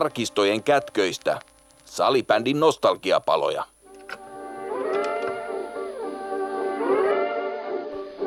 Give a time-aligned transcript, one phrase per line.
[0.00, 1.40] arkistojen kätköistä,
[1.84, 3.64] salibändin nostalgiapaloja.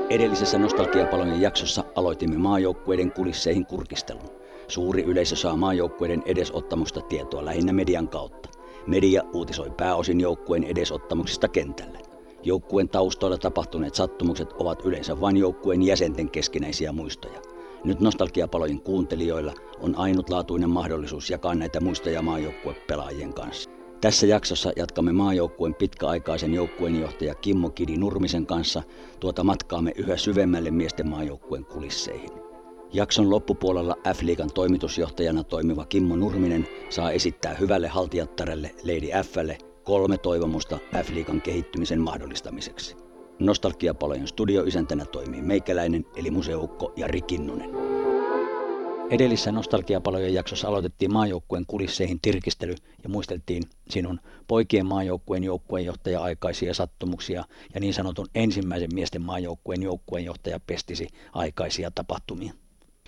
[0.09, 4.29] Edellisessä nostalgiapalojen jaksossa aloitimme maajoukkueiden kulisseihin kurkistelun.
[4.67, 8.49] Suuri yleisö saa maajoukkueiden edesottamusta tietoa lähinnä median kautta.
[8.87, 11.99] Media uutisoi pääosin joukkueen edesottamuksista kentällä.
[12.43, 17.52] Joukkueen taustoilla tapahtuneet sattumukset ovat yleensä vain joukkueen jäsenten keskinäisiä muistoja.
[17.83, 23.69] Nyt nostalgiapalojen kuuntelijoilla on ainutlaatuinen mahdollisuus jakaa näitä muistoja maajoukkuepelaajien kanssa.
[24.01, 28.83] Tässä jaksossa jatkamme maajoukkueen pitkäaikaisen joukkueenjohtaja Kimmo Kidi Nurmisen kanssa
[29.19, 32.29] tuota matkaamme yhä syvemmälle miesten maajoukkueen kulisseihin.
[32.93, 40.79] Jakson loppupuolella F-liigan toimitusjohtajana toimiva Kimmo Nurminen saa esittää hyvälle haltijattarelle Lady Flle kolme toivomusta
[41.03, 43.02] F-liigan kehittymisen mahdollistamiseksi.
[43.39, 47.69] Nostalgiapalojen studioisäntänä toimii meikäläinen eli museukko Jari Kinnunen.
[49.09, 57.45] Edellisessä Nostalgiapalojen jaksossa aloitettiin maajoukkueen kulisseihin tirkistely ja muisteltiin sinun poikien maajoukkueen joukkueenjohtaja aikaisia sattumuksia
[57.73, 62.53] ja niin sanotun ensimmäisen miesten maajoukkueen joukkueenjohtaja pestisi aikaisia tapahtumia.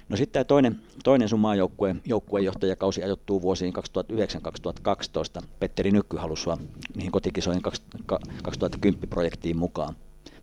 [0.09, 3.73] No sitten tämä toinen, toinen sun maajoukkueen joukkueenjohtajakausi ajoittuu vuosiin
[5.41, 5.44] 2009-2012.
[5.59, 6.57] Petteri Nykky halusi sua
[6.95, 7.63] niihin kotikisoihin
[8.11, 9.95] 2010-projektiin mukaan.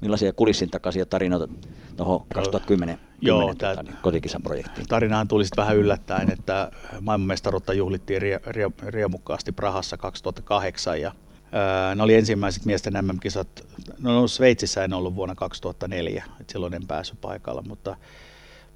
[0.03, 1.55] Millaisia kulissin takaisia tarinoita
[1.97, 4.86] tuohon 2010 Joo, tuota, niin, kotikisaprojektiin?
[4.86, 11.12] Tarinahan tuli sitten vähän yllättäen, että maailmanmestaruutta juhlittiin rie, rie, riemukkaasti Prahassa 2008 ja
[11.53, 13.67] ää, ne oli ensimmäiset miesten MM-kisat,
[13.98, 17.97] no Sveitsissä en ollut vuonna 2004, että silloin en päässyt paikalla, mutta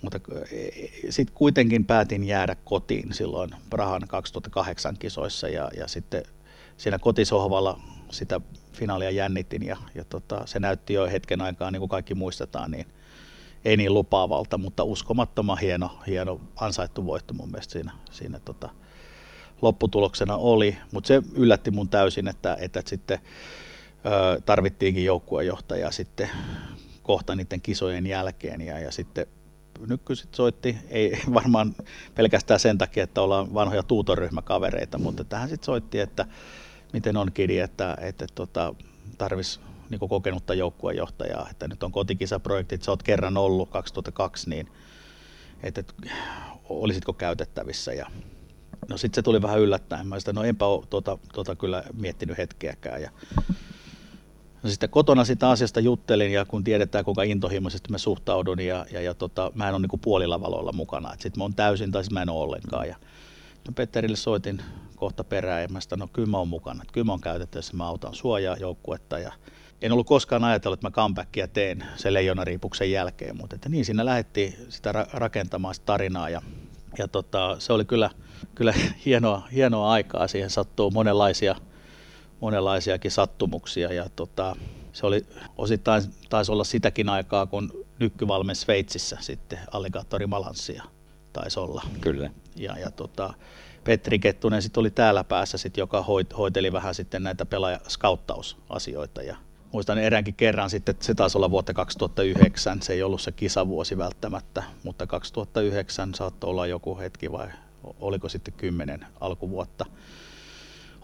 [0.03, 0.21] mutta
[1.11, 6.23] sitten kuitenkin päätin jäädä kotiin silloin Prahan 2008 kisoissa ja, ja sitten
[6.77, 7.81] siinä kotisohvalla
[8.11, 8.41] sitä
[8.73, 12.87] finaalia jännitin ja, ja tota, se näytti jo hetken aikaa, niin kuin kaikki muistetaan, niin
[13.65, 18.71] ei niin lupaavalta, mutta uskomattoman hieno, hieno ansaittu voitto mun mielestä siinä, siinä tota,
[19.63, 23.19] lopputuloksena oli, mutta se yllätti mun täysin, että, että sitten
[24.07, 26.31] ö, tarvittiinkin joukkuejohtajaa sitten
[27.03, 29.27] kohta niiden kisojen jälkeen ja, ja sitten
[29.87, 31.75] Nykky sit soitti, ei varmaan
[32.15, 36.27] pelkästään sen takia, että ollaan vanhoja tuutoryhmäkavereita, mutta tähän sitten soitti, että
[36.93, 38.75] miten on kidi, että, että tota,
[39.19, 39.61] tarvisi
[39.91, 44.69] niin kokenutta joukkuejohtajaa, että nyt on kotikisaprojektit, sä oot kerran ollut 2002, niin
[45.63, 45.85] että,
[46.69, 48.07] olisitko käytettävissä ja
[48.89, 50.07] No sitten se tuli vähän yllättäen.
[50.07, 53.03] Mä sitä, no enpä ole tuota, tuota kyllä miettinyt hetkeäkään.
[53.03, 53.11] Ja
[54.63, 59.01] No sitten kotona sitä asiasta juttelin ja kun tiedetään kuinka intohimoisesti mä suhtaudun ja, ja,
[59.01, 61.13] ja tota, mä en ole niin puolilla valoilla mukana.
[61.13, 62.89] Sitten mä oon täysin tai mä en ole ollenkaan.
[62.89, 62.97] Ja
[63.75, 64.63] Petterille soitin
[64.97, 66.83] kohta perään ja mä sitä, no kyllä mä oon mukana.
[66.83, 69.33] Että kyllä mä oon käytettävissä, mä autan suojaa joukkuetta ja
[69.83, 74.05] en ollut koskaan ajatellut, että mä comebackia teen sen leijonariipuksen jälkeen, mutta että niin siinä
[74.05, 76.43] lähdettiin sitä ra- rakentamaan sitä tarinaa ja,
[76.99, 78.11] ja tota, se oli kyllä,
[78.55, 78.75] kyllä
[79.07, 80.29] hienoa, hienoa aikaa.
[80.29, 81.57] Siihen sattuu monenlaisia
[82.41, 84.57] monenlaisiakin sattumuksia ja tota,
[84.93, 90.96] se oli osittain taisi olla sitäkin aikaa, kun nykkyvalmen Sveitsissä sitten alligaattori Malanssia
[91.41, 91.83] taisi olla.
[92.01, 92.31] Kyllä.
[92.57, 93.35] Ja, ja tota,
[93.85, 99.37] Petri Kettunen sitten oli täällä päässä, sit, joka hoit, hoiteli vähän sitten näitä pelaajaskauttausasioita ja
[99.73, 103.99] muistan eräänkin kerran sitten, että se taisi olla vuotta 2009, se ei ollut se kisavuosi
[103.99, 107.49] välttämättä, mutta 2009 saattoi olla joku hetki vai
[108.01, 109.87] oliko sitten kymmenen alkuvuotta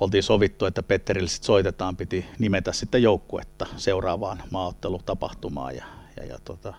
[0.02, 5.84] oltiin sovittu, että Petterille sit soitetaan, piti nimetä sitten joukkuetta seuraavaan maaottelutapahtumaan ja,
[6.16, 6.74] ja, ja tota,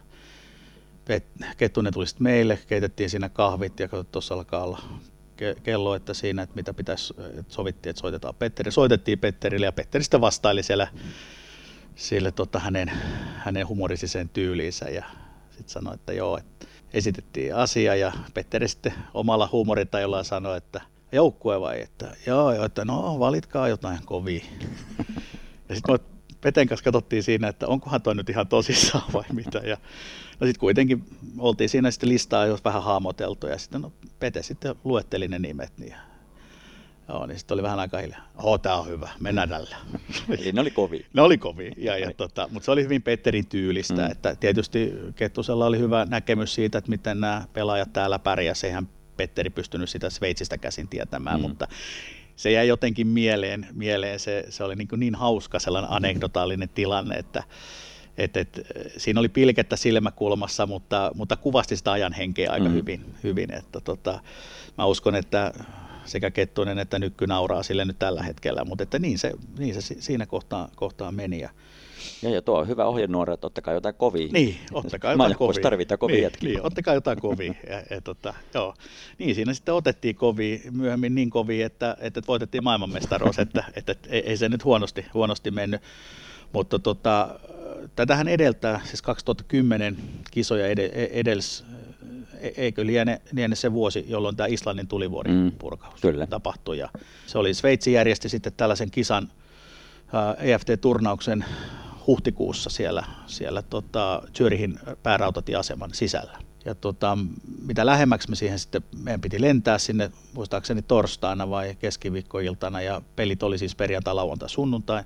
[1.57, 4.81] Kettunen tuli sitten meille, keitettiin siinä kahvit ja tuossa alkaa olla
[5.63, 8.71] kello, että siinä, että mitä pitäisi, että sovittiin, että soitetaan Petteri.
[8.71, 10.87] Soitettiin Petterille ja Petteri sitten vastaili siellä
[11.95, 12.91] sille tota, hänen,
[13.37, 15.03] hänen humorisiseen tyyliinsä ja
[15.49, 20.81] sitten sanoi, että joo, että esitettiin asia ja Petteri sitten omalla huumoritajulla sanoi, että
[21.11, 21.81] joukkue vai?
[21.81, 24.45] Että, joo, joo, että no valitkaa jotain kovia.
[25.69, 25.99] ja sitten
[26.41, 29.57] Peten kanssa katsottiin siinä, että onkohan toi nyt ihan tosissaan vai mitä.
[29.59, 29.77] Ja,
[30.43, 31.03] no sitten kuitenkin
[31.37, 35.77] oltiin siinä sitten listaa jos vähän haamoteltu ja sitten no, Pete sitten luetteli ne nimet.
[35.77, 35.95] Niin,
[37.09, 38.27] joo, niin sitten oli vähän aika hiljaa.
[38.43, 39.75] Oo, tää on hyvä, mennään tällä.
[40.29, 41.05] Eli ne oli kovia.
[41.13, 44.05] ne oli kovia, ja, ja tota, mutta se oli hyvin Petterin tyylistä.
[44.05, 44.11] Mm.
[44.11, 48.69] Että tietysti Kettusella oli hyvä näkemys siitä, että miten nämä pelaajat täällä pärjäsivät.
[48.69, 51.41] Eihän Petteri pystynyt sitä Sveitsistä käsin tietämään, mm.
[51.41, 51.67] mutta
[52.35, 54.19] se jäi jotenkin mieleen, mieleen.
[54.19, 57.43] Se, se oli niin, kuin niin hauska sellainen anekdotaalinen tilanne, että
[58.17, 58.61] et, et,
[58.97, 62.73] siinä oli pilkettä silmäkulmassa, mutta, mutta kuvasti sitä ajan henkeä aika mm.
[62.73, 64.19] hyvin, hyvin että tota,
[64.77, 65.53] mä uskon, että
[66.05, 69.95] sekä Kettunen että Nykky nauraa sille nyt tällä hetkellä, mutta että niin, se, niin se
[69.99, 71.39] siinä kohtaa, kohtaa meni.
[71.39, 71.49] Ja,
[72.21, 74.27] ja, ja tuo on hyvä ohjenuora, että ottakaa jotain kovia.
[74.31, 75.61] Niin, ottakaa jotain kovia.
[75.61, 77.53] tarvitaan kovia niin, niin, ottakaa jotain kovia.
[77.69, 78.73] ja, ja, tota, joo.
[79.17, 84.09] Niin, siinä sitten otettiin kovia, myöhemmin niin kovia, että, että voitettiin maailmanmestaruus, että, että, että
[84.09, 85.81] ei, ei, se nyt huonosti, huonosti mennyt.
[86.53, 87.39] Mutta tota,
[87.95, 89.97] tätähän edeltää, siis 2010
[90.31, 90.67] kisoja
[91.11, 91.65] edels,
[92.41, 96.27] e, eikö liene, liene se vuosi, jolloin tämä Islannin tulivuoren mm, purkaus kyllä.
[96.27, 96.77] tapahtui.
[96.77, 96.89] Ja
[97.27, 99.31] se oli, Sveitsi järjesti sitten tällaisen kisan,
[100.39, 101.45] EFT-turnauksen
[102.07, 106.37] huhtikuussa siellä, siellä tota, Zürihin päärautatieaseman sisällä.
[106.65, 107.17] Ja tota,
[107.65, 113.43] mitä lähemmäksi me siihen sitten, meidän piti lentää sinne, muistaakseni torstaina vai keskiviikkoiltana, ja pelit
[113.43, 115.03] oli siis perjantai, lauantai, sunnuntai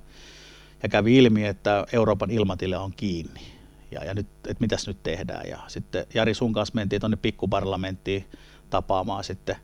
[0.84, 3.42] ja kävi ilmi, että Euroopan ilmatila on kiinni.
[3.92, 5.50] Ja, ja nyt, että mitäs nyt tehdään.
[5.50, 8.26] Ja sitten Jari sun kanssa mentiin tuonne pikkuparlamenttiin
[8.70, 9.56] tapaamaan sitten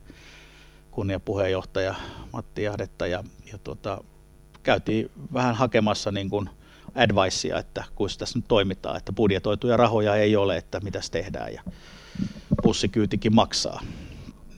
[0.90, 1.94] kunniapuheenjohtaja
[2.32, 4.04] Matti Jahdetta ja, ja tuota,
[4.62, 6.50] käytiin vähän hakemassa niin kuin
[6.94, 11.62] advicea, että kun tässä nyt toimitaan, että budjetoituja rahoja ei ole, että mitäs tehdään ja
[12.62, 13.82] pussikyytikin maksaa.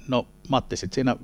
[0.08, 1.16] No Matti sitten siinä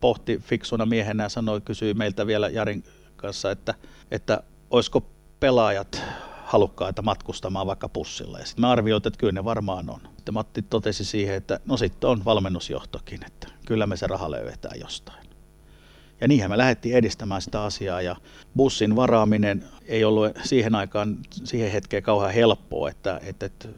[0.00, 2.84] pohti fiksuna miehenä ja sanoi, kysyi meiltä vielä Jarin
[3.24, 3.74] kanssa, että,
[4.10, 5.06] että olisiko
[5.40, 6.02] pelaajat
[6.44, 8.38] halukkaita matkustamaan vaikka pussilla.
[8.38, 10.00] Ja sitten me arvioitiin, että kyllä ne varmaan on.
[10.16, 14.80] Sitten Matti totesi siihen, että no sitten on valmennusjohtokin, että kyllä me se raha löydetään
[14.80, 15.24] jostain.
[16.20, 18.16] Ja niinhän me lähdettiin edistämään sitä asiaa ja
[18.56, 23.68] bussin varaaminen ei ollut siihen aikaan, siihen hetkeen kauhean helppoa, että, että, että,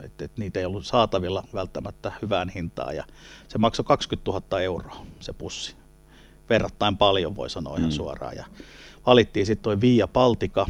[0.00, 3.04] että, että niitä ei ollut saatavilla välttämättä hyvään hintaan ja
[3.48, 5.76] se maksoi 20 000 euroa se bussi.
[6.48, 7.94] Verrattain paljon voi sanoa ihan mm.
[7.94, 8.36] suoraan.
[8.36, 8.44] Ja
[9.06, 10.66] valittiin sitten tuo Via Baltica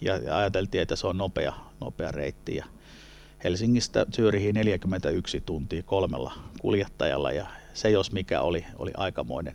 [0.00, 2.56] ja, ja ajateltiin, että se on nopea, nopea reitti.
[2.56, 2.64] Ja
[3.44, 9.54] Helsingistä Zyrihiin 41 tuntia kolmella kuljettajalla ja se jos mikä oli, oli aikamoinen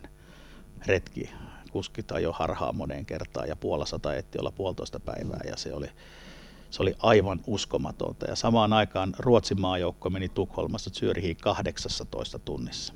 [0.86, 1.30] retki.
[1.70, 5.86] Kuskit jo harhaa moneen kertaan ja Puolassa taetti olla puolitoista päivää ja se oli,
[6.70, 8.26] se oli aivan uskomatonta.
[8.26, 12.94] Ja samaan aikaan Ruotsin maajoukko meni Tukholmasta Zyrihiin 18 tunnissa.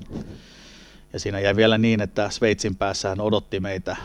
[1.12, 3.96] Ja siinä jäi vielä niin, että Sveitsin päässähän odotti meitä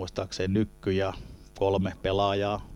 [0.00, 1.12] muistaakseni Nykky ja
[1.58, 2.70] kolme pelaajaa.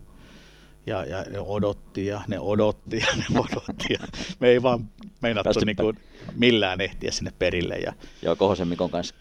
[0.85, 3.85] Ja, ja ne odotti ja ne odotti ja ne odotti.
[3.89, 3.99] Ja
[4.39, 4.89] me ei vaan
[5.21, 5.99] meinattu niin kuin
[6.35, 7.75] millään ehtiä sinne perille.
[7.75, 7.93] Ja...
[8.21, 9.15] Joo, Kohosen Mikon kanssa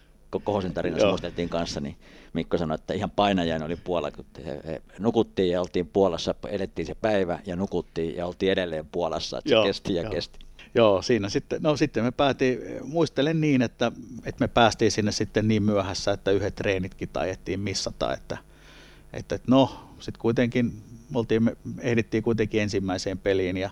[0.44, 1.96] Kohosen tarinassa muisteltiin kanssa, niin
[2.32, 6.86] Mikko sanoi, että ihan painajainen oli Puola, kun he, he nukuttiin ja oltiin Puolassa, elettiin
[6.86, 10.10] se päivä ja nukuttiin ja oltiin edelleen Puolassa, että se Joo, kesti ja jo.
[10.10, 10.38] kesti.
[10.74, 13.92] Joo, siinä sitten, no sitten me päätiin, muistelen niin, että,
[14.24, 18.38] että me päästiin sinne sitten niin myöhässä, että yhdet treenitkin tajettiin missata, että,
[19.12, 20.82] että, no, sitten kuitenkin
[21.14, 23.70] oltiin, me ehdittiin kuitenkin ensimmäiseen peliin ja,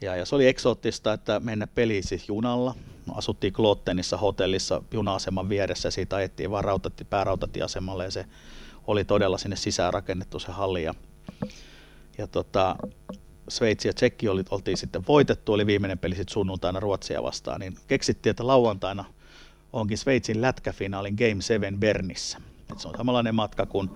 [0.00, 2.74] ja, ja se oli eksoottista, että mennä peliin siis junalla.
[3.06, 8.24] No, asuttiin Klottenissa hotellissa juna-aseman vieressä ja siitä ajettiin vaan rautati, päärautatieasemalle ja se
[8.86, 10.94] oli todella sinne sisään rakennettu se halli ja,
[12.18, 12.76] ja tota,
[13.48, 17.76] Sveitsi ja Tsekki oli, oltiin sitten voitettu, oli viimeinen peli sitten sunnuntaina Ruotsia vastaan, niin
[17.88, 19.04] keksittiin, että lauantaina
[19.72, 22.38] onkin Sveitsin lätkäfinaalin Game 7 Bernissä.
[22.72, 23.90] Et se on samanlainen matka kuin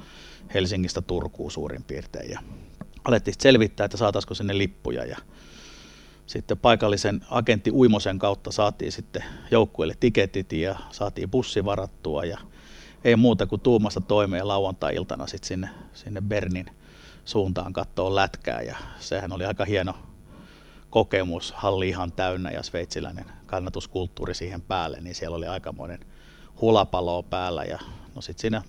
[0.55, 2.31] Helsingistä Turkuun suurin piirtein.
[2.31, 2.41] Ja
[3.05, 5.05] alettiin selvittää, että saataisiko sinne lippuja.
[5.05, 5.17] Ja
[6.27, 12.39] sitten paikallisen agentti Uimosen kautta saatiin sitten joukkueelle tiketit ja saatiin bussi varattua ja
[13.05, 16.67] ei muuta kuin tuumasta toimeen lauantai-iltana sitten sinne, sinne Bernin
[17.31, 18.63] suuntaan katsoa lätkää.
[18.63, 19.95] Ja sehän oli aika hieno
[20.91, 26.01] kokemus, halli ihan täynnä ja sveitsiläinen kannatuskulttuuri siihen päälle, niin siellä oli aikamoinen
[26.61, 27.65] hulapalo päällä.
[27.65, 27.79] Ja
[28.15, 28.63] no sitten siinä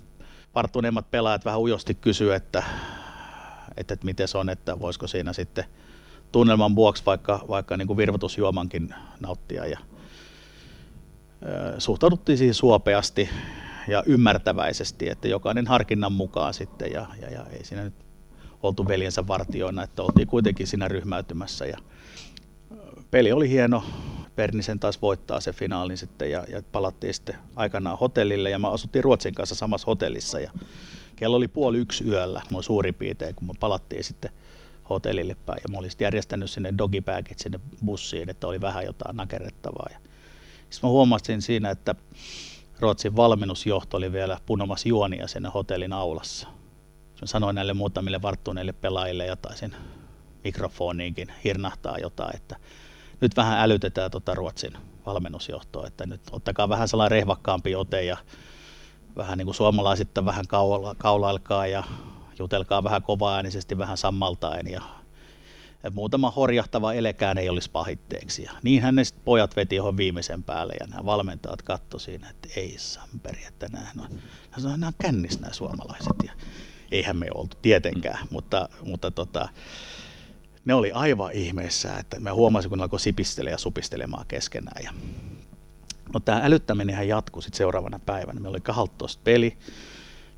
[0.54, 2.62] varttuneemmat pelaajat vähän ujosti kysyi, että,
[3.76, 5.64] että, että miten se on, että voisiko siinä sitten
[6.32, 9.66] tunnelman vuoksi vaikka, vaikka niin kuin virvotusjuomankin nauttia.
[9.66, 9.78] Ja
[11.78, 13.28] suhtauduttiin siihen suopeasti
[13.88, 18.11] ja ymmärtäväisesti, että jokainen harkinnan mukaan sitten ja, ja, ja ei siinä nyt
[18.62, 21.78] oltu veljensä vartioina, että oltiin kuitenkin siinä ryhmäytymässä ja
[23.10, 23.84] peli oli hieno.
[24.36, 29.04] Pernisen taas voittaa se finaalin sitten ja, ja palattiin sitten aikanaan hotellille ja mä asuttiin
[29.04, 30.50] Ruotsin kanssa samassa hotellissa ja
[31.16, 34.30] kello oli puoli yksi yöllä, noin suurin piirtein, kun me palattiin sitten
[34.90, 39.88] hotellille päin ja mä olisin järjestänyt sinne dogibagit sinne bussiin, että oli vähän jotain nakerrettavaa.
[39.90, 39.98] Ja
[40.70, 41.94] sitten mä huomasin siinä, että
[42.80, 46.48] Ruotsin valmennusjohto oli vielä punomassa juonia sinne hotellin aulassa
[47.24, 49.76] sanoin näille muutamille varttuneille pelaajille jotain sen
[50.44, 52.56] mikrofoniinkin hirnahtaa jotain, että
[53.20, 54.72] nyt vähän älytetään tuota Ruotsin
[55.06, 58.16] valmennusjohtoa, että nyt ottakaa vähän sellainen rehvakkaampi ote ja
[59.16, 61.84] vähän niin kuin suomalaisittain vähän kaula, kaulailkaa ja
[62.38, 64.82] jutelkaa vähän kovaäänisesti, vähän sammaltaen ja
[65.90, 68.42] muutama horjahtava elekään ei olisi pahitteeksi.
[68.42, 72.74] Ja niinhän ne pojat veti johon viimeisen päälle ja nämä valmentajat katto siinä, että ei
[72.78, 74.20] samperi, että nämä on,
[74.70, 76.16] nämä on kännissä nämä suomalaiset.
[76.24, 76.32] Ja
[76.92, 78.28] eihän me oltu tietenkään, mm.
[78.30, 79.48] mutta, mutta tota,
[80.64, 84.84] ne oli aivan ihmeessä, että mä huomasin, kun ne alkoi sipistele ja supistelemaan keskenään.
[84.84, 84.92] Ja,
[86.14, 88.40] no tämä älyttäminen jatkui sitten seuraavana päivänä.
[88.40, 89.56] Meillä oli 12 peli.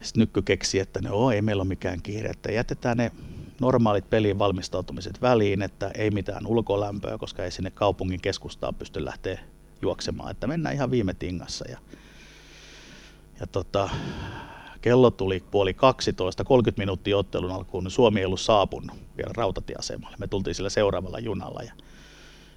[0.00, 3.12] Sitten Nykky keksi, että no ei meillä ole mikään kiire, että jätetään ne
[3.60, 9.38] normaalit peliin valmistautumiset väliin, että ei mitään ulkolämpöä, koska ei sinne kaupungin keskustaan pysty lähteä
[9.82, 11.64] juoksemaan, että mennään ihan viime tingassa.
[11.70, 11.78] Ja,
[13.40, 13.90] ja tota,
[14.84, 20.16] kello tuli puoli 12, 30 minuuttia ottelun alkuun, niin Suomi ei ollut saapunut vielä rautatieasemalle.
[20.20, 21.72] Me tultiin sillä seuraavalla junalla ja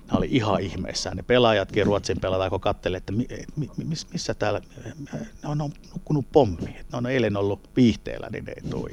[0.08, 1.18] nämä oli ihan ihmeissään.
[1.18, 3.14] Ne pelaajatkin, Ruotsin pelaajat, kun katselivat, että
[3.86, 4.62] miss, missä täällä,
[5.44, 5.58] ne on
[5.94, 8.90] nukkunut pommi, ne on eilen ollut viihteellä, niin ne ei tui.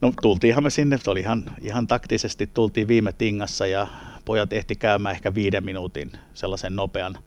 [0.00, 3.86] No tultiinhan me sinne, oli ihan, ihan taktisesti, tultiin viime tingassa ja
[4.24, 7.18] pojat ehti käymään ehkä viiden minuutin sellaisen nopean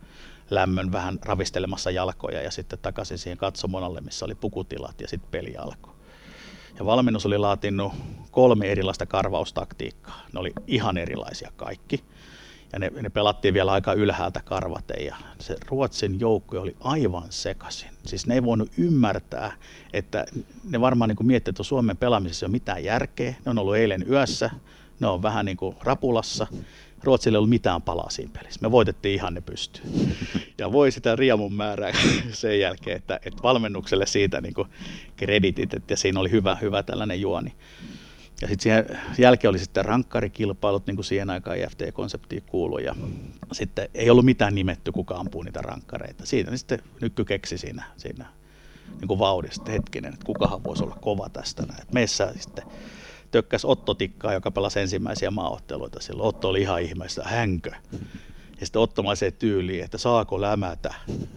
[0.50, 5.58] lämmön vähän ravistelemassa jalkoja ja sitten takaisin siihen katsomonalle, missä oli pukutilat ja sitten peli
[5.58, 5.94] alkoi.
[6.80, 7.94] Ja valmennus oli laatinut
[8.32, 10.22] kolme erilaista karvaustaktiikkaa.
[10.34, 12.04] Ne oli ihan erilaisia kaikki.
[12.74, 17.90] Ja ne, ne pelattiin vielä aika ylhäältä karvaten ja se Ruotsin joukko oli aivan sekaisin.
[18.06, 19.52] Siis ne ei voinut ymmärtää,
[19.94, 20.26] että
[20.70, 23.36] ne varmaan niin miettivät, että Suomen pelaamisessa ei ole mitään järkeä.
[23.46, 24.50] Ne on ollut eilen yössä,
[25.00, 26.48] ne on vähän niin kuin rapulassa
[27.04, 28.60] Ruotsille ei ollut mitään palaa siinä pelissä.
[28.62, 29.88] Me voitettiin ihan ne pystyyn.
[30.58, 31.92] Ja voi sitä riemun määrää
[32.32, 34.54] sen jälkeen, että, että valmennukselle siitä niin
[35.16, 37.54] kreditit, että siinä oli hyvä, hyvä tällainen juoni.
[38.42, 42.84] Ja sitten siihen jälkeen oli sitten rankkarikilpailut, niin kuin siihen aikaan IFT-konseptiin kuului.
[42.84, 42.96] Ja
[43.52, 46.26] sitten ei ollut mitään nimetty, kuka ampuu niitä rankkareita.
[46.26, 48.26] Siitä niin sitten Nykky keksi siinä, siinä
[49.00, 51.64] niin kuin vauhdista hetkinen, että kukahan voisi olla kova tästä.
[51.94, 52.64] Meissä sitten
[53.32, 56.28] tökkäs Otto Tikkaa, joka pelasi ensimmäisiä maaotteluita silloin.
[56.28, 57.72] Otto oli ihan ihmeessä, hänkö?
[58.60, 60.94] Ja sitten Ottomaiseen tyyliin, että saako lämätä.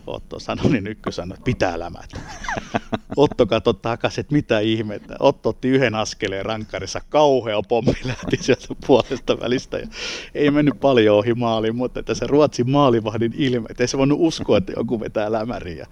[0.07, 2.21] Otto sanoi, niin Nykky sanoi, että pitää lämätä.
[3.17, 5.17] Otto katsoi takaisin, että mitä ihmettä.
[5.19, 9.79] Otto otti yhden askeleen rankkarissa, kauhea pommi lähti sieltä puolesta välistä.
[9.79, 9.87] Ja
[10.35, 14.19] ei mennyt paljon ohi maaliin, mutta että se Ruotsin maalivahdin ilme, että ei se voinut
[14.21, 15.87] uskoa, että joku vetää lämäriä.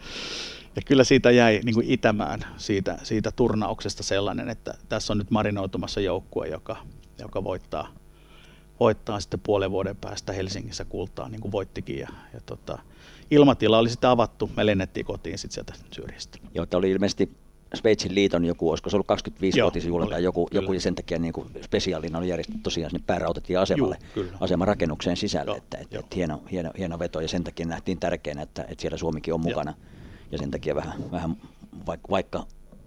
[0.79, 5.31] Ja kyllä siitä jäi niin kuin itämään siitä, siitä turnauksesta sellainen, että tässä on nyt
[5.31, 6.77] marinoitumassa joukkue, joka,
[7.19, 7.89] joka voittaa,
[8.81, 11.99] voittaa sitten puolen vuoden päästä Helsingissä kultaa, niin kuin voittikin.
[11.99, 12.79] Ja, ja tota,
[13.31, 16.39] ilmatila oli sitten avattu, me lennettiin kotiin sitten sieltä Syrjistä.
[16.55, 17.31] Joo, tämä oli ilmeisesti
[17.75, 21.33] Sveitsin liiton joku, olisiko se ollut 25 vuotisjuhla tai joku, joku, ja sen takia niin
[21.33, 23.99] kuin spesiaalina oli järjestetty tosiaan sinne päärautatieasemalle,
[24.41, 28.43] asemarakennukseen sisälle, Joo, että, että, että hieno, hieno, hieno veto, ja sen takia nähtiin tärkeänä,
[28.43, 29.71] että, että siellä Suomikin on mukana.
[29.71, 29.98] Joo
[30.33, 31.37] ja sen takia vähän, vähän
[31.87, 32.47] vaikka, vaikka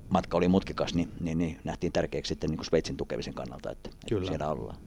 [0.09, 3.89] matka oli mutkikas, niin, niin, niin nähtiin tärkeäksi sitten niin kuin Sveitsin tukemisen kannalta, että,
[4.09, 4.21] Kyllä.
[4.21, 4.77] että siellä ollaan.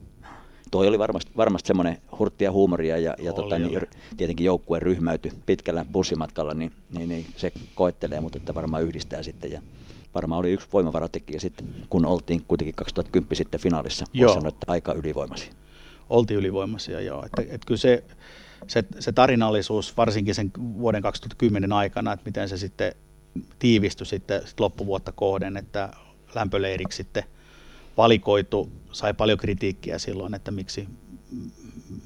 [0.71, 3.81] Tuo oli varmasti, varmasti semmoinen hurttia huumoria ja, ja tota, niin,
[4.17, 9.51] tietenkin joukkue ryhmäytyi pitkällä bussimatkalla, niin, niin, niin se koettelee, mutta että varmaan yhdistää sitten
[9.51, 9.61] ja
[10.15, 14.33] varmaan oli yksi voimavaratekijä sitten, kun oltiin kuitenkin 2010 sitten finaalissa, joo.
[14.33, 15.53] sanoa, että aika ylivoimaisia.
[16.09, 17.25] Oltiin ylivoimaisia, joo.
[17.25, 18.03] Että, että kyllä se,
[18.67, 22.95] se, se tarinallisuus varsinkin sen vuoden 2010 aikana, että miten se sitten
[23.59, 25.89] tiivistyi sitten loppuvuotta kohden, että
[26.35, 27.23] lämpöleiriksi sitten
[27.97, 30.87] valikoitu, sai paljon kritiikkiä silloin, että miksi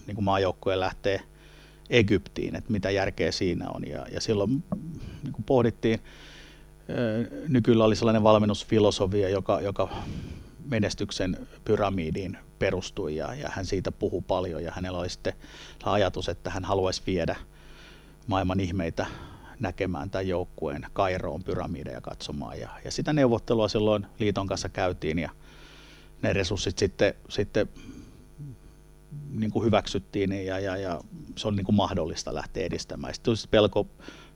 [0.08, 1.22] niin kuin maajoukkue lähtee
[1.90, 3.88] Egyptiin, että mitä järkeä siinä on.
[3.88, 4.64] Ja, ja silloin
[5.24, 6.00] niin kuin pohdittiin,
[7.48, 9.90] nykyllä oli sellainen valmennusfilosofia, joka, joka
[10.66, 15.34] menestyksen pyramidiin perustui ja, ja hän siitä puhui paljon ja hänellä oli sitten
[15.84, 17.36] ajatus, että hän haluaisi viedä
[18.28, 19.06] maailman ihmeitä
[19.60, 25.30] näkemään tämän joukkueen Kairoon pyramideja katsomaan ja, ja sitä neuvottelua silloin liiton kanssa käytiin ja
[26.22, 27.70] ne resurssit sitten, sitten
[29.30, 31.02] niin kuin hyväksyttiin ja, ja, ja
[31.36, 33.14] se on niin kuin mahdollista lähteä edistämään.
[33.14, 33.88] Sitten pelko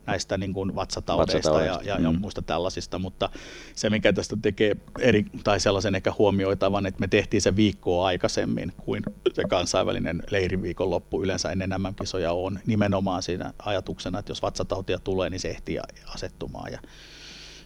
[0.06, 2.20] näistä niin kuin vatsataudeista ja, ja, ja mm.
[2.20, 3.30] muista tällaisista, mutta
[3.76, 8.74] se mikä tästä tekee eri, tai sellaisen ehkä huomioitavan, että me tehtiin se viikkoa aikaisemmin
[8.78, 14.42] kuin se kansainvälinen leiriviikon loppu yleensä ennen nämä kisoja on, nimenomaan siinä ajatuksena, että jos
[14.42, 16.80] vatsatautia tulee, niin se ehtii asettumaan ja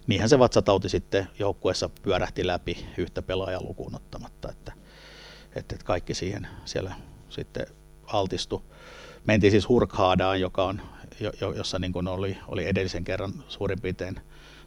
[0.08, 4.74] niinhän se vatsatauti sitten joukkueessa pyörähti läpi yhtä pelaajan lukuun ottamatta, että,
[5.56, 6.96] että kaikki siihen siellä
[7.30, 7.68] sitten
[8.06, 8.62] altistui.
[9.26, 10.82] Mentiin siis Hurkhaadaan, joka on
[11.20, 14.20] jo, jossa niin kuin oli, oli edellisen kerran suurin piirtein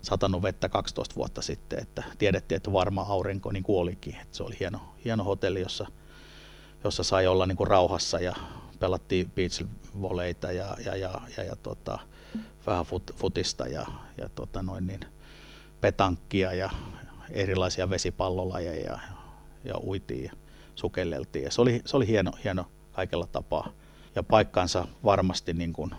[0.03, 4.15] satanut vettä 12 vuotta sitten, että tiedettiin, että varma aurinko niin kuolikin.
[4.15, 5.87] Että se oli hieno, hieno hotelli, jossa,
[6.85, 8.37] jossa sai olla niin kuin rauhassa ja
[8.79, 9.65] pelattiin beach
[10.01, 11.99] voleita ja, ja, ja, ja, ja tota,
[12.67, 13.87] vähän fut, futista ja,
[14.19, 15.01] ja tota noin niin,
[15.81, 16.71] petankkia ja
[17.31, 18.99] erilaisia vesipallolajeja ja,
[19.65, 20.31] ja uitiin.
[20.75, 21.45] sukelleltiin.
[21.45, 23.73] Ja se oli, se oli hieno, hieno kaikella tapaa.
[24.15, 25.91] Ja paikkansa varmasti niin kuin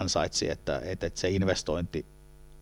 [0.00, 2.06] ansaitsi, että, että, että se investointi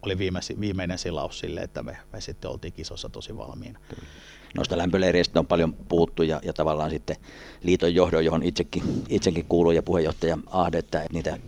[0.02, 3.80] oli viimeisi, viimeinen silaus sille, että me, me sitten oltiin kisossa tosi valmiina.
[4.54, 7.16] Noista lämpöleireistä on paljon puhuttu ja, ja tavallaan sitten
[7.62, 11.38] liiton johdon, johon itsekin, itsekin kuuluu ja puheenjohtaja Ahde, että niitä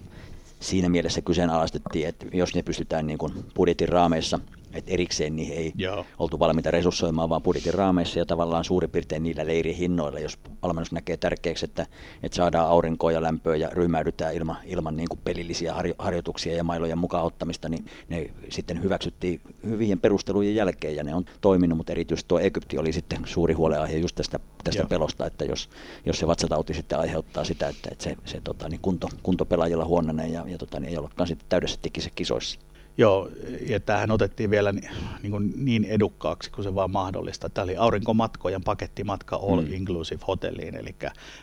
[0.61, 4.39] siinä mielessä kyseenalaistettiin, että jos ne pystytään niin kuin budjetin raameissa
[4.75, 6.07] että erikseen niihin ei Joo.
[6.19, 11.17] oltu valmiita resurssoimaan, vaan budjetin raameissa ja tavallaan suurin piirtein niillä leirihinnoilla, jos valmennus näkee
[11.17, 11.87] tärkeäksi, että,
[12.23, 16.65] että saadaan aurinkoa ja lämpöä ja ryhmäydytään ilman, ilman niin kuin pelillisiä harjo, harjoituksia ja
[16.65, 21.93] mailojen mukaan ottamista, niin ne sitten hyväksyttiin hyvien perustelujen jälkeen ja ne on toiminut, mutta
[21.93, 25.69] erityisesti tuo Egypti oli sitten suuri huoleaihe just tästä, tästä pelosta, että jos,
[26.07, 29.85] jos se vatsatauti sitten aiheuttaa sitä, että, että se, se tota, niin kunto, kunto pelaajilla
[29.85, 31.81] huononee ja, ja tota, niin ei olekaan sitten täydessä
[32.15, 32.61] kisoissa.
[33.01, 33.31] Joo,
[33.67, 34.91] ja tämähän otettiin vielä niin,
[35.23, 37.49] niin, kuin niin edukkaaksi kuin se vaan mahdollista.
[37.49, 39.73] Tämä oli aurinkomatkojen pakettimatka All mm.
[39.73, 40.97] Inclusive Hotelliin, eli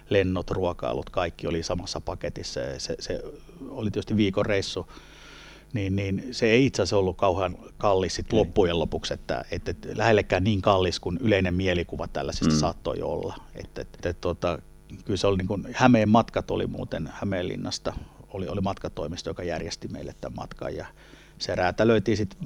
[0.10, 2.60] lennot, ruokailut, kaikki oli samassa paketissa.
[2.78, 3.22] Se, se
[3.70, 4.88] oli tietysti viikon reissu,
[5.74, 9.88] niin, niin se ei itse asiassa ollut kauhean kallis sit loppujen lopuksi, että, että, että
[9.96, 12.60] lähellekään niin kallis kuin yleinen mielikuva tällaisista mm.
[12.60, 13.36] saattoi olla.
[13.56, 14.60] Että, että, että, tota,
[15.06, 17.94] kyllä se oli niin kuin, Hämeen matkat oli muuten Hämeenlinnasta,
[18.34, 20.86] oli, oli matkatoimisto, joka järjesti meille tämän matkan ja
[21.40, 22.40] se räätälöitiin sitten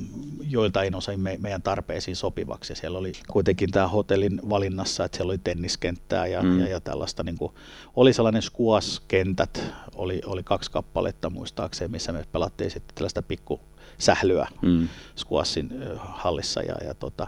[0.50, 2.72] joiltain osin me, meidän tarpeisiin sopivaksi.
[2.72, 6.60] Ja siellä oli kuitenkin tämä hotellin valinnassa, että siellä oli tenniskenttää ja, mm.
[6.60, 7.24] ja, ja tällaista.
[7.24, 7.52] Niin kuin,
[7.96, 9.64] oli sellainen squash-kentät,
[9.96, 14.88] oli, oli kaksi kappaletta muistaakseni, missä me pelattiin sitten tällaista pikkusählyä mm.
[15.16, 16.62] squashin hallissa.
[16.62, 17.28] Ja, ja tota,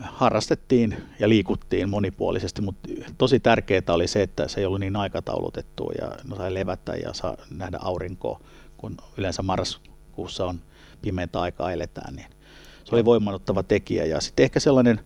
[0.00, 5.92] harrastettiin ja liikuttiin monipuolisesti, mutta tosi tärkeää oli se, että se ei ollut niin aikataulutettu
[6.00, 8.40] ja no sai levätä ja saa nähdä aurinkoa,
[8.76, 9.80] kun yleensä marras
[10.16, 10.60] kuussa on
[11.02, 12.26] pimeätä aikaa eletään, niin
[12.84, 14.04] se oli voimannuttava tekijä.
[14.04, 15.00] Ja sitten ehkä sellainen,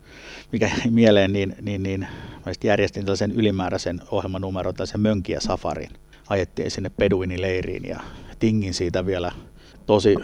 [0.53, 2.01] mikä jäi mieleen, niin, niin, niin
[2.47, 5.91] mä järjestin tällaisen ylimääräisen ohjelmanumeron, tällaisen mönkiä safarin.
[6.29, 8.01] Ajettiin sinne Peduini-leiriin ja
[8.39, 9.33] tingin siitä vielä
[9.87, 10.17] tosi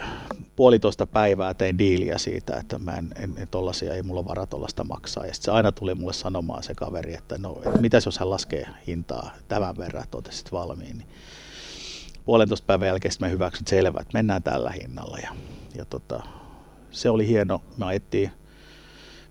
[0.55, 4.83] puolitoista päivää tein diiliä siitä, että mä en, en, en tollasia, ei mulla varaa tollasta
[4.83, 5.25] maksaa.
[5.25, 8.29] Ja sitten se aina tuli mulle sanomaan se kaveri, että no, et mitäs jos hän
[8.29, 10.97] laskee hintaa tämän verran, että oot valmiin.
[10.97, 11.07] Niin
[12.27, 15.17] puolentoista päivän jälkeen me hyväksyn selvä, että mennään tällä hinnalla.
[15.17, 15.35] Ja,
[15.75, 16.23] ja tota,
[16.91, 17.61] se oli hieno.
[17.77, 18.31] Me ajettiin,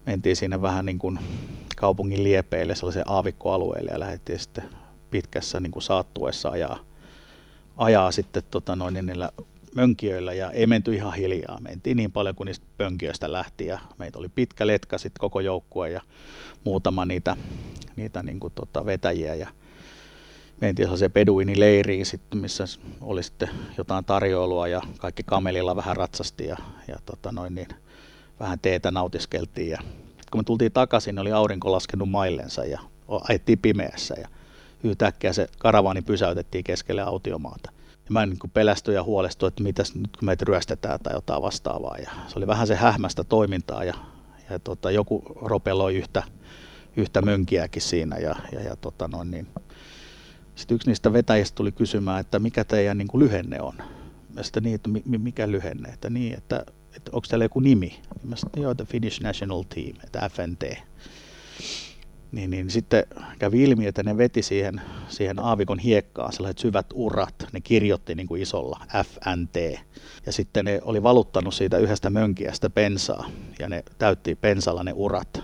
[0.06, 1.18] mentiin siinä vähän niin kuin
[1.76, 4.64] kaupungin liepeille, sellaiseen aavikkoalueelle ja lähdettiin sitten
[5.10, 6.78] pitkässä niin kuin saattuessa ajaa,
[7.76, 9.30] ajaa sitten tota noin, niin niillä
[9.74, 11.60] mönkijöillä ja ei menty ihan hiljaa.
[11.60, 15.90] Mentiin niin paljon kuin niistä pönkiöistä lähti ja meitä oli pitkä letka sitten koko joukkue
[15.90, 16.00] ja
[16.64, 17.36] muutama niitä,
[17.96, 19.48] niitä niin kuin tota vetäjiä ja
[20.60, 22.64] mentiin sellaiseen peduinileiriin, sitten, missä
[23.00, 26.56] oli sitten jotain tarjoilua ja kaikki kamelilla vähän ratsasti ja,
[26.88, 27.68] ja tota noin, niin,
[28.40, 29.70] vähän teetä nautiskeltiin.
[29.70, 29.78] Ja
[30.30, 32.80] kun me tultiin takaisin, niin oli aurinko laskenut maillensa ja
[33.28, 34.28] ajettiin pimeässä ja
[34.84, 37.72] yhtäkkiä se karavaani pysäytettiin keskelle autiomaata.
[37.94, 41.96] Ja mä niin pelästyin ja huolestuin, että mitäs nyt kun meitä ryöstetään tai jotain vastaavaa.
[41.98, 43.94] Ja se oli vähän se hähmästä toimintaa ja,
[44.50, 46.22] ja tota, joku ropeloi yhtä,
[46.96, 49.48] yhtä mönkiäkin siinä ja, ja, ja tota noin, niin
[50.56, 53.74] sitten yksi niistä vetäjistä tuli kysymään, että mikä teidän niin kuin lyhenne on.
[54.34, 56.64] Mä sitten niin, että mikä lyhenne, että niin, että,
[56.96, 58.00] että onko teillä joku nimi.
[58.22, 60.64] Mä sitten joo, että Finnish National Team, että FNT.
[62.32, 63.04] Niin, niin sitten
[63.38, 67.34] kävi ilmi, että ne veti siihen, siihen aavikon hiekkaan sellaiset syvät urat.
[67.52, 69.80] Ne kirjoitti niin kuin isolla FNT.
[70.26, 73.30] Ja sitten ne oli valuttanut siitä yhdestä mönkiästä pensaa.
[73.58, 75.42] Ja ne täytti pensalla ne urat.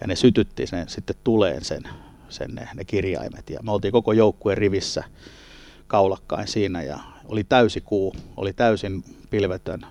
[0.00, 1.82] Ja ne sytytti sen sitten tuleen sen
[2.32, 3.50] sen ne, ne kirjaimet.
[3.50, 5.04] Ja me oltiin koko joukkueen rivissä
[5.86, 9.86] kaulakkain siinä ja oli täysi kuu, oli täysin pilvetön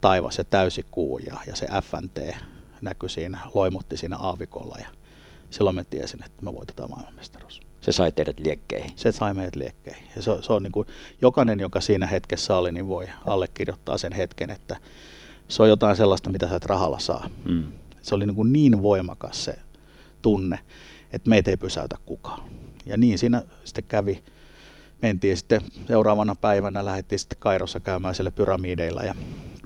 [0.00, 2.36] taivas ja täysi kuu ja, ja se FNT
[2.80, 4.88] näkyi siinä, loimutti siinä aavikolla ja
[5.50, 7.60] silloin me tiesin, että me voitetaan maailmanmestaruus.
[7.80, 8.90] Se sai teidät liekkeihin.
[8.96, 10.04] Se sai meidät liekkeihin.
[10.16, 10.88] Ja se, se on niin kuin,
[11.22, 14.76] jokainen, joka siinä hetkessä oli, niin voi allekirjoittaa sen hetken, että
[15.48, 17.30] se on jotain sellaista, mitä sä et rahalla saa.
[17.44, 17.64] Mm.
[18.02, 19.58] Se oli niin, kuin niin voimakas se
[20.22, 20.58] tunne
[21.16, 22.50] että meitä ei pysäytä kukaan.
[22.86, 24.24] Ja niin siinä sitten kävi.
[25.02, 29.14] Mentiin sitten seuraavana päivänä, lähdettiin sitten Kairossa käymään siellä pyramideilla ja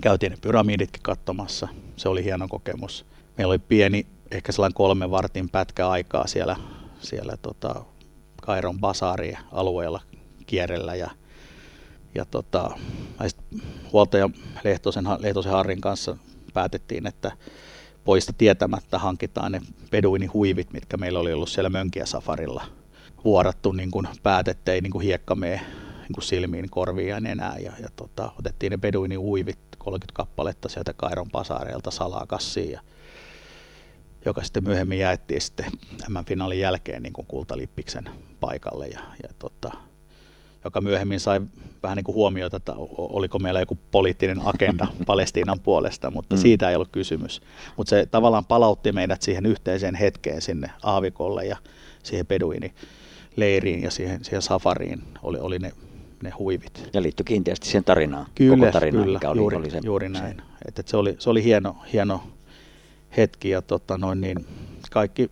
[0.03, 1.69] käytiin ne pyramiditkin katsomassa.
[1.97, 3.07] Se oli hieno kokemus.
[3.39, 6.57] Meillä oli pieni, ehkä sellainen kolmen vartin pätkä aikaa siellä,
[7.01, 7.85] siellä tota,
[8.43, 10.01] Kairon basaari alueella
[10.47, 11.11] kierrellä ja,
[12.15, 12.71] ja tota,
[13.93, 14.31] huoltaja
[14.65, 16.17] Lehtosen, Lehtosen Harrin kanssa
[16.55, 17.33] päätettiin, että
[18.11, 22.65] poista tietämättä hankitaan ne peduinihuivit, mitkä meillä oli ollut siellä Mönkiä Safarilla
[23.25, 27.57] vuorattu niin kuin päät, ettei niin kuin hiekka mene niin kuin silmiin, korviin ja nenää.
[27.59, 32.71] Ja, ja tota, otettiin ne beduinihuivit, 30 kappaletta sieltä Kairon pasaareilta salaa kassiin.
[32.71, 32.81] Ja
[34.25, 35.67] joka sitten myöhemmin jaettiin sitten
[36.09, 38.87] M-finaalin jälkeen niin kuin kultalippiksen paikalle.
[38.87, 39.73] Ja, ja tota,
[40.65, 41.41] joka myöhemmin sai
[41.83, 46.41] vähän niin kuin huomiota, että oliko meillä joku poliittinen agenda Palestiinan puolesta, mutta mm.
[46.41, 47.43] siitä ei ollut kysymys.
[47.77, 51.57] Mutta se tavallaan palautti meidät siihen yhteiseen hetkeen sinne aavikolle ja
[52.03, 52.73] siihen Beduini
[53.37, 55.73] leiriin ja siihen, siihen safariin oli, oli ne,
[56.23, 56.89] ne huivit.
[56.93, 60.09] Ja liittyi kiinteästi siihen tarinaan, kyllä, koko tarinaan, kyllä, mikä oli, juuri, oli se, juuri
[60.09, 60.37] näin.
[60.37, 60.69] Se.
[60.69, 62.23] Et, et se, oli, se oli hieno, hieno
[63.17, 64.47] hetki ja tota noin, niin
[64.91, 65.31] kaikki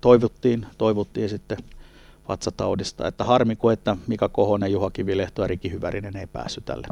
[0.00, 1.58] toivottiin, toivottiin sitten
[2.28, 3.08] vatsataudista.
[3.08, 6.86] Että harmi kuin, että Mika Kohonen, Juha Kivilehto ja Riki Hyvärinen ei päässyt tälle,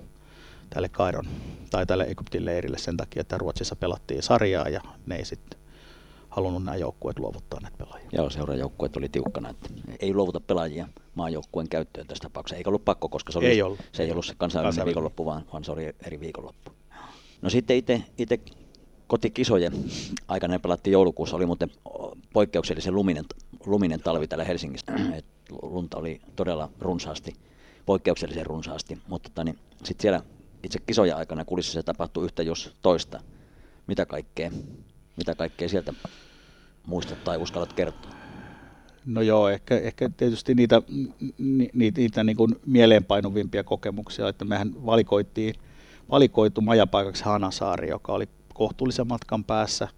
[0.70, 1.26] tälle Kairon
[1.70, 5.58] tai tälle Egyptin leirille sen takia, että Ruotsissa pelattiin sarjaa ja ne ei sitten
[6.28, 8.08] halunnut nämä joukkueet luovuttaa näitä pelaajia.
[8.12, 9.68] Joo, seuraajoukkueet oli tiukkana, että
[10.00, 12.56] ei luovuta pelaajia maajoukkueen käyttöön tässä tapauksessa.
[12.56, 13.80] Eikä ollut pakko, koska se, oli, ei ollut.
[13.92, 14.86] se ei ollut se kansainvälinen, kansainvälinen.
[14.86, 16.70] viikonloppu, vaan, vaan se oli eri viikonloppu.
[17.42, 18.40] No sitten itse, itse
[19.06, 19.72] kotikisojen
[20.28, 21.70] aikana pelattiin joulukuussa, oli muuten
[22.32, 23.24] poikkeuksellisen luminen,
[23.66, 24.92] luminen talvi täällä Helsingissä.
[25.18, 25.24] Et
[25.62, 27.32] lunta oli todella runsaasti,
[27.86, 30.22] poikkeuksellisen runsaasti, mutta tota, niin, sitten siellä
[30.62, 33.20] itse kisojen aikana kulississa tapahtui yhtä jos toista.
[33.86, 34.50] Mitä kaikkea,
[35.16, 35.94] mitä kaikkea sieltä
[36.86, 38.10] muistat tai uskallat kertoa?
[39.06, 40.82] No joo, ehkä, ehkä tietysti niitä,
[41.38, 45.54] niitä, niitä niin kuin mieleenpainuvimpia kokemuksia, että mehän valikoittiin,
[46.10, 49.88] valikoitu majapaikaksi Hanasaari, joka oli kohtuullisen matkan päässä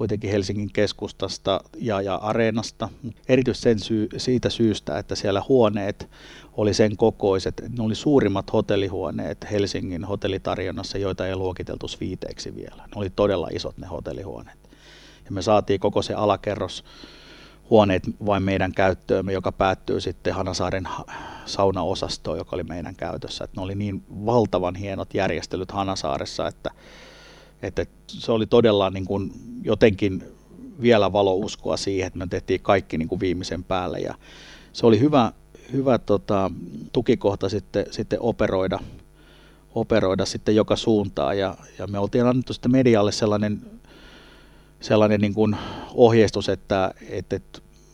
[0.00, 2.88] kuitenkin Helsingin keskustasta ja, ja areenasta.
[3.28, 6.10] Erityisesti sen syy, siitä syystä, että siellä huoneet
[6.52, 12.76] oli sen kokoiset, ne oli suurimmat hotellihuoneet Helsingin hotellitarjonnassa, joita ei luokiteltu viiteeksi vielä.
[12.76, 14.58] Ne oli todella isot ne hotellihuoneet.
[15.24, 16.84] Ja me saatiin koko se alakerros
[17.70, 20.88] huoneet vain meidän käyttöömme, joka päättyy sitten Hanasaaren
[21.44, 23.44] saunaosastoon, joka oli meidän käytössä.
[23.44, 26.70] Että ne oli niin valtavan hienot järjestelyt Hanasaaressa, että
[27.62, 30.24] että se oli todella niin kuin jotenkin
[30.82, 33.98] vielä valouskoa siihen, että me tehtiin kaikki niin kuin viimeisen päälle.
[33.98, 34.14] Ja
[34.72, 35.32] se oli hyvä,
[35.72, 36.50] hyvä tota,
[36.92, 38.78] tukikohta sitten, sitten operoida,
[39.74, 41.38] operoida sitten joka suuntaan.
[41.38, 43.62] Ja, ja me oltiin annettu sitten medialle sellainen,
[44.80, 45.56] sellainen niin kuin
[45.94, 47.40] ohjeistus, että, että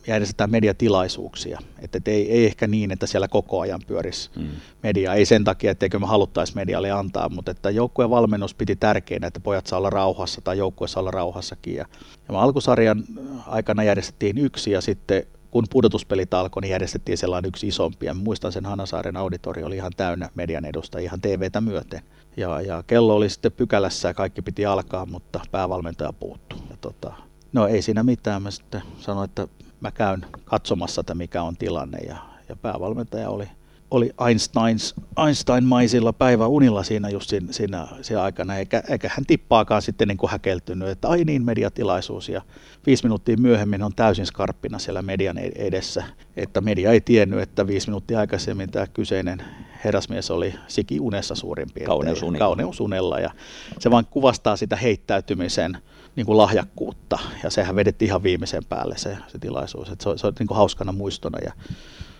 [0.07, 1.59] järjestetään mediatilaisuuksia.
[1.79, 4.49] Että et ei, ei ehkä niin, että siellä koko ajan pyörisi mm.
[4.83, 5.15] media.
[5.15, 9.41] Ei sen takia, etteikö me haluttaisi medialle antaa, mutta että joukkueen valmennus piti tärkeänä, että
[9.41, 11.75] pojat saa olla rauhassa tai joukkue saa olla rauhassakin.
[11.75, 11.87] Ja,
[12.29, 13.05] ja alkusarjan
[13.47, 18.07] aikana järjestettiin yksi ja sitten kun pudotuspelit alkoi, niin järjestettiin sellainen yksi isompi.
[18.07, 22.01] Ja muistan sen Hanasaaren auditorio oli ihan täynnä median edusta ihan TVtä myöten.
[22.37, 26.59] Ja, ja kello oli sitten pykälässä ja kaikki piti alkaa, mutta päävalmentaja puuttuu.
[26.71, 27.13] Ja tota,
[27.53, 28.43] no ei siinä mitään.
[28.43, 29.49] Mä sitten sanoin, että
[29.87, 32.17] mä käyn katsomassa, että mikä on tilanne ja,
[32.49, 33.49] ja päävalmentaja oli,
[33.91, 34.95] oli Einsteins,
[35.27, 40.31] Einstein-maisilla päiväunilla siinä just siinä, siinä, siinä aikana, eikä, eikä hän tippaakaan sitten niin kuin
[40.31, 42.43] häkeltynyt, että ai niin mediatilaisuus ja
[42.87, 46.05] viisi minuuttia myöhemmin on täysin skarppina siellä median edessä,
[46.37, 49.43] että media ei tiennyt, että viisi minuuttia aikaisemmin tämä kyseinen
[49.85, 51.87] herrasmies oli siki unessa suurin piirtein.
[51.87, 52.45] Kauneusunilla.
[52.45, 53.31] Kauneusunella ja
[53.79, 55.79] se vaan kuvastaa sitä heittäytymisen
[56.17, 59.89] niin kuin lahjakkuutta ja sehän vedettiin ihan viimeisen päälle se, se tilaisuus.
[59.89, 61.53] Et se, on, se on niin kuin hauskana muistona ja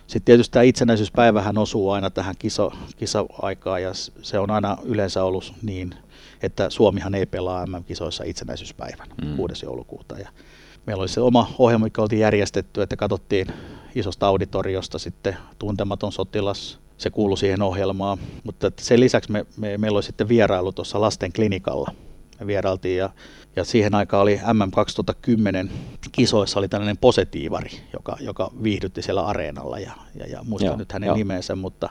[0.07, 5.53] sitten tietysti tämä itsenäisyyspäivähän osuu aina tähän kisa, kisa-aikaan ja se on aina yleensä ollut
[5.61, 5.93] niin,
[6.43, 9.35] että Suomihan ei pelaa MM-kisoissa itsenäisyyspäivänä mm.
[9.35, 9.65] 6.
[9.65, 10.19] joulukuuta.
[10.19, 10.29] Ja
[10.85, 13.47] meillä oli se oma ohjelma, mikä oltiin järjestetty, että katsottiin
[13.95, 18.17] isosta auditoriosta sitten tuntematon sotilas, se kuului siihen ohjelmaan.
[18.43, 21.91] Mutta sen lisäksi me, me, meillä oli sitten vierailu tuossa lasten klinikalla.
[22.39, 23.09] Me vierailtiin ja
[23.57, 25.71] ja siihen aikaan oli MM 2010
[26.11, 30.91] kisoissa oli tällainen positiivari, joka, joka viihdytti siellä areenalla ja, ja, ja muistan joo, nyt
[30.91, 31.13] hänen jo.
[31.15, 31.89] nimensä, mutta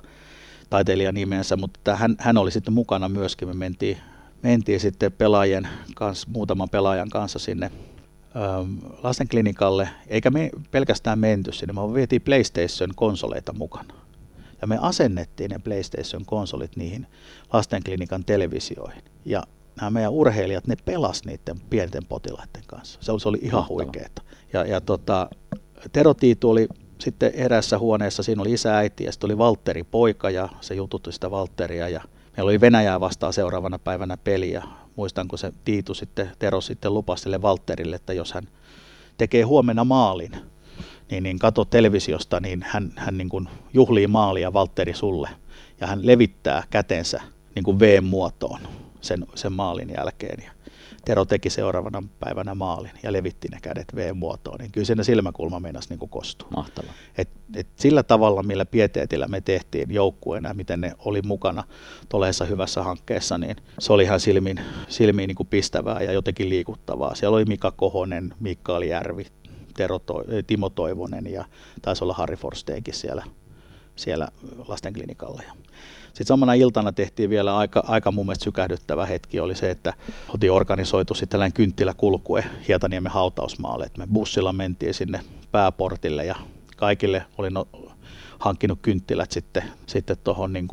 [0.70, 3.48] taiteilijan nimensä, mutta hän, hän oli sitten mukana myöskin.
[3.48, 3.96] Me mentiin,
[4.42, 7.70] mentiin sitten pelaajien kanssa, muutaman pelaajan kanssa sinne
[8.36, 13.94] ähm, lastenklinikalle, eikä me pelkästään menty sinne, vaan vietiin PlayStation-konsoleita mukana.
[14.60, 17.06] Ja me asennettiin ne PlayStation-konsolit niihin
[17.52, 19.02] lastenklinikan televisioihin.
[19.24, 19.42] Ja
[19.80, 22.98] nämä meidän urheilijat, ne pelas niiden pienten potilaiden kanssa.
[23.02, 24.22] Se oli, se oli ihan huikeeta.
[24.52, 25.28] Ja, ja tota,
[25.92, 30.30] Tero Tiitu oli sitten erässä huoneessa, siinä oli isä, äiti ja sitten oli Valtteri poika
[30.30, 32.00] ja se jututti sitä Valtteria ja
[32.36, 34.62] meillä oli Venäjää vastaan seuraavana päivänä peli ja
[34.96, 38.48] muistan, kun se Tiitu sitten, Tero sitten lupasi sille Valtterille, että jos hän
[39.18, 40.32] tekee huomenna maalin,
[41.10, 45.28] niin, niin kato televisiosta, niin hän, hän niin kuin juhlii maalia Valtteri sulle
[45.80, 47.22] ja hän levittää kätensä
[47.54, 48.60] niin kuin V-muotoon
[49.06, 50.44] sen, sen maalin jälkeen.
[50.44, 50.50] Ja
[51.06, 55.88] Tero teki seuraavana päivänä maalin ja levitti ne kädet V-muotoon, niin kyllä siinä silmäkulma meinasi
[55.88, 56.48] niin kostua.
[56.56, 56.92] Mahtavaa.
[57.18, 61.64] Et, et sillä tavalla, millä pieteetillä me tehtiin joukkueena, miten ne oli mukana
[62.08, 67.14] tuollaisessa hyvässä hankkeessa, niin se oli ihan silmiin, silmiin niin kuin pistävää ja jotenkin liikuttavaa.
[67.14, 69.26] Siellä oli Mika Kohonen, Mikael Järvi,
[69.76, 71.44] Tero to, Timo Toivonen ja
[71.82, 73.24] taisi olla Harri Forsteenkin siellä,
[73.96, 74.28] siellä
[74.68, 75.42] lastenklinikalla.
[76.16, 79.94] Sitten samana iltana tehtiin vielä aika, aika mun mielestä sykähdyttävä hetki, oli se, että
[80.28, 85.20] otin organisoitu sitten tällainen kynttiläkulkue Hietaniemen hautausmaalle, me bussilla mentiin sinne
[85.52, 86.34] pääportille ja
[86.76, 87.68] kaikille oli no,
[88.38, 90.68] hankkinut kynttilät sitten, sitten tuohon niin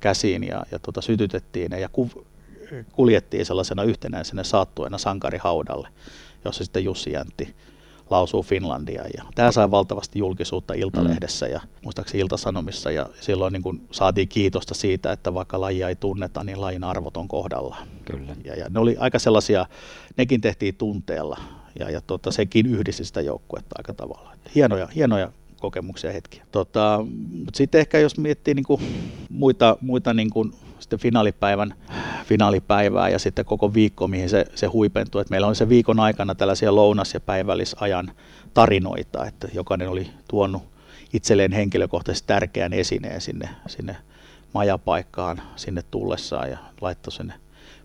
[0.00, 2.10] käsiin ja, ja tota, sytytettiin ne ja ku,
[2.92, 5.88] kuljettiin sellaisena yhtenäisenä saattuena sankarihaudalle,
[6.44, 7.54] jossa sitten Jussi Jäntti
[8.10, 9.04] lausuu Finlandia.
[9.16, 14.74] Ja tämä sai valtavasti julkisuutta Iltalehdessä ja muistaakseni Iltasanomissa ja silloin niin kuin saatiin kiitosta
[14.74, 17.76] siitä, että vaikka lajia ei tunneta, niin lajin arvot on kohdalla.
[18.04, 18.36] Kyllä.
[18.44, 19.66] Ja, ja ne oli aika sellaisia,
[20.16, 21.36] nekin tehtiin tunteella
[21.80, 24.32] ja, ja tota, sekin yhdisti sitä joukkuetta aika tavalla.
[24.54, 26.46] Hienoja, hienoja kokemuksia hetkiä.
[26.52, 27.06] Tota,
[27.54, 28.80] sitten ehkä jos miettii niin kuin
[29.30, 31.74] muita, muita niin kuin sitten finaalipäivän
[32.24, 35.20] finaalipäivää ja sitten koko viikko, mihin se, se huipentui.
[35.20, 38.12] Et meillä oli se viikon aikana tällaisia lounas- ja päivällisajan
[38.54, 40.62] tarinoita, että jokainen oli tuonut
[41.12, 43.96] itselleen henkilökohtaisesti tärkeän esineen sinne, sinne
[44.54, 47.34] majapaikkaan sinne tullessaan ja laittoi sen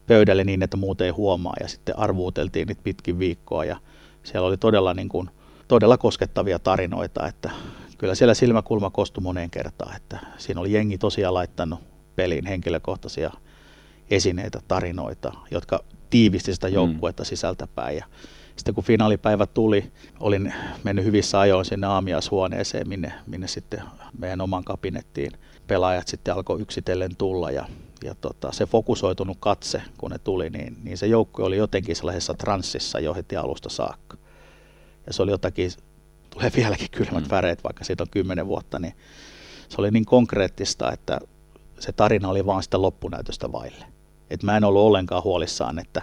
[0.08, 3.78] pöydälle niin, että muut ei huomaa ja sitten arvuuteltiin niitä pitkin viikkoa ja
[4.23, 5.30] siellä oli todella, niin kuin,
[5.67, 7.49] todella koskettavia tarinoita, että
[7.97, 11.80] kyllä siellä silmäkulma kostui moneen kertaan, että siinä oli jengi tosiaan laittanut
[12.19, 13.32] peliin henkilökohtaisia
[14.10, 16.73] esineitä, tarinoita, jotka tiivisti sitä mm.
[16.73, 17.97] joukkuetta sisältäpäin.
[17.97, 18.05] Ja
[18.55, 20.53] sitten kun finaalipäivä tuli, olin
[20.84, 23.82] mennyt hyvissä ajoin sinne aamiaishuoneeseen, minne, minne sitten
[24.17, 25.32] meidän oman kabinettiin
[25.67, 27.65] pelaajat sitten alkoi yksitellen tulla ja,
[28.03, 32.34] ja tota, se fokusoitunut katse, kun ne tuli, niin, niin se joukkue oli jotenkin sellaisessa
[32.34, 34.17] transsissa jo heti alusta saakka.
[35.08, 35.71] Ja se oli jotakin,
[36.29, 37.32] tulee vieläkin kylmät mm.
[37.32, 38.93] väreet, vaikka siitä on kymmenen vuotta, niin
[39.69, 41.19] se oli niin konkreettista, että
[41.79, 43.85] se tarina oli vaan sitä loppunäytöstä vaille.
[44.29, 46.01] Et mä en ollut ollenkaan huolissaan, että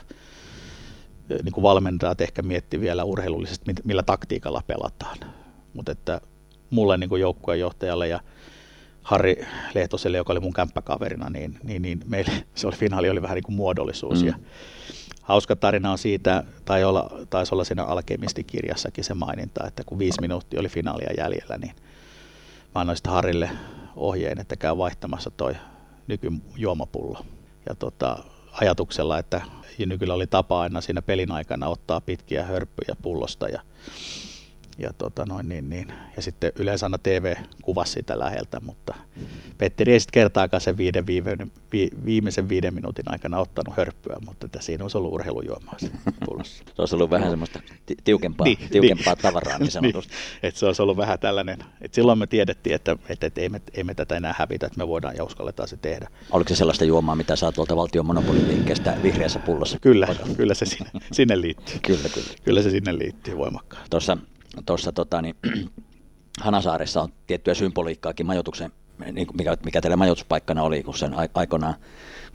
[1.28, 5.18] niin kuin valmentajat ehkä mietti vielä urheilullisesti, millä taktiikalla pelataan.
[5.74, 6.20] Mutta että
[6.70, 8.20] mulle niin kuin joukkueenjohtajalle ja
[9.02, 13.34] Harri Lehtoselle, joka oli mun kämppäkaverina, niin, niin, niin meille se oli, finaali oli vähän
[13.34, 14.22] niin kuin muodollisuus.
[14.22, 14.28] Mm.
[14.28, 14.34] Ja
[15.22, 20.20] hauska tarina on siitä, tai olla, taisi olla siinä Alkemistikirjassakin se maininta, että kun viisi
[20.20, 21.72] minuuttia oli finaalia jäljellä, niin
[22.74, 23.50] mä annoin sitten Harille
[23.96, 25.56] ohjeen, että käy vaihtamassa toi
[26.06, 27.26] nykyjuomapullo.
[27.68, 28.18] Ja tota,
[28.52, 29.40] ajatuksella, että
[29.86, 33.60] nykyllä oli tapa aina siinä pelin aikana ottaa pitkiä hörppyjä pullosta ja
[34.78, 35.92] ja, tota noin, niin, niin.
[36.16, 38.94] ja sitten yleensä aina TV kuvasi sitä läheltä, mutta
[39.58, 41.36] Petteri ei sitten kertaakaan sen viiden, viime,
[41.72, 45.76] vi, viimeisen viiden minuutin aikana ottanut hörppyä, mutta että siinä olisi ollut urheilujuomaa
[46.26, 46.64] pullossa.
[46.64, 47.60] se olisi ollut vähän semmoista
[48.04, 49.22] tiukempaa, niin, tiukempaa niin.
[49.22, 50.12] tavaraa niin sanotusti.
[50.12, 53.48] niin, että se olisi ollut vähän tällainen, että silloin me tiedettiin, että, että, että ei,
[53.48, 56.08] me, ei me tätä enää hävitä, että me voidaan ja uskalletaan se tehdä.
[56.30, 59.78] Oliko se sellaista juomaa, mitä saa tuolta valtion monopoliliikkeestä vihreässä pullossa?
[59.80, 61.78] Kyllä, kyllä se sinne, sinne liittyy.
[61.86, 62.28] kyllä, kyllä.
[62.44, 63.90] Kyllä se sinne liittyy voimakkaasti.
[63.90, 64.18] Tuossa
[64.66, 65.36] tuossa tota, niin,
[66.40, 68.72] Hanasaaressa on tiettyä symboliikkaakin majoituksen,
[69.12, 71.74] niin mikä, mikä teillä majoituspaikkana oli, kun sen aikanaan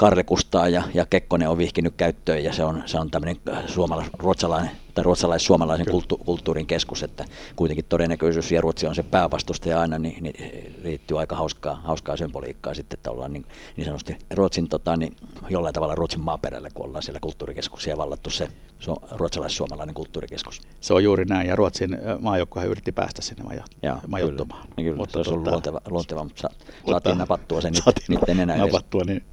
[0.01, 3.35] Karle Kustaa ja, ja Kekkonen on vihkinyt käyttöön ja se on, se on tämmöinen
[3.67, 9.81] suomalais, ruotsalainen tai ruotsalais-suomalaisen kulttu, kulttuurin keskus, että kuitenkin todennäköisyys, ja Ruotsi on se päävastustaja
[9.81, 13.45] aina, niin, niin liittyy aika hauskaa, hauskaa symboliikkaa sitten, että ollaan niin,
[13.77, 15.15] niin sanotusti Ruotsin, tota, niin
[15.49, 18.47] jollain tavalla Ruotsin maaperällä, kun ollaan siellä kulttuurikeskuksia vallattu se,
[18.79, 20.61] se on ruotsalais-suomalainen kulttuurikeskus.
[20.81, 24.61] Se on juuri näin, ja Ruotsin maajoukkohan yritti päästä sinne majo, Joo, majoittumaan.
[24.61, 26.49] Kyllä, niin mutta se olisi ollut tota, luonteva, luonteva, mutta
[26.89, 27.73] saatiin napattua sen
[28.07, 28.65] niiden edestä.
[28.65, 29.23] Napattua niin,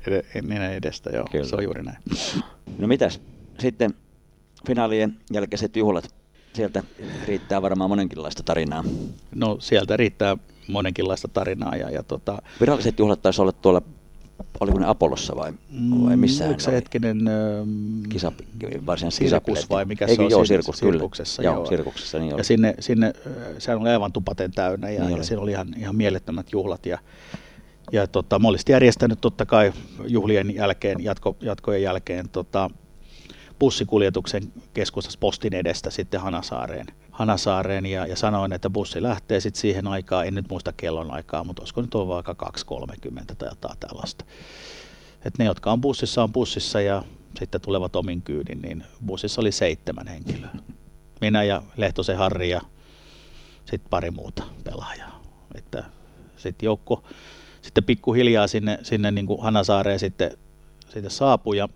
[0.58, 1.46] nenä edestä, joo, kyllä.
[1.46, 1.98] se on juuri näin.
[2.78, 3.20] No mitäs,
[3.58, 3.94] sitten
[4.66, 6.14] finaalien jälkeiset juhlat,
[6.52, 6.82] sieltä
[7.26, 8.84] riittää varmaan monenkinlaista tarinaa.
[9.34, 10.36] No sieltä riittää
[10.68, 11.76] monenkinlaista tarinaa.
[11.76, 12.42] Ja, ja tota...
[12.60, 13.82] Viralliset juhlat taisi olla tuolla,
[14.60, 15.52] oliko ne Apollossa vai,
[16.04, 17.20] vai mm, missä se hetkinen...
[18.08, 18.32] Kisa,
[18.86, 20.30] varsinaisesti sirkus vai mikä Eikö, se on?
[20.30, 21.42] Joo, sirkus, sirkuksessa.
[21.42, 23.12] Joo, joo, sirkuksessa, niin Ja sinne, sinne,
[23.58, 26.86] sehän oli aivan tupaten täynnä ja, niin ja siinä oli ihan, ihan mielettömät juhlat.
[26.86, 26.98] Ja,
[27.92, 29.72] ja tota, mä olisin järjestänyt totta kai
[30.06, 32.70] juhlien jälkeen, jatko, jatkojen jälkeen tota,
[33.58, 39.86] bussikuljetuksen keskustassa postin edestä sitten Hanasaareen, Hanasaareen ja, ja sanoin, että bussi lähtee sitten siihen
[39.86, 42.36] aikaan, en nyt muista kellon aikaa, mutta olisiko nyt ollut vaikka
[43.10, 44.24] 2.30 tai jotain tällaista.
[45.24, 47.02] Et ne, jotka on bussissa, on bussissa ja
[47.38, 50.50] sitten tulevat omin kyydin, niin bussissa oli seitsemän henkilöä.
[51.20, 52.60] Minä ja Lehtosen Harri ja
[53.64, 55.22] sitten pari muuta pelaajaa.
[55.54, 55.84] Että
[56.36, 57.02] sitten joukko
[57.68, 60.30] sitten pikkuhiljaa sinne, sinne niin kuin Hanasaareen sitten,
[60.88, 61.68] sitten saapui ja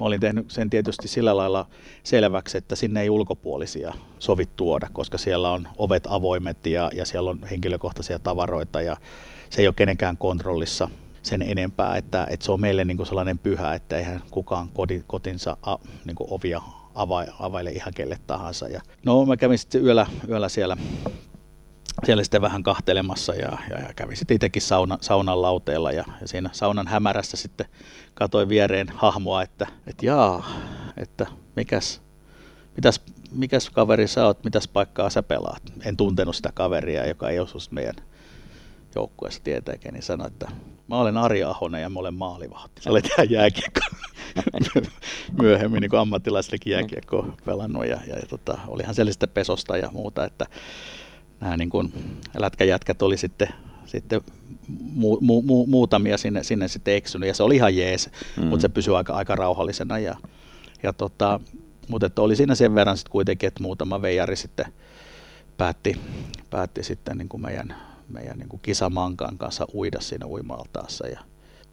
[0.00, 1.66] Mä olin tehnyt sen tietysti sillä lailla
[2.02, 7.30] selväksi, että sinne ei ulkopuolisia sovi tuoda, koska siellä on ovet avoimet ja, ja siellä
[7.30, 8.96] on henkilökohtaisia tavaroita ja
[9.50, 10.88] se ei ole kenenkään kontrollissa
[11.22, 14.68] sen enempää, että, että se on meille niin kuin sellainen pyhä, että eihän kukaan
[15.06, 16.62] kotinsa a, niin kuin ovia
[17.38, 18.68] availe ihan kelle tahansa.
[18.68, 20.76] Ja, no mä kävin sitten yöllä, yöllä siellä
[22.04, 26.28] siellä sitten vähän kahtelemassa ja, ja, ja kävin sitten itsekin sauna, saunan lauteella ja, ja
[26.28, 27.66] siinä saunan hämärässä sitten
[28.14, 30.46] katsoin viereen hahmoa, että, että jaa,
[30.96, 31.26] että
[31.56, 32.02] mikäs,
[32.76, 33.00] mitäs,
[33.32, 35.62] mikäs kaveri sä oot, mitäs paikkaa sä pelaat.
[35.84, 37.96] En tuntenut sitä kaveria, joka ei osu meidän
[38.94, 40.48] joukkueessa tietenkin, niin sanoi, että
[40.88, 42.82] mä olen Ari Ahonen ja mä olen maalivahti.
[42.82, 43.80] Sä olet ihan jääkiekko
[45.42, 50.46] myöhemmin niin ammattilaisellekin jääkiekko pelannut ja, ja, ja tota, olihan sellaista pesosta ja muuta, että
[51.40, 51.92] nämä niin kuin
[52.38, 53.48] lätkäjätkät oli sitten,
[53.86, 54.20] sitten
[54.68, 58.44] mu, mu, mu, muutamia sinne, sinne sitten eksynyt ja se oli ihan jees, mm.
[58.44, 60.16] mutta se pysyi aika, aika rauhallisena ja,
[60.82, 61.40] ja tota,
[61.88, 64.66] mutta että oli siinä sen verran sitten kuitenkin, että muutama veijari sitten
[65.56, 66.00] päätti,
[66.50, 67.76] päätti sitten niin kuin meidän,
[68.08, 71.20] meidän niin kuin kisamankan kanssa uida siinä uimaltaassa ja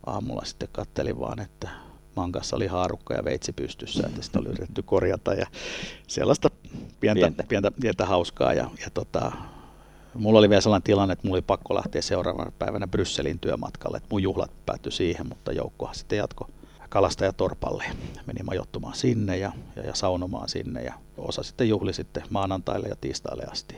[0.06, 1.70] aamulla sitten kattelin vaan, että
[2.16, 5.48] mankassa oli haarukka ja veitsi pystyssä, että sitä oli yritetty korjata ja
[6.08, 6.50] sellaista
[7.00, 7.44] pientä, pientä.
[7.44, 9.32] pientä, pientä hauskaa ja, ja tota,
[10.14, 13.98] Mulla oli vielä sellainen tilanne, että mulla oli pakko lähteä seuraavana päivänä Brysselin työmatkalle.
[13.98, 16.50] Että mun juhlat päättyi siihen, mutta joukkohan sitten jatko
[16.90, 17.84] kalastajatorpalle.
[18.26, 22.96] Meni majoittumaan sinne ja, ja, ja saunomaan sinne ja osa sitten juhli sitten maanantaille ja
[22.96, 23.76] tiistaille asti.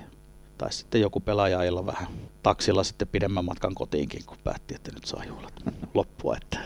[0.57, 2.07] Tai sitten joku pelaaja vähän
[2.43, 5.53] taksilla sitten pidemmän matkan kotiinkin, kun päätti, että nyt saa juhlat
[5.93, 6.37] loppua.
[6.41, 6.59] Että,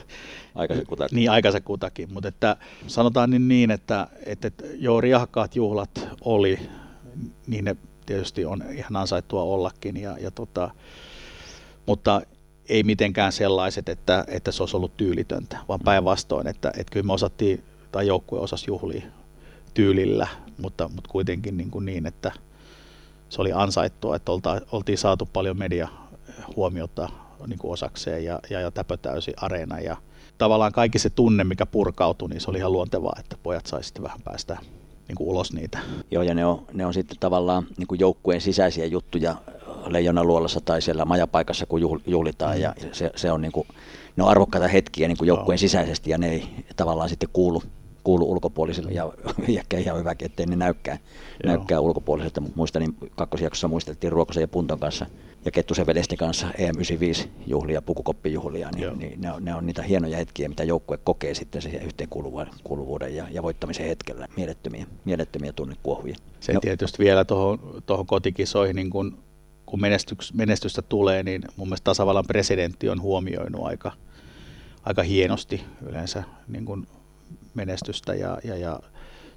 [0.56, 1.16] aikaisen kutakin.
[1.16, 2.14] Niin, aikaisen kutakin.
[2.14, 6.60] Mutta että, sanotaan niin, niin että, että, että joo, riahakkaat juhlat oli,
[7.48, 10.72] niin ne tietysti on ihan ansaittua ollakin, ja, ja tota,
[11.86, 12.22] mutta
[12.70, 17.14] ei mitenkään sellaiset, että, että se olisi ollut tyylitöntä, vaan päinvastoin, että, että kyllä me
[17.14, 19.04] osattiin, tai joukkue osasi juhlia
[19.74, 20.28] tyylillä,
[20.62, 22.32] mutta, mutta kuitenkin niin, kuin niin että
[23.30, 25.88] se oli ansaittua, että olta, oltiin saatu paljon media
[26.56, 27.10] huomiota
[27.48, 29.98] niin kuin osakseen ja, ja, ja täpötäysi areena ja
[30.38, 34.22] tavallaan kaikki se tunne, mikä purkautui, niin se oli ihan luontevaa, että pojat saisivat vähän
[34.24, 34.58] päästä
[35.08, 35.80] niin kuin ulos niitä.
[36.12, 39.36] Joo, ja ne on, ne on sitten tavallaan niin kuin joukkueen sisäisiä juttuja
[39.88, 42.62] leijonaluolassa tai siellä majapaikassa, kun juhlitaan, mm.
[42.62, 43.68] ja se, se on, niin kuin,
[44.16, 47.64] ne on arvokkaita hetkiä niin kuin joukkueen sisäisesti, ja ne ei tavallaan sitten kuulu,
[48.08, 49.14] kuulu ulkopuolisille, ja
[49.60, 50.98] ehkä ihan hyväkin, ettei ne näykkää,
[51.46, 55.06] näykkää ulkopuoliselta, mutta muistan, niin kakkosjaksossa muisteltiin Ruokosen ja Punton kanssa,
[55.46, 60.50] ja Kettusen velesti kanssa EM95-juhlia, pukukoppijuhlia, niin, niin ne, on, ne on niitä hienoja hetkiä,
[60.50, 64.28] mitä joukkue kokee sitten siihen yhteenkuuluvuuden ja, ja voittamisen hetkellä.
[64.38, 66.16] Mielettömiä, mielettömiä tunnekuohuja.
[66.40, 66.60] Se no.
[66.60, 69.18] tietysti vielä tuohon kotikisoihin, niin kun,
[69.66, 69.80] kun
[70.34, 73.92] menestystä tulee, niin mun mielestä tasavallan presidentti on huomioinut aika,
[74.84, 76.88] aika hienosti yleensä niin kun
[77.54, 78.80] menestystä ja, ja, ja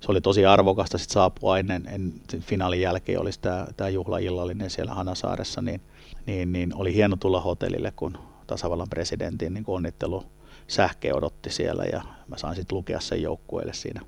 [0.01, 4.95] se oli tosi arvokasta sit saapua ennen, ennen finaalin jälkeen olisi tämä, tämä juhlaillallinen siellä
[4.95, 5.81] Hanasaaressa, niin,
[6.27, 10.25] niin, niin, oli hieno tulla hotellille, kun tasavallan presidentin niin onnittelu
[10.69, 14.01] sähke odotti siellä ja mä sain sitten lukea sen joukkueelle siinä,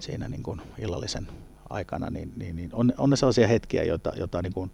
[0.00, 1.28] siinä niin kuin illallisen
[1.70, 4.70] aikana, niin, niin, niin on, on ne sellaisia hetkiä, joita, joita niin kuin,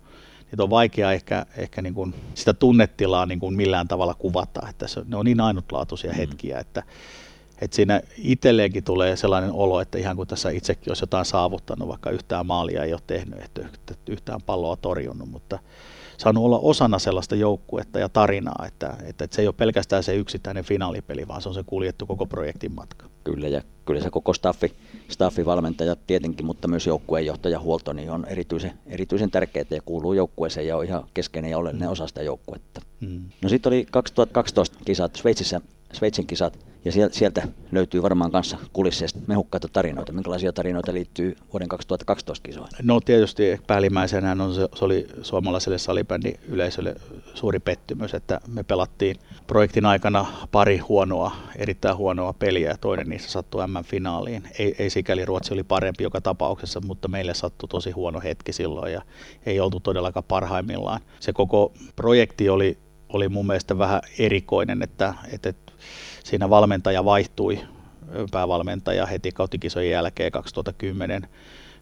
[0.51, 4.89] niitä on vaikea ehkä, ehkä niin kuin sitä tunnetilaa niin kuin millään tavalla kuvata, että
[4.89, 6.17] se, ne on niin ainutlaatuisia mm.
[6.17, 6.83] hetkiä, että
[7.61, 12.11] että siinä itselleenkin tulee sellainen olo, että ihan kuin tässä itsekin olisi jotain saavuttanut, vaikka
[12.11, 13.69] yhtään maalia ei ole tehnyt, että
[14.09, 15.59] yhtään palloa torjunut, mutta
[16.21, 20.15] saanut olla osana sellaista joukkuetta ja tarinaa, että, että, että se ei ole pelkästään se
[20.15, 23.07] yksittäinen finaalipeli, vaan se on se kuljettu koko projektin matka.
[23.25, 24.73] Kyllä, ja kyllä se koko staffi,
[25.09, 30.67] staffi valmentaja tietenkin, mutta myös joukkueenjohtaja huolto niin on erityisen, erityisen tärkeää ja kuuluu joukkueeseen
[30.67, 31.93] ja on ihan keskeinen ja oleellinen mm.
[31.93, 32.81] osa sitä joukkuetta.
[33.01, 33.23] Mm.
[33.43, 35.61] No sitten oli 2012 kisat Sveitsissä,
[35.93, 40.13] Sveitsin kisat, ja sieltä löytyy varmaan kanssa kulisseista mehukkaita tarinoita.
[40.13, 42.73] Minkälaisia tarinoita liittyy vuoden 2012 kisoihin?
[42.83, 46.95] No tietysti päällimmäisenä on se, se oli suomalaiselle salibändin yleisölle
[47.35, 49.17] suuri pettymys, että me pelattiin
[49.47, 54.43] projektin aikana pari huonoa, erittäin huonoa peliä toinen niistä sattui M-finaaliin.
[54.59, 58.93] Ei, ei sikäli Ruotsi oli parempi joka tapauksessa, mutta meille sattui tosi huono hetki silloin
[58.93, 59.03] ja
[59.47, 61.01] ei oltu todellakaan parhaimmillaan.
[61.21, 62.79] Se koko projekti oli
[63.13, 65.53] oli mun mielestä vähän erikoinen, että, että
[66.25, 67.61] siinä valmentaja vaihtui,
[68.31, 71.29] päävalmentaja heti kautikisojen jälkeen 2010.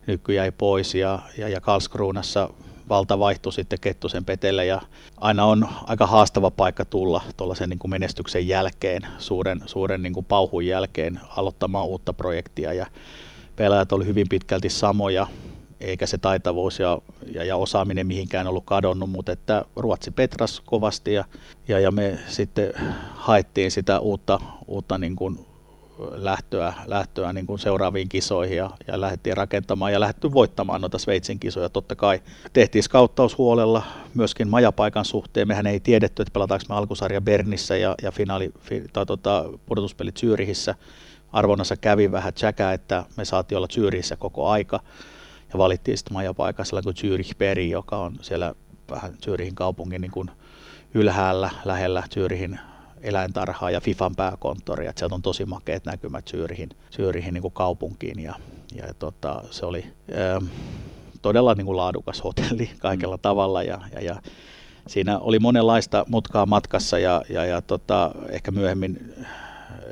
[0.07, 2.51] Nyky jäi pois ja, ja, ja Karlskruunassa
[2.89, 4.81] valta vaihtui sitten Kettusen petelle ja
[5.17, 10.27] aina on aika haastava paikka tulla tuollaisen niin kuin menestyksen jälkeen, suuren, suuren niin kuin
[10.27, 12.87] pauhun jälkeen aloittamaan uutta projektia ja
[13.57, 15.27] pelaajat oli hyvin pitkälti samoja,
[15.81, 16.99] eikä se taitavuus ja,
[17.35, 21.25] ja, ja osaaminen mihinkään ollut kadonnut, mutta että Ruotsi petras kovasti ja,
[21.69, 22.73] ja, ja me sitten
[23.15, 25.39] haettiin sitä uutta, uutta niin kuin
[25.99, 31.39] lähtöä, lähtöä niin kuin seuraaviin kisoihin ja, ja lähdettiin rakentamaan ja lähdetty voittamaan noita Sveitsin
[31.39, 31.69] kisoja.
[31.69, 32.23] Totta kai
[32.53, 33.83] tehtiin skauttaus huolella
[34.15, 35.49] myöskin majapaikan suhteen.
[35.49, 40.17] Mehän ei tiedetty, että pelataanko me alkusarja Bernissä ja, ja finaali, fi, tai tota, pudotuspelit
[40.19, 40.75] Zyrihissä.
[41.33, 44.81] Arvonnassa kävi vähän tsäkä, että me saatiin olla Zyrihissä koko aika
[45.53, 48.55] ja valittiin sitten majapaikka sillä kuin Zürich Peri, joka on siellä
[48.91, 50.31] vähän Zyrihin kaupungin niin kuin
[50.95, 52.59] ylhäällä lähellä Zyrihin
[53.01, 58.23] eläintarhaa ja FIFAn pääkonttori, että sieltä on tosi makeat näkymät Syyrihin, Syyrihin niin kuin kaupunkiin.
[58.23, 58.35] Ja,
[58.75, 59.85] ja tota, se oli
[60.15, 60.45] ää, ähm,
[61.23, 63.23] todella niin kuin laadukas hotelli kaikella mm.
[63.23, 63.63] tavalla.
[63.63, 64.17] Ja, ja, ja
[64.87, 69.27] siinä oli monenlaista mutkaa matkassa ja, ja, ja tota, ehkä myöhemmin äh,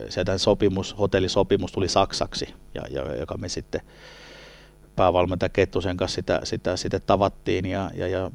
[0.09, 3.80] sieltä sopimus, hotellisopimus tuli saksaksi, ja, ja, joka me sitten
[4.97, 8.30] päävalmentaja Kettusen kanssa sitä, sitä, sitä tavattiin ja, ja, ja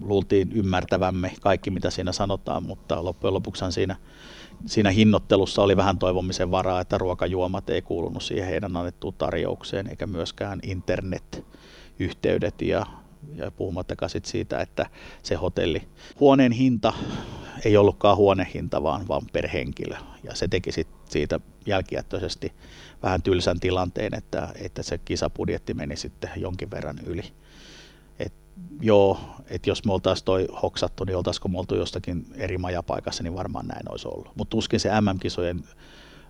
[0.00, 3.96] luultiin ymmärtävämme kaikki, mitä siinä sanotaan, mutta loppujen lopuksi siinä,
[4.66, 10.06] siinä hinnoittelussa oli vähän toivomisen varaa, että ruokajuomat ei kuulunut siihen heidän annettuun tarjoukseen, eikä
[10.06, 12.86] myöskään internet-yhteydet ja,
[13.34, 14.86] ja puhumattakaan sit siitä, että
[15.22, 15.82] se hotelli,
[16.20, 16.92] huoneen hinta
[17.64, 19.96] ei ollutkaan huonehinta, vaan, vaan per henkilö.
[20.22, 22.52] Ja se teki sit siitä jälkijättöisesti
[23.02, 27.24] vähän tylsän tilanteen, että, että se kisapudjetti meni sitten jonkin verran yli
[28.80, 29.18] joo,
[29.50, 33.66] että jos me oltaisiin toi hoksattu, niin oltaisiko me oltu jostakin eri majapaikassa, niin varmaan
[33.66, 34.30] näin olisi ollut.
[34.34, 35.64] Mutta tuskin se MM-kisojen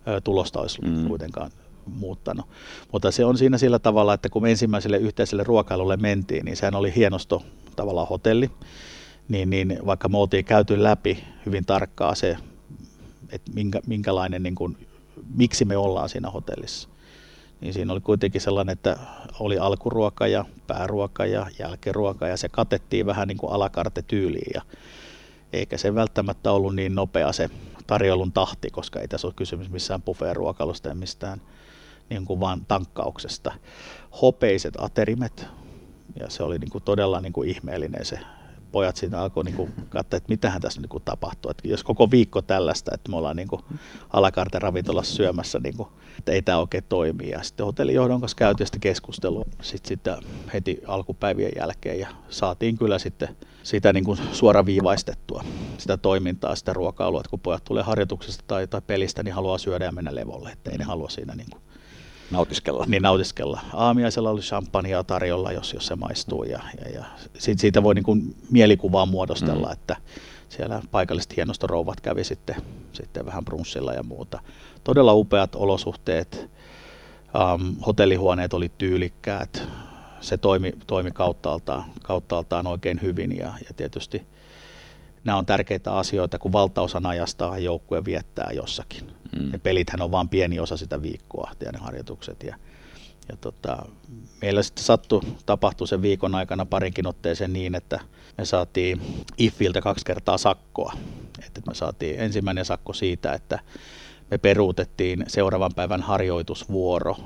[0.08, 1.08] ö, tulosta olisi mm.
[1.08, 1.50] kuitenkaan
[1.86, 2.46] muuttanut.
[2.92, 6.94] Mutta se on siinä sillä tavalla, että kun ensimmäiselle yhteiselle ruokailulle mentiin, niin sehän oli
[6.96, 7.42] hienosto
[7.76, 8.50] tavallaan hotelli,
[9.28, 12.36] niin, niin vaikka me oltiin käyty läpi hyvin tarkkaa se,
[13.30, 14.76] että minkä, minkälainen, niin kuin,
[15.34, 16.88] miksi me ollaan siinä hotellissa,
[17.60, 18.96] niin siinä oli kuitenkin sellainen, että
[19.40, 24.62] oli alkuruoka ja pääruoka ja jälkiruoka ja se katettiin vähän niin kuin alakarte tyyliin ja
[25.52, 27.50] eikä se välttämättä ollut niin nopea se
[27.86, 31.40] tarjoulun tahti, koska ei tässä ole kysymys missään buffet-ruokailusta ja mistään
[32.10, 33.52] niin kuin vaan tankkauksesta.
[34.22, 35.46] Hopeiset aterimet
[36.20, 38.18] ja se oli niin kuin todella niin kuin ihmeellinen se
[38.74, 41.50] pojat siinä alkoi niin katsoa, että mitähän tässä niin kuin tapahtuu.
[41.50, 43.48] Että jos koko viikko tällaista, että me ollaan niin
[44.10, 47.30] alakarte ravintolassa syömässä, niin kuin, että ei tämä oikein toimi.
[47.30, 50.16] Ja sitten hotellijohdon kanssa käytiin sitä keskustelua sitten, sitten
[50.52, 55.44] heti alkupäivien jälkeen ja saatiin kyllä sitten sitä niin kuin suoraviivaistettua,
[55.78, 59.84] sitä toimintaa, sitä ruokailua, että kun pojat tulee harjoituksesta tai, tai pelistä, niin haluaa syödä
[59.84, 61.62] ja mennä levolle, että ei ne halua siinä niin kuin
[62.30, 62.84] Nautiskella.
[62.88, 63.60] Niin nautiskella.
[63.72, 66.44] Aamiaisella oli champagnea tarjolla, jos, jos se maistuu.
[66.44, 67.04] Ja, ja, ja
[67.38, 69.72] siitä, siitä voi niin kuin mielikuvaa muodostella, mm.
[69.72, 69.96] että
[70.48, 72.56] siellä paikalliset hienostorouvat kävi sitten,
[72.92, 74.40] sitten vähän brunssilla ja muuta.
[74.84, 76.50] Todella upeat olosuhteet.
[77.54, 79.62] Um, hotellihuoneet oli tyylikkäät.
[80.20, 84.26] Se toimi, toimi kauttaaltaan, kauttaaltaan oikein hyvin ja, ja tietysti
[85.24, 89.12] nämä on tärkeitä asioita, kun valtaosan ajasta joukkue viettää jossakin.
[89.38, 89.52] Mm.
[89.52, 92.42] Ja pelithän on vain pieni osa sitä viikkoa, ja ne harjoitukset.
[92.42, 92.56] Ja,
[93.28, 93.86] ja tota,
[94.42, 98.00] meillä sitten sattui, tapahtui sen viikon aikana parinkin otteeseen niin, että
[98.38, 99.00] me saatiin
[99.38, 100.92] IFiltä kaksi kertaa sakkoa.
[101.46, 103.58] Että me saatiin ensimmäinen sakko siitä, että
[104.30, 107.16] me peruutettiin seuraavan päivän harjoitusvuoro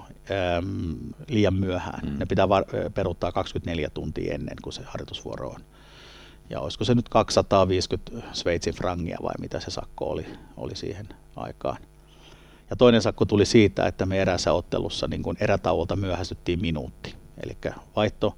[0.59, 0.97] äm,
[1.29, 2.09] liian myöhään.
[2.09, 2.19] Mm.
[2.19, 5.61] Ne pitää var- peruuttaa 24 tuntia ennen kuin se harjoitusvuoro on
[6.51, 11.77] ja olisiko se nyt 250 Sveitsin frangia vai mitä se sakko oli, oli siihen aikaan.
[12.71, 17.15] Ja toinen sakko tuli siitä, että me erässä ottelussa niin kun erätauolta myöhästyttiin minuutti.
[17.43, 17.57] Eli
[17.97, 18.37] vaihto,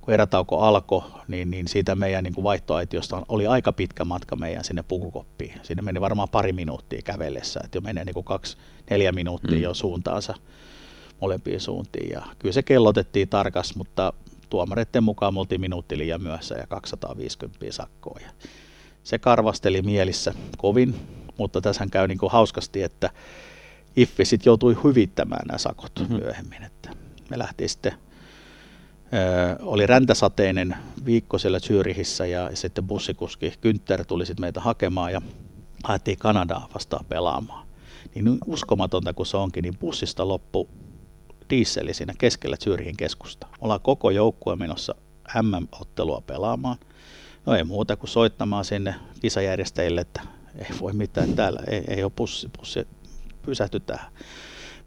[0.00, 4.64] kun erätauko alkoi, niin, niin siitä meidän niin kuin vaihtoaitiosta oli aika pitkä matka meidän
[4.64, 5.60] sinne pukukoppiin.
[5.62, 8.56] Sinne meni varmaan pari minuuttia kävellessä, että jo menee niin kuin kaksi,
[8.90, 9.62] neljä minuuttia mm.
[9.62, 10.34] jo suuntaansa
[11.20, 12.10] molempiin suuntiin.
[12.10, 14.12] Ja kyllä se kellotettiin tarkas, mutta
[14.50, 18.18] tuomareiden mukaan me oltiin minuutti liian myöhässä ja 250 sakkoa.
[18.22, 18.30] Ja
[19.04, 20.94] se karvasteli mielissä kovin,
[21.38, 23.10] mutta tässä käy niin kuin hauskasti, että
[23.96, 26.16] Iffi sitten joutui hyvittämään nämä sakot mm-hmm.
[26.16, 26.62] myöhemmin.
[26.62, 26.90] Että
[27.30, 27.96] me lähtiin sitten, ö,
[29.62, 35.22] oli räntäsateinen viikko siellä Zyrihissä ja sitten bussikuski Günther tuli sitten meitä hakemaan ja
[35.84, 37.66] haettiin Kanadaa vastaan pelaamaan.
[38.14, 40.68] Niin uskomatonta kuin se onkin, niin bussista loppu
[41.50, 43.46] dieseli siinä keskellä Zyrihin keskusta.
[43.60, 44.94] Ollaan koko joukkue menossa
[45.42, 46.78] MM-ottelua pelaamaan.
[47.46, 50.22] No ei muuta kuin soittamaan sinne kisajärjestäjille, että
[50.58, 52.86] ei voi mitään täällä, ei, ei ole pussi, pussi
[53.46, 54.12] pysähty tähän.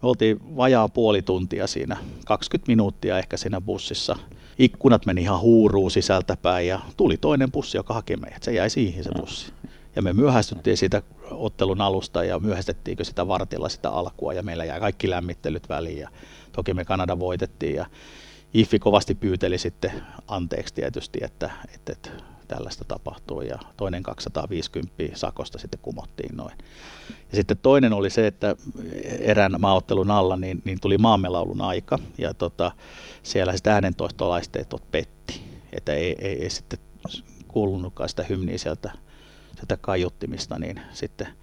[0.01, 4.15] Me oltiin vajaa puoli tuntia siinä, 20 minuuttia ehkä siinä bussissa.
[4.59, 8.43] Ikkunat meni ihan huuruun sisältäpäin ja tuli toinen bussi, joka haki meidät.
[8.43, 9.53] Se jäi siihen se bussi.
[9.95, 11.01] Ja me myöhästyttiin siitä
[11.31, 15.97] ottelun alusta ja myöhästettiinkö sitä vartilla sitä alkua ja meillä jäi kaikki lämmittelyt väliin.
[15.97, 16.09] Ja
[16.51, 17.85] Toki me Kanada voitettiin ja
[18.53, 19.91] IFI kovasti pyyteli sitten
[20.27, 22.09] anteeksi tietysti, että, että, että
[22.47, 26.57] tällaista tapahtuu ja toinen 250 sakosta sitten kumottiin noin.
[27.09, 28.55] Ja sitten toinen oli se, että
[29.19, 32.71] erään maaottelun alla niin, niin tuli maamelaulun aika ja tota,
[33.23, 35.41] siellä sitten äänentoistolaisteet petti,
[35.73, 36.79] että ei, ei, ei sitten
[37.47, 38.91] kuulunutkaan sitä hymniä sieltä,
[39.55, 41.27] sieltä kaiuttimista, niin sitten–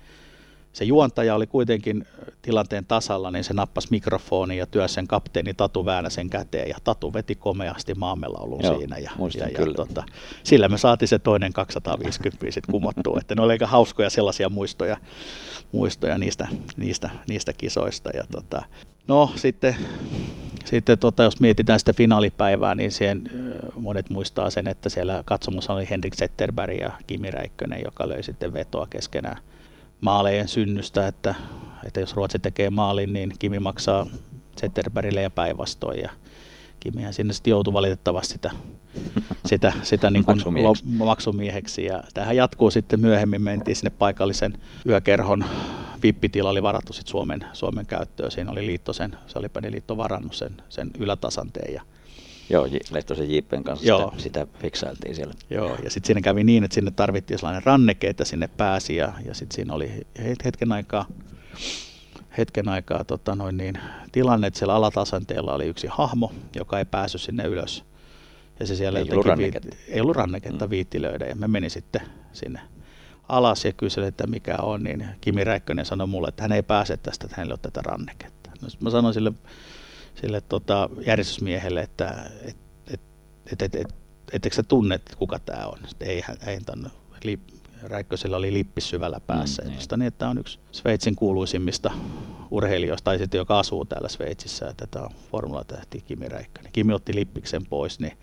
[0.74, 2.06] se juontaja oli kuitenkin
[2.42, 7.12] tilanteen tasalla, niin se nappasi mikrofonin ja työsi sen kapteeni Tatu Väänäsen käteen ja Tatu
[7.12, 8.98] veti komeasti maamelaulun Joo, siinä.
[8.98, 10.04] Ja, ja, ja tota,
[10.42, 14.96] sillä me saatiin se toinen 250 sitten kumottua, että ne oli aika hauskoja sellaisia muistoja,
[15.72, 18.10] muistoja niistä, niistä, niistä kisoista.
[18.14, 18.62] Ja tota,
[19.08, 19.76] no sitten,
[20.64, 23.30] sitten tota, jos mietitään sitä finaalipäivää, niin siihen
[23.74, 28.52] monet muistaa sen, että siellä katsomossa oli Henrik Zetterberg ja Kimi Räikkönen, joka löi sitten
[28.52, 29.38] vetoa keskenään
[30.04, 31.34] maalejen synnystä, että,
[31.86, 34.06] että jos Ruotsi tekee maalin, niin Kimi maksaa
[34.60, 36.00] Zetterbergille ja päinvastoin.
[36.00, 36.10] Ja
[36.80, 38.50] Kimihän sinne sitten joutui valitettavasti sitä,
[39.46, 40.84] sitä, sitä niin kuin maksumieheksi.
[40.86, 41.84] maksumieheksi.
[41.84, 45.44] Ja tähän jatkuu sitten myöhemmin, mentiin sinne paikallisen yökerhon
[46.02, 48.30] vippitila oli varattu sitten Suomen, Suomen käyttöön.
[48.30, 51.82] Siinä oli liitto sen, se oli liitto varannut sen, sen ylätasanteen ja
[52.50, 54.10] Joo, Lehtosen Jippen kanssa Joo.
[54.10, 55.34] Sitä, sitä fiksailtiin siellä.
[55.50, 59.12] Joo, ja sitten siinä kävi niin, että sinne tarvittiin sellainen ranneke, että sinne pääsi, ja,
[59.26, 60.06] ja sitten siinä oli
[60.44, 61.06] hetken aikaa,
[62.38, 63.78] hetken aikaa tota noin niin,
[64.12, 67.84] tilanne, että siellä alatasanteella oli yksi hahmo, joka ei päässyt sinne ylös.
[68.60, 70.70] Ja se siellä ei ollut ranneketta, viitti, ei ollut ranneketta mm.
[70.70, 72.60] viittilöidä, ja me menin sitten sinne
[73.28, 76.96] alas ja kyseli, että mikä on, niin Kimi Räikkönen sanoi mulle, että hän ei pääse
[76.96, 78.50] tästä, että hänellä ole tätä ranneketta.
[78.62, 79.32] No, mä sanoin sille
[80.14, 82.56] sille tota, järjestysmiehelle, että et,
[82.86, 83.00] et,
[83.52, 83.94] et, et, et,
[84.32, 85.78] ettekö sä tunne, että kuka tämä on.
[85.86, 86.90] Sitten ei, ei tänne,
[87.24, 87.38] li,
[87.82, 89.62] Räikkösellä oli lippi syvällä päässä.
[89.62, 89.80] Mm, niin.
[89.96, 91.90] niin, että on yksi Sveitsin kuuluisimmista
[92.50, 96.72] urheilijoista, tai sitten joka asuu täällä Sveitsissä, että tämä on formula-tähti Kimi Räikkönen.
[96.72, 98.18] Kimi otti lippiksen pois, niin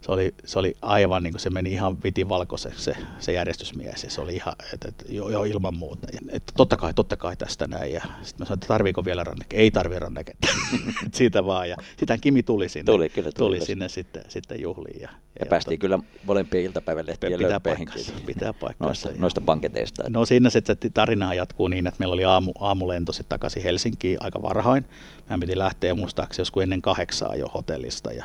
[0.00, 4.04] se oli, se oli aivan niin kuin se meni ihan viti valkoiseksi se, se järjestysmies
[4.04, 6.06] ja se oli ihan, että, että jo, jo, ilman muuta.
[6.12, 9.24] Ja, että totta kai, totta kai tästä näin ja sitten mä sanoin, että tarviiko vielä
[9.24, 9.56] ranneke?
[9.56, 10.48] Ei tarvi ranneketta,
[11.14, 15.00] siitä vaan ja sitten Kimi tuli sinne, tuli, kyllä, tuli, tuli sinne sitten, sitten juhliin.
[15.00, 15.80] Ja, ja, ja päästiin tot...
[15.80, 19.08] kyllä molempien iltapäivälehtien pitää paikkansa, pitää paikkansa.
[19.08, 20.02] Noista, noista panketeista.
[20.08, 24.42] No siinä sitten tarina jatkuu niin, että meillä oli aamu, aamulento sitten takaisin Helsinkiin aika
[24.42, 24.84] varhain.
[25.30, 28.24] Mä piti lähteä muistaakseni joskus ennen kahdeksaa jo hotellista ja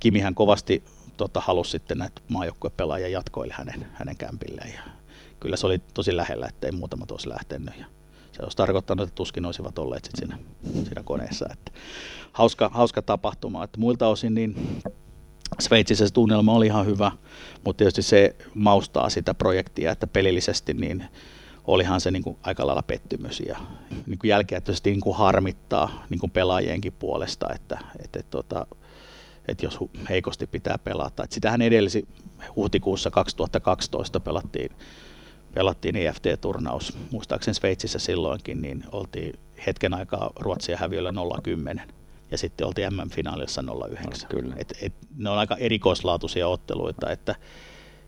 [0.00, 0.84] Kimihän kovasti
[1.16, 4.74] tota, halusi sitten näitä maajoukkuepelaajia jatkoille hänen, hänen kämpilleen.
[4.74, 4.80] Ja
[5.40, 7.78] kyllä se oli tosi lähellä, ettei muutamat olisi lähtenyt.
[7.78, 7.84] Ja
[8.32, 10.38] se olisi tarkoittanut, että tuskin olisivat olleet sit siinä,
[10.72, 11.46] siinä koneessa.
[11.52, 11.72] Että
[12.32, 13.64] hauska, hauska tapahtuma.
[13.64, 14.80] Että muilta osin niin
[15.60, 17.12] Sveitsissä se tunnelma oli ihan hyvä,
[17.64, 21.04] mutta tietysti se maustaa sitä projektia, että pelillisesti niin
[21.64, 23.58] olihan se niin kuin aika lailla pettymys ja
[24.06, 28.66] niin kuin jälkeentöisesti niin kuin harmittaa niin kuin pelaajienkin puolesta, että, että, että tota,
[29.48, 29.78] että jos
[30.08, 31.24] heikosti pitää pelata.
[31.24, 32.08] Et sitähän edellisi
[32.56, 34.70] huhtikuussa 2012 pelattiin,
[35.54, 41.12] pelattiin EFT-turnaus, muistaakseni Sveitsissä silloinkin, niin oltiin hetken aikaa Ruotsia häviöllä
[41.76, 41.80] 0-10
[42.30, 43.64] ja sitten oltiin MM-finaalissa 0-9.
[43.66, 44.54] No, kyllä.
[44.58, 47.34] Et, et, ne on aika erikoislaatuisia otteluita, että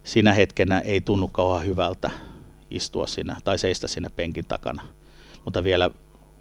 [0.05, 2.11] siinä hetkenä ei tunnu kauan hyvältä
[2.71, 4.83] istua siinä tai seistä siinä penkin takana,
[5.45, 5.91] mutta vielä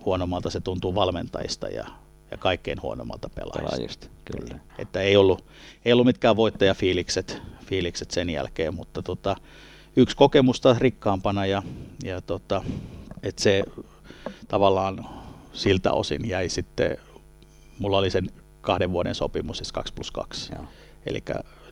[0.05, 1.87] huonommalta se tuntuu valmentajista ja
[2.31, 3.75] ja kaikkein huonommalta pelaajista.
[3.75, 4.59] pelaajista kyllä.
[4.77, 5.45] Että ei ollut,
[5.85, 9.35] ei ollut mitkään voittajafiilikset fiilikset sen jälkeen, mutta tota,
[9.95, 11.63] yksi kokemusta rikkaampana ja,
[12.03, 12.63] ja tota,
[13.23, 13.63] että se
[14.47, 15.05] tavallaan
[15.53, 16.97] siltä osin jäi sitten,
[17.79, 18.29] mulla oli sen
[18.61, 20.51] kahden vuoden sopimus, siis 2 plus 2.
[21.05, 21.23] Eli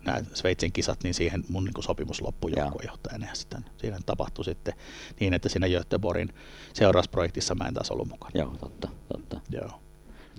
[0.05, 4.73] nämä Sveitsin kisat, niin siihen mun niin sopimus loppui joukkuejohtajana ja sitten siinä tapahtui sitten
[5.19, 6.33] niin, että siinä Göteborgin
[6.73, 8.31] seurausprojektissa mä en taas ollut mukana.
[8.33, 9.41] Joo, totta, totta.
[9.49, 9.86] Joo.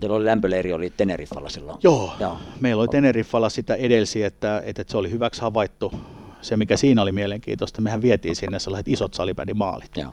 [0.01, 1.78] Teillä oli lämpöleiri oli Teneriffalla silloin.
[1.82, 2.38] Joo, Joo.
[2.61, 5.92] meillä oli Teneriffalla sitä edelsi, että, että se oli hyväksi havaittu.
[6.42, 9.90] Se, mikä siinä oli mielenkiintoista, mehän vietiin sinne sellaiset isot salibändimaalit.
[9.96, 10.12] Joo.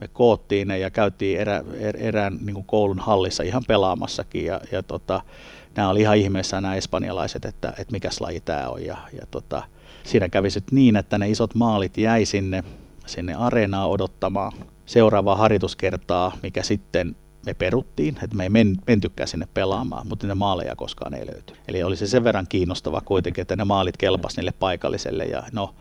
[0.00, 4.44] Me koottiin ne ja käytiin erä, er, erään niin kuin koulun hallissa ihan pelaamassakin.
[4.44, 5.20] Ja, ja tota,
[5.76, 8.84] nämä oli ihan ihmeessä nämä espanjalaiset, että, että mikä laji tämä on.
[8.84, 9.62] Ja, ja tota,
[10.04, 12.64] siinä kävi sitten niin, että ne isot maalit jäi sinne,
[13.06, 14.52] sinne areenaan odottamaan
[14.86, 17.16] seuraavaa harjoituskertaa, mikä sitten
[17.46, 21.54] me peruttiin, että me ei men, mentykään sinne pelaamaan, mutta ne maaleja koskaan ei löyty.
[21.68, 25.74] Eli oli se sen verran kiinnostava kuitenkin, että ne maalit kelpas niille paikalliselle ja no,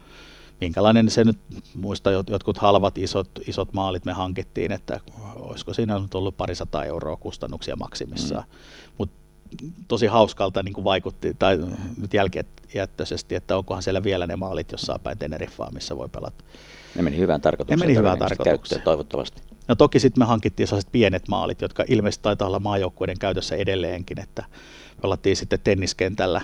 [0.61, 1.39] minkälainen se nyt,
[1.75, 4.99] muista jotkut halvat isot, isot maalit me hankittiin, että
[5.35, 8.43] olisiko siinä nyt ollut parisataa euroa kustannuksia maksimissaan.
[8.43, 8.93] Mm.
[8.97, 9.15] Mutta
[9.87, 11.59] tosi hauskalta niin kuin vaikutti, tai
[12.01, 16.43] nyt jälkijättöisesti, että onkohan siellä vielä ne maalit jossain päin Teneriffaa, missä voi pelata.
[16.95, 17.79] Ne meni hyvään tarkoitukseen.
[17.79, 18.81] Ne meni hyvään tarkoitukseen.
[18.81, 19.50] Toivottavasti.
[19.67, 24.19] No toki sitten me hankittiin sellaiset pienet maalit, jotka ilmeisesti taitaa olla maajoukkueiden käytössä edelleenkin,
[24.19, 24.43] että
[25.01, 26.41] pelattiin sitten tenniskentällä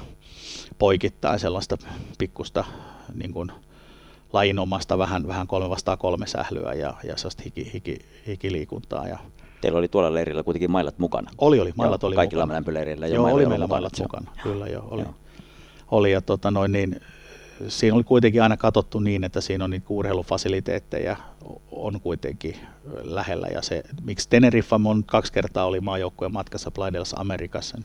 [0.80, 1.78] poikittain sellaista
[2.18, 2.63] pikkusta
[3.13, 3.51] niin kuin,
[4.34, 9.07] lajinomasta vähän, vähän kolme vastaan kolme sählyä ja, ja sellaista hiki, hiki, hikiliikuntaa.
[9.07, 9.20] Ja
[9.61, 11.32] Teillä oli tuolla leirillä kuitenkin mailat mukana.
[11.38, 11.74] Oli, oli.
[11.76, 12.55] Mailat joo, oli Kaikilla mukana.
[12.55, 14.32] lämpöleireillä joo, oli meillä mailat mukana.
[14.43, 15.01] Kyllä, joo, oli.
[15.01, 15.13] Joo.
[15.91, 17.01] oli ja tota, noin, niin,
[17.68, 21.18] siinä oli kuitenkin aina katsottu niin, että siinä on niitä urheilufasiliteetteja
[21.72, 22.55] on kuitenkin
[23.03, 23.47] lähellä.
[23.47, 27.78] Ja se, miksi Teneriffa on kaksi kertaa oli maajoukkueen matkassa Plaidelas Amerikassa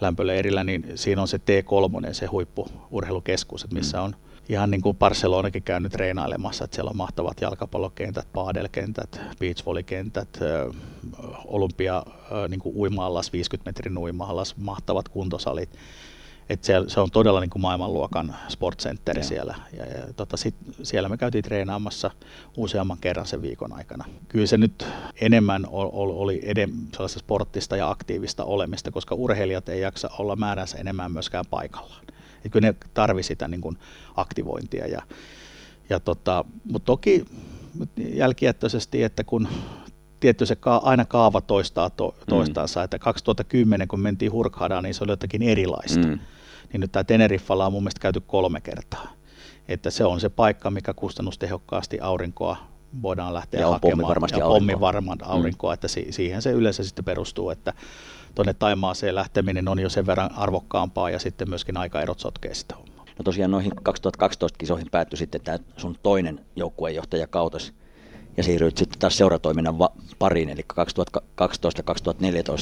[0.00, 4.04] lämpöleirillä, niin siinä on se T3, se huippuurheilukeskus, missä mm.
[4.04, 4.16] on
[4.48, 10.38] ihan niin kuin Barcelonakin käynyt treenailemassa, että siellä on mahtavat jalkapallokentät, paadelkentät, beachvolleykentät,
[11.44, 12.02] olympia,
[12.48, 15.70] niin kuin uima-allas, 50 metrin uima-allas, mahtavat kuntosalit
[16.48, 19.24] että se, se on todella niin kuin maailmanluokan sportcenteri ja.
[19.24, 19.54] siellä.
[19.76, 22.10] Ja, ja tota, sit, siellä me käytiin treenaamassa
[22.56, 24.04] useamman kerran sen viikon aikana.
[24.28, 24.86] Kyllä se nyt
[25.20, 30.78] enemmän oli, oli edem, sellaista sporttista ja aktiivista olemista, koska urheilijat ei jaksa olla määränsä
[30.78, 32.04] enemmän myöskään paikallaan.
[32.44, 33.78] Et kyllä ne tarvi sitä niin kuin
[34.16, 34.86] aktivointia.
[34.86, 35.02] Ja,
[35.90, 37.24] ja tota, mutta toki
[37.96, 39.48] jälkijättöisesti, että kun
[40.22, 42.84] tietty se ka- aina kaava toistaa to- toistaansa, mm.
[42.84, 46.06] että 2010 kun mentiin Hurghadaan, niin se oli jotakin erilaista.
[46.06, 46.18] Mm.
[46.72, 49.12] Niin nyt tämä Teneriffalla on mun mielestä käyty kolme kertaa.
[49.68, 52.56] Että se on se paikka, mikä kustannustehokkaasti aurinkoa
[53.02, 53.98] voidaan lähteä ja hakemaan.
[53.98, 55.30] Pommi varmasti ja pommi varmaan mm.
[55.30, 55.74] aurinkoa, mm.
[55.74, 57.72] että si- siihen se yleensä sitten perustuu, että
[58.34, 63.04] tuonne Taimaaseen lähteminen on jo sen verran arvokkaampaa ja sitten myöskin aikaerot sotkee sitä hommaa.
[63.18, 67.72] No tosiaan noihin 2012 kisoihin päättyi sitten tämä sun toinen joukkueenjohtajakautos
[68.36, 70.76] ja siirryit sitten taas seuratoiminnan va- pariin, eli 2012-2014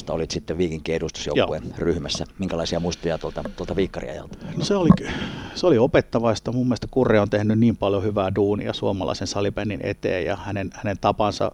[0.09, 1.73] olit sitten Viikinkin edustusjoukkueen Joo.
[1.77, 2.25] ryhmässä.
[2.39, 4.37] Minkälaisia muistoja tuolta, tuolta viikkariajalta?
[4.57, 4.89] No se oli,
[5.55, 6.51] se oli opettavaista.
[6.51, 10.97] Mun mielestä Kurre on tehnyt niin paljon hyvää duunia suomalaisen salibändin eteen ja hänen, hänen
[11.01, 11.51] tapansa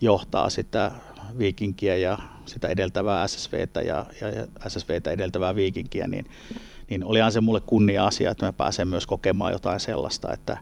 [0.00, 0.92] johtaa sitä
[1.38, 6.26] viikinkiä ja sitä edeltävää SSVtä ja, ja, ja SSVtä edeltävää viikinkiä, niin,
[6.90, 10.58] niin olihan se mulle kunnia asia, että mä pääsen myös kokemaan jotain sellaista, että,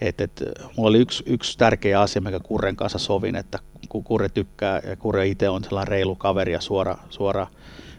[0.00, 0.42] et, et,
[0.76, 4.96] mulla oli yksi, yksi tärkeä asia, mikä Kurren kanssa sovin, että kun Kurre tykkää ja
[4.96, 7.46] Kurre itse on sellainen reilu kaveri ja suora, suora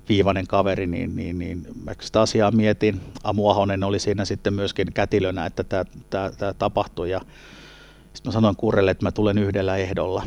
[0.10, 3.02] viivainen kaveri, niin, niin, niin mä sitä asiaa mietin.
[3.24, 5.84] Amu Ahonen oli siinä sitten myöskin kätilönä, että tämä,
[6.58, 7.22] tapahtui ja
[8.14, 10.24] sitten mä sanoin Kurrelle, että mä tulen yhdellä ehdolla.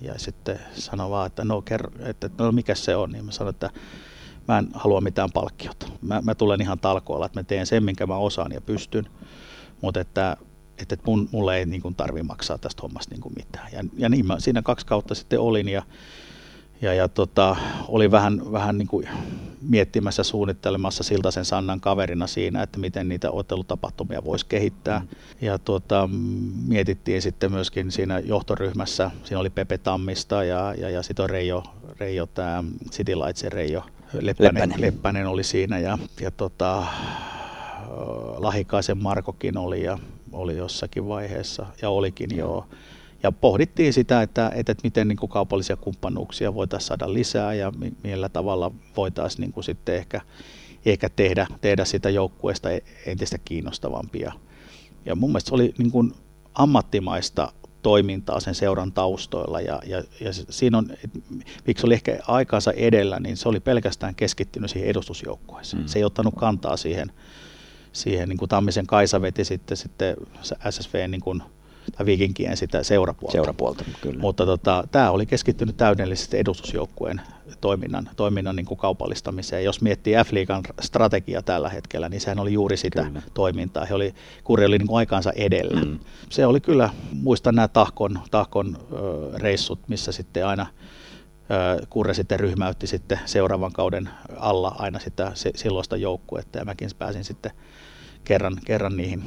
[0.00, 3.54] Ja sitten sanoin vaan, että no, kerro, että no mikä se on, niin mä sanoin,
[3.54, 3.70] että
[4.48, 5.86] mä en halua mitään palkkiota.
[6.00, 9.08] Mä, mä tulen ihan talkoilla, että mä teen sen, minkä mä osaan ja pystyn.
[9.80, 10.36] Mutta että
[10.82, 13.68] että, mun, mulle ei niin tarvi maksaa tästä hommasta niin kuin mitään.
[13.72, 15.82] Ja, ja niin mä siinä kaksi kautta sitten olin ja,
[16.82, 17.56] ja, ja tota,
[17.88, 19.08] oli vähän, vähän niin kuin
[19.68, 24.98] miettimässä, suunnittelemassa Siltasen Sannan kaverina siinä, että miten niitä ottelutapahtumia voisi kehittää.
[24.98, 25.06] Mm.
[25.40, 26.08] Ja tota,
[26.66, 31.62] mietittiin sitten myöskin siinä johtoryhmässä, siinä oli Pepe Tammista ja, ja, ja sitten on Reijo,
[32.00, 33.84] Reijo tämä City Lightsin Reijo
[34.20, 34.80] Leppänen, Leppänen.
[34.80, 36.86] Leppänen oli siinä ja, ja tota,
[38.36, 39.98] Lahikaisen Markokin oli ja
[40.32, 42.66] oli jossakin vaiheessa, ja olikin joo.
[43.22, 47.72] Ja pohdittiin sitä, että, että miten niin kuin kaupallisia kumppanuuksia voitaisiin saada lisää ja
[48.02, 50.20] millä tavalla voitaisiin niin kuin sitten ehkä,
[50.84, 54.32] ehkä tehdä, tehdä sitä joukkueesta e-, entistä kiinnostavampia.
[55.04, 56.12] Ja mun mielestä se oli niin kuin
[56.54, 57.52] ammattimaista
[57.82, 60.90] toimintaa sen seuran taustoilla ja, ja, ja siinä on,
[61.66, 65.82] miksi oli ehkä aikansa edellä, niin se oli pelkästään keskittynyt siihen edustusjoukkueeseen.
[65.82, 65.88] Mm.
[65.88, 67.12] Se ei ottanut kantaa siihen
[67.92, 70.16] siihen niin kuin Tammisen Kaisa veti sitten, sitten
[70.70, 71.42] SSV niin kuin,
[71.96, 73.32] tai Vikinkien sitä seurapuolta.
[73.32, 74.20] Seurapuolta, kyllä.
[74.20, 77.20] Mutta tota, tämä oli keskittynyt täydellisesti edustusjoukkueen
[77.60, 79.64] toiminnan, toiminnan niin kuin kaupallistamiseen.
[79.64, 83.22] Jos miettii F-liigan strategia tällä hetkellä, niin sehän oli juuri sitä kyllä.
[83.34, 83.84] toimintaa.
[83.84, 84.14] He oli,
[84.44, 85.80] Kuri oli niin kuin aikaansa edellä.
[85.80, 85.98] Mm.
[86.30, 90.66] Se oli kyllä, muistan nämä tahkon, tahkon ö, reissut, missä sitten aina
[91.90, 97.52] Kurre sitten ryhmäytti sitten seuraavan kauden alla aina sitä silloista joukkuetta ja mäkin pääsin sitten
[98.24, 99.22] kerran, kerran niihin,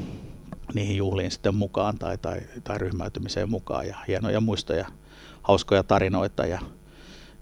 [0.74, 4.88] niihin juhliin sitten mukaan tai, tai, tai ryhmäytymiseen mukaan ja hienoja muistoja,
[5.42, 6.60] hauskoja tarinoita ja,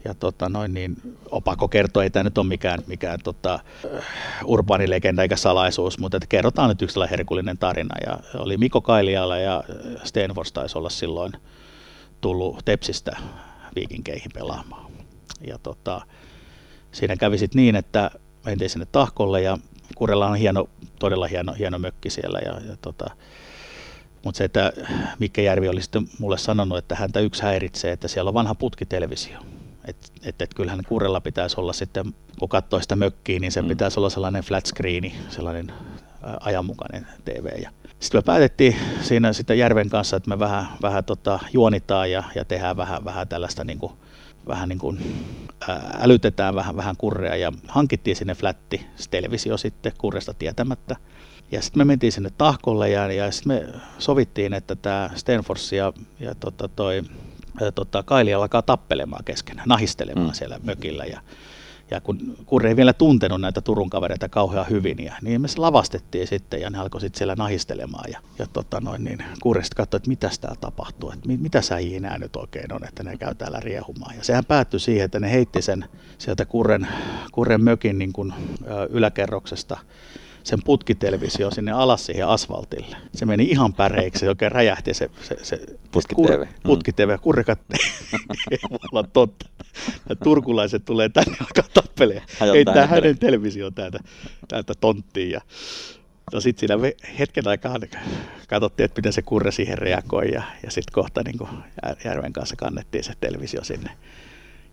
[0.05, 0.95] ja tota noin, niin
[1.31, 3.59] opakko kertoa, ei tämä nyt ole mikään, mikään tota,
[4.45, 7.95] urbaanilegenda eikä salaisuus, mutta että kerrotaan nyt yksi herkullinen tarina.
[8.05, 9.63] Ja oli Mikko Kailiala ja
[10.03, 11.31] Stenfors taisi olla silloin
[12.21, 13.17] tullut Tepsistä
[13.75, 14.91] viikinkeihin pelaamaan.
[15.47, 16.01] Ja tota,
[16.91, 18.11] siinä kävi sitten niin, että
[18.45, 19.57] mentiin sinne Tahkolle ja
[19.95, 20.69] Kurella on hieno,
[20.99, 22.39] todella hieno, hieno mökki siellä.
[22.45, 23.09] Ja, ja tota,
[24.23, 24.73] mutta se, että
[25.19, 29.39] Mikke Järvi oli sitten mulle sanonut, että häntä yksi häiritsee, että siellä on vanha putkitelevisio.
[29.85, 33.67] Että et, et kyllähän Kurella pitäisi olla sitten, kun katsoo sitä mökkiä, niin se mm.
[33.67, 35.71] pitäisi olla sellainen flat screeni, sellainen
[36.39, 37.61] ajanmukainen TV.
[37.61, 42.23] Ja sitten me päätettiin siinä sitten Järven kanssa, että me vähän, vähän tota, juonitaan ja,
[42.35, 43.93] ja tehdään vähän, vähän tällaista niin kuin
[44.47, 44.99] vähän niin kuin
[45.99, 50.95] älytetään vähän, vähän kurrea ja hankittiin sinne flätti televisio sitten kurresta tietämättä.
[51.51, 55.93] Ja sitten me mentiin sinne tahkolle ja, ja sitten me sovittiin, että tämä Stenfors ja,
[56.19, 57.01] ja tota toi,
[57.75, 60.33] tota, Kaili alkaa tappelemaan keskenään, nahistelemaan mm.
[60.33, 61.05] siellä mökillä.
[61.05, 61.21] Ja,
[61.93, 65.59] ja kun Kurre ei vielä tuntenut näitä Turun kavereita kauhean hyvin, ja, niin me se
[65.59, 68.11] lavastettiin sitten ja ne alkoi sitten siellä nahistelemaan.
[68.11, 71.61] Ja, ja tota noin, niin Kurre sitten katsoi, että mitä täällä tapahtuu, että mit, mitä
[71.61, 74.15] sä nämä nyt oikein on, että ne käy täällä riehumaan.
[74.17, 75.85] Ja sehän päättyi siihen, että ne heitti sen
[76.17, 76.87] sieltä Kurren,
[77.31, 78.33] Kurren mökin niin kuin,
[78.67, 79.77] ö, yläkerroksesta
[80.43, 82.97] sen putkitelevisio sinne alas siihen asfaltille.
[83.15, 85.59] Se meni ihan päreiksi, se oikein räjähti se, se, se
[85.91, 86.15] Putki-TV.
[86.15, 87.19] Kur, putki-TV.
[87.21, 87.79] Kurre kattei.
[88.91, 89.49] olla totta.
[90.09, 92.27] Ja turkulaiset tulee tänne alkaa tappelemaan.
[92.53, 93.99] Heittää hänen televisio täältä,
[94.47, 95.31] täältä tonttiin.
[95.31, 95.41] Ja
[96.33, 97.77] No sitten siinä hetken aikaa
[98.47, 101.63] katsottiin, että miten se kurre siihen reagoi ja, ja sitten kohta niin
[102.05, 103.91] Järven kanssa kannettiin se televisio sinne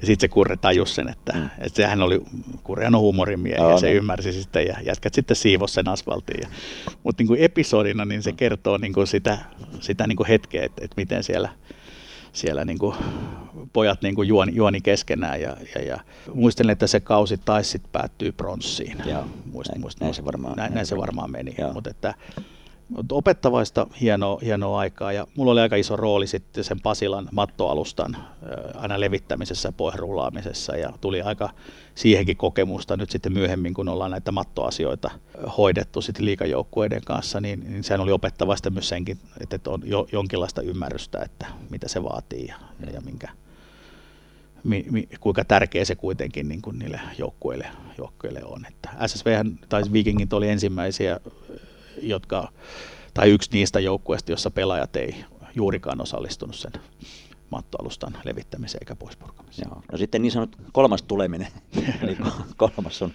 [0.00, 1.44] ja sitten se Kurre tajusi sen, että, mm.
[1.58, 2.20] että sehän oli,
[2.62, 3.92] Kurre on huumorin miehi ja se no.
[3.92, 6.48] ymmärsi sitten ja jätkät sitten siivos sen asfaltiin.
[7.02, 9.38] mutta niin kuin episodina niin se kertoo niin kuin sitä,
[9.80, 11.48] sitä niin kuin hetkeä, että, että miten siellä,
[12.32, 12.96] siellä niin kuin
[13.72, 16.00] pojat niin kuin juoni, juoni keskenään ja, ja, ja
[16.34, 18.96] muistelen, että se kausi taisi sitten päättyy pronssiin.
[19.06, 22.14] Joo, muist, näin, muist, näin, se varmaan, näin, näin se varmaan meni, mutta että
[23.12, 25.12] opettavaista hienoa, hienoa aikaa.
[25.12, 28.16] Ja mulla oli aika iso rooli sitten sen Pasilan mattoalustan
[28.74, 31.50] aina levittämisessä ja pohjarullaamisessa ja tuli aika
[31.94, 35.10] siihenkin kokemusta nyt sitten myöhemmin, kun ollaan näitä mattoasioita
[35.58, 40.62] hoidettu sitten liikajoukkueiden kanssa, niin, niin sehän oli opettavaista myös senkin, että on jo, jonkinlaista
[40.62, 42.56] ymmärrystä, että mitä se vaatii ja,
[42.92, 43.28] ja minkä,
[44.64, 47.66] mi, mi, kuinka tärkeä se kuitenkin niin kuin niille joukkueille,
[47.98, 48.66] joukkueille on.
[48.68, 51.20] Että SSV tai Vikingit oli ensimmäisiä
[52.02, 52.52] jotka,
[53.14, 55.24] tai yksi niistä joukkueista, jossa pelaajat ei
[55.54, 56.72] juurikaan osallistunut sen
[57.50, 59.68] mattoalustan levittämiseen eikä poispurkamiseen.
[59.70, 59.82] Joo.
[59.92, 61.48] No sitten niin sanottu kolmas tuleminen,
[62.02, 62.16] eli
[62.56, 63.12] kolmas on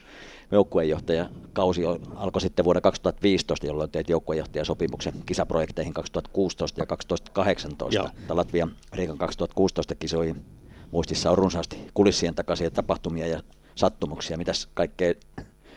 [0.51, 1.30] joukkueenjohtaja.
[1.53, 1.82] Kausi
[2.15, 8.01] alkoi sitten vuonna 2015, jolloin teit joukkueenjohtajasopimuksen kisaprojekteihin 2016 ja 2018.
[8.01, 8.09] Joo.
[8.30, 10.45] Latvian Riikan 2016 kisoihin
[10.91, 13.41] muistissa on runsaasti kulissien takaisia tapahtumia ja
[13.76, 14.38] sattumuksia.
[14.38, 15.13] Mitäs kaikkea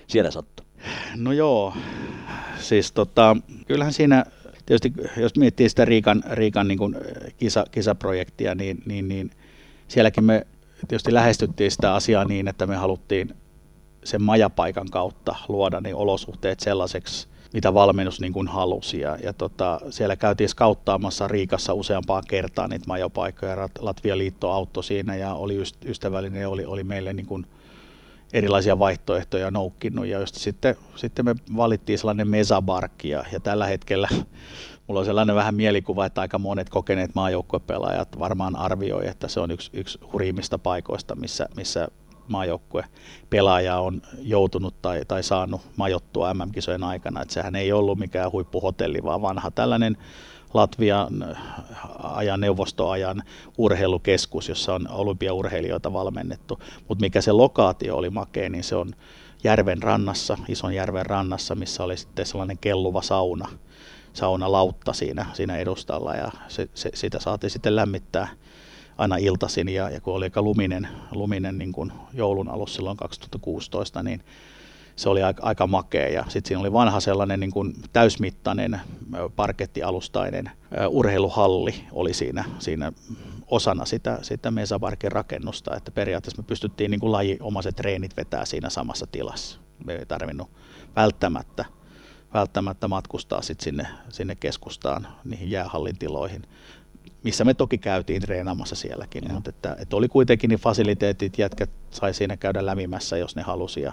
[0.07, 0.67] siellä sattui?
[1.17, 1.75] No joo,
[2.59, 4.25] siis tota, kyllähän siinä
[4.67, 6.97] tietysti jos miettii sitä Riikan, Riikan niin kuin
[7.37, 9.31] kisa, kisaprojektia, niin, niin, niin
[9.89, 10.47] sielläkin me
[10.89, 13.35] tietysti lähestyttiin sitä asiaa niin, että me haluttiin
[14.05, 19.01] sen majapaikan kautta luoda niin olosuhteet sellaiseksi, mitä valmennus niin kuin halusi.
[19.01, 23.69] Ja, ja tota, siellä käytiin skauttaamassa Riikassa useampaan kertaan niitä majapaikkoja.
[23.79, 27.47] Latvia liitto auttoi siinä ja oli ystävällinen ja oli, oli meille niin kuin
[28.33, 34.09] erilaisia vaihtoehtoja noukkinut ja just sitten, sitten me valittiin sellainen mesabarkki ja, ja tällä hetkellä
[34.87, 39.51] mulla on sellainen vähän mielikuva, että aika monet kokeneet maajoukkuepelaajat varmaan arvioi, että se on
[39.51, 41.89] yksi, yksi hurjimmista paikoista, missä, missä
[42.29, 42.85] maajoukkue
[43.31, 47.23] pelaaja on joutunut tai, tai saanut majottua MM-kisojen aikana.
[47.23, 49.97] Että sehän ei ollut mikään huippuhotelli, vaan vanha tällainen
[50.55, 51.37] Latvian äh,
[51.99, 53.23] ajan neuvostoajan
[53.59, 56.59] urheilukeskus, jossa on olympiaurheilijoita valmennettu.
[56.89, 58.93] Mutta mikä se lokaatio oli makea, niin se on
[59.45, 63.49] järven rannassa, ison järven rannassa, missä oli sitten sellainen kelluva sauna,
[64.13, 68.29] saunalautta siinä, siinä edustalla ja se, se, sitä saatiin sitten lämmittää
[68.99, 74.03] aina iltaisin ja, ja kun oli aika luminen, luminen niin kuin joulun alus silloin 2016,
[74.03, 74.23] niin
[74.99, 76.09] se oli aika, aika makea.
[76.09, 78.81] Ja sitten siinä oli vanha sellainen niin kuin täysmittainen
[79.37, 80.51] parkettialustainen
[80.89, 82.93] urheiluhalli oli siinä, siinä
[83.47, 88.71] osana sitä, sitä Mesabarkin rakennusta, että periaatteessa me pystyttiin niin kuin lajiomaiset treenit vetää siinä
[88.71, 89.59] samassa tilassa.
[89.85, 90.51] Me ei tarvinnut
[90.97, 91.65] välttämättä,
[92.35, 96.43] välttämättä matkustaa sit sinne, sinne keskustaan niihin jäähallin tiloihin,
[97.23, 102.15] missä me toki käytiin treenaamassa sielläkin, mutta että, että oli kuitenkin niin fasiliteetit, jätkät sai
[102.15, 103.93] siinä käydä lämimässä, jos ne halusi, ja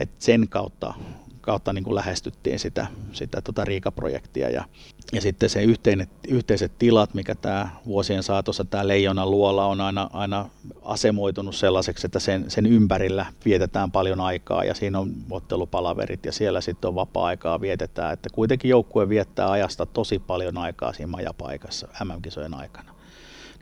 [0.00, 0.94] et sen kautta,
[1.40, 4.64] kautta niin kuin lähestyttiin sitä, sitä tota Riika-projektia ja,
[5.12, 10.10] ja sitten se yhteinen, yhteiset tilat, mikä tämä vuosien saatossa tämä Leijonan luola on aina,
[10.12, 10.50] aina
[10.82, 16.60] asemoitunut sellaiseksi, että sen, sen ympärillä vietetään paljon aikaa ja siinä on ottelupalaverit ja siellä
[16.60, 22.54] sitten on vapaa-aikaa vietetään, että kuitenkin joukkue viettää ajasta tosi paljon aikaa siinä majapaikassa MM-kisojen
[22.54, 22.94] aikana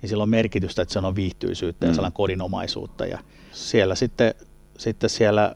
[0.03, 1.95] niin sillä on merkitystä, että se on viihtyisyyttä ja mm.
[1.95, 3.07] sellainen kodinomaisuutta.
[3.07, 3.19] Ja
[3.53, 4.35] siellä sitten,
[4.79, 5.55] sitten siellä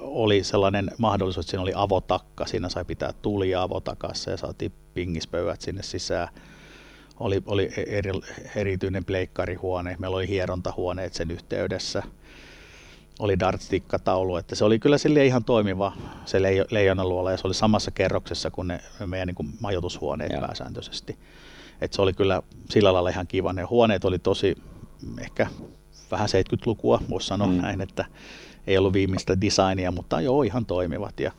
[0.00, 5.60] oli sellainen mahdollisuus, että siinä oli avotakka, siinä sai pitää tulia avotakassa ja saatiin pingispöydät
[5.60, 6.28] sinne sisään.
[7.20, 8.12] Oli, oli eri,
[8.56, 12.02] erityinen pleikkarihuone, meillä oli hierontahuoneet sen yhteydessä.
[13.18, 15.92] Oli dartstikkataulu, että se oli kyllä sille ihan toimiva
[16.24, 20.40] se leijonaluola ja se oli samassa kerroksessa kuin ne meidän niin kuin majoitushuoneet Joo.
[20.40, 21.18] pääsääntöisesti.
[21.80, 23.52] Et se oli kyllä sillä lailla ihan kiva.
[23.52, 24.56] Ne huoneet oli tosi
[25.20, 25.46] ehkä
[26.10, 27.56] vähän 70-lukua, voisi sanoa mm.
[27.56, 28.04] näin, että
[28.66, 31.20] ei ollut viimeistä designia, mutta joo, ihan toimivat.
[31.20, 31.32] Ja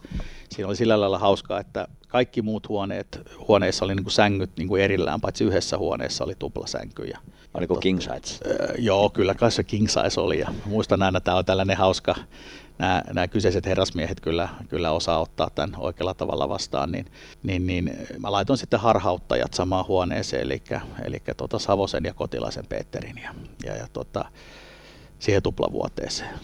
[0.50, 4.68] siinä oli sillä lailla hauskaa, että kaikki muut huoneet, huoneissa oli niin kuin sängyt niin
[4.68, 7.04] kuin erillään, paitsi yhdessä huoneessa oli tuplasänky.
[7.04, 7.18] Ja,
[7.54, 8.46] Oliko totta, king size?
[8.46, 10.40] Äh, joo, kyllä kai se king size oli.
[10.40, 12.16] Ja muistan aina, että tämä on tällainen hauska,
[12.78, 17.06] nämä, nämä kyseiset herrasmiehet kyllä, kyllä osaa ottaa tämän oikealla tavalla vastaan, niin,
[17.44, 20.62] niin, niin mä laitoin sitten harhauttajat samaan huoneeseen, eli,
[21.04, 24.26] eli tota Savosen ja Kotilaisen Peterin ja, ja, ja tota,
[25.20, 26.40] siihen tuplavuoteeseen.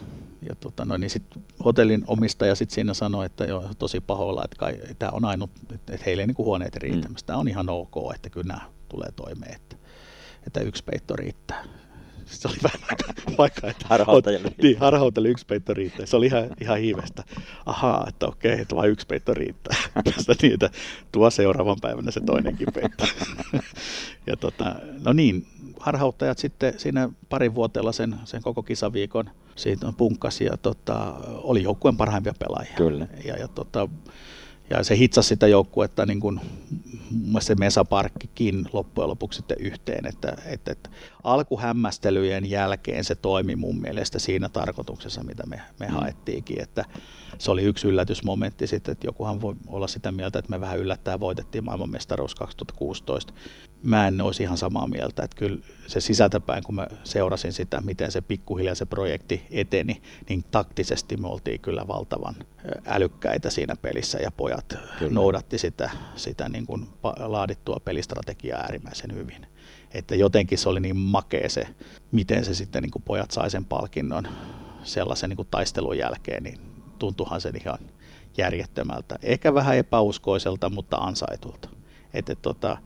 [0.49, 1.23] Ja tota, no, niin sit
[1.65, 5.93] hotellin omistaja sit siinä sanoi, että joo, tosi pahoilla, että kai, tämä on ainut, että,
[5.93, 7.23] että heille ei niin huoneet riittämässä.
[7.23, 7.27] Mm.
[7.27, 9.75] Tämä on ihan ok, että kyllä nämä tulee toimeen, että,
[10.47, 11.63] että yksi peitto riittää
[12.25, 12.79] se oli vähän
[13.37, 14.51] vaikka, että harhauttajille.
[14.61, 16.05] Niin, harhauttajille yksi peitto riittää.
[16.05, 17.23] Se oli ihan, ihan hiivestä.
[17.65, 19.77] Ahaa, että okei, että vain yksi peitto riittää.
[20.15, 20.69] Tästä niitä
[21.11, 23.05] tuo seuraavan päivänä se toinenkin peitto.
[24.27, 24.75] ja tota,
[25.05, 25.47] no niin,
[25.83, 31.97] harhauttajat sitten siinä parin vuotella sen, sen koko kisaviikon siitä punkkas ja tota, oli joukkueen
[31.97, 32.73] parhaimpia pelaajia.
[32.75, 33.07] Kyllä.
[33.25, 33.89] Ja, ja tota,
[34.69, 36.39] ja se hitsasi sitä joukkuetta niin kuin
[37.39, 40.89] se Mesa Parkkikin loppujen lopuksi sitten yhteen, että, että, että
[41.23, 45.93] alkuhämmästelyjen jälkeen se toimi mun mielestä siinä tarkoituksessa, mitä me, me mm.
[45.93, 46.85] haettiinkin, että
[47.37, 51.19] se oli yksi yllätysmomentti sitten, että jokuhan voi olla sitä mieltä, että me vähän yllättää
[51.19, 53.33] voitettiin maailmanmestaruus 2016.
[53.83, 58.11] Mä en olisi ihan samaa mieltä, että kyllä se sisältäpäin, kun mä seurasin sitä, miten
[58.11, 62.35] se pikkuhiljaa se projekti eteni, niin taktisesti me oltiin kyllä valtavan
[62.85, 65.13] älykkäitä siinä pelissä ja pojat kyllä.
[65.13, 66.87] noudatti sitä, sitä niin kuin
[67.19, 69.47] laadittua pelistrategiaa äärimmäisen hyvin.
[69.91, 71.67] Että jotenkin se oli niin makea se,
[72.11, 74.27] miten se sitten niin kuin pojat sai sen palkinnon
[74.83, 76.59] sellaisen niin kuin taistelun jälkeen, niin
[76.99, 77.79] tuntuhan se ihan
[78.37, 79.19] järjettömältä.
[79.23, 81.69] Ehkä vähän epäuskoiselta, mutta ansaitulta.
[82.13, 82.77] Että tota,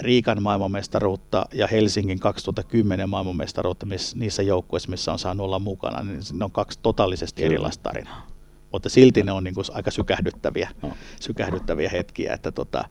[0.00, 6.20] Riikan maailmanmestaruutta ja Helsingin 2010 maailmanmestaruutta missä, niissä joukkueissa, missä on saanut olla mukana, niin
[6.32, 8.26] ne on kaksi totaalisesti erilaista tarinaa.
[8.72, 10.92] Mutta silti ne on niin kuin aika sykähdyttäviä, no.
[11.20, 12.84] sykähdyttäviä hetkiä, että tota,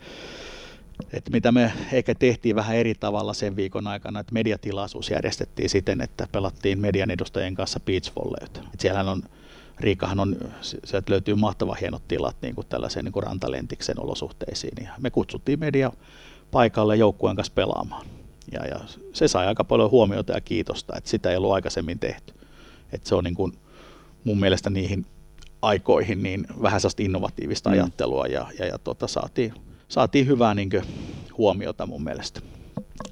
[1.13, 6.01] että mitä me ehkä tehtiin vähän eri tavalla sen viikon aikana, että mediatilaisuus järjestettiin siten,
[6.01, 8.61] että pelattiin median edustajien kanssa beach volleyt.
[8.79, 9.23] Siellähän on,
[9.79, 14.83] Riikahan on, sieltä löytyy mahtava hienot tilat niin kuin tällaiseen niin kuin rantalentiksen olosuhteisiin.
[14.83, 15.91] Ja me kutsuttiin media
[16.51, 18.05] paikalle joukkueen kanssa pelaamaan.
[18.51, 18.79] Ja, ja
[19.13, 22.33] se sai aika paljon huomiota ja kiitosta, että sitä ei ollut aikaisemmin tehty.
[22.91, 23.53] Että se on niin kuin
[24.23, 25.05] mun mielestä niihin
[25.61, 27.73] aikoihin niin vähän sellaista innovatiivista mm.
[27.73, 29.53] ajattelua ja, ja, ja tota, saatiin
[29.87, 30.83] saatiin hyvää niin kuin,
[31.37, 32.41] huomiota mun mielestä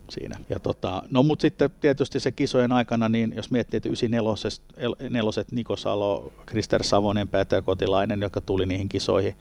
[0.09, 0.39] siinä.
[0.49, 5.75] Ja tota, no mutta sitten tietysti se kisojen aikana, niin jos miettii, että 94 Niko
[5.75, 9.35] Salo, Krister Savonen, Peter Kotilainen, joka tuli niihin kisoihin,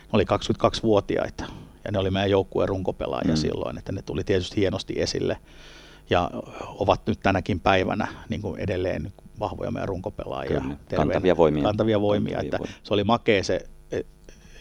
[0.00, 1.44] ne oli 22-vuotiaita
[1.84, 3.36] ja ne oli meidän joukkueen runkopelaajia mm.
[3.36, 5.36] silloin, että ne tuli tietysti hienosti esille
[6.10, 6.30] ja
[6.66, 10.60] ovat nyt tänäkin päivänä niin kuin edelleen vahvoja meidän runkopelaajia.
[10.60, 11.62] Kyllä, kantavia voimia.
[11.62, 12.76] Kantavia voimia, kantavia että voimia.
[12.82, 13.60] se oli makea se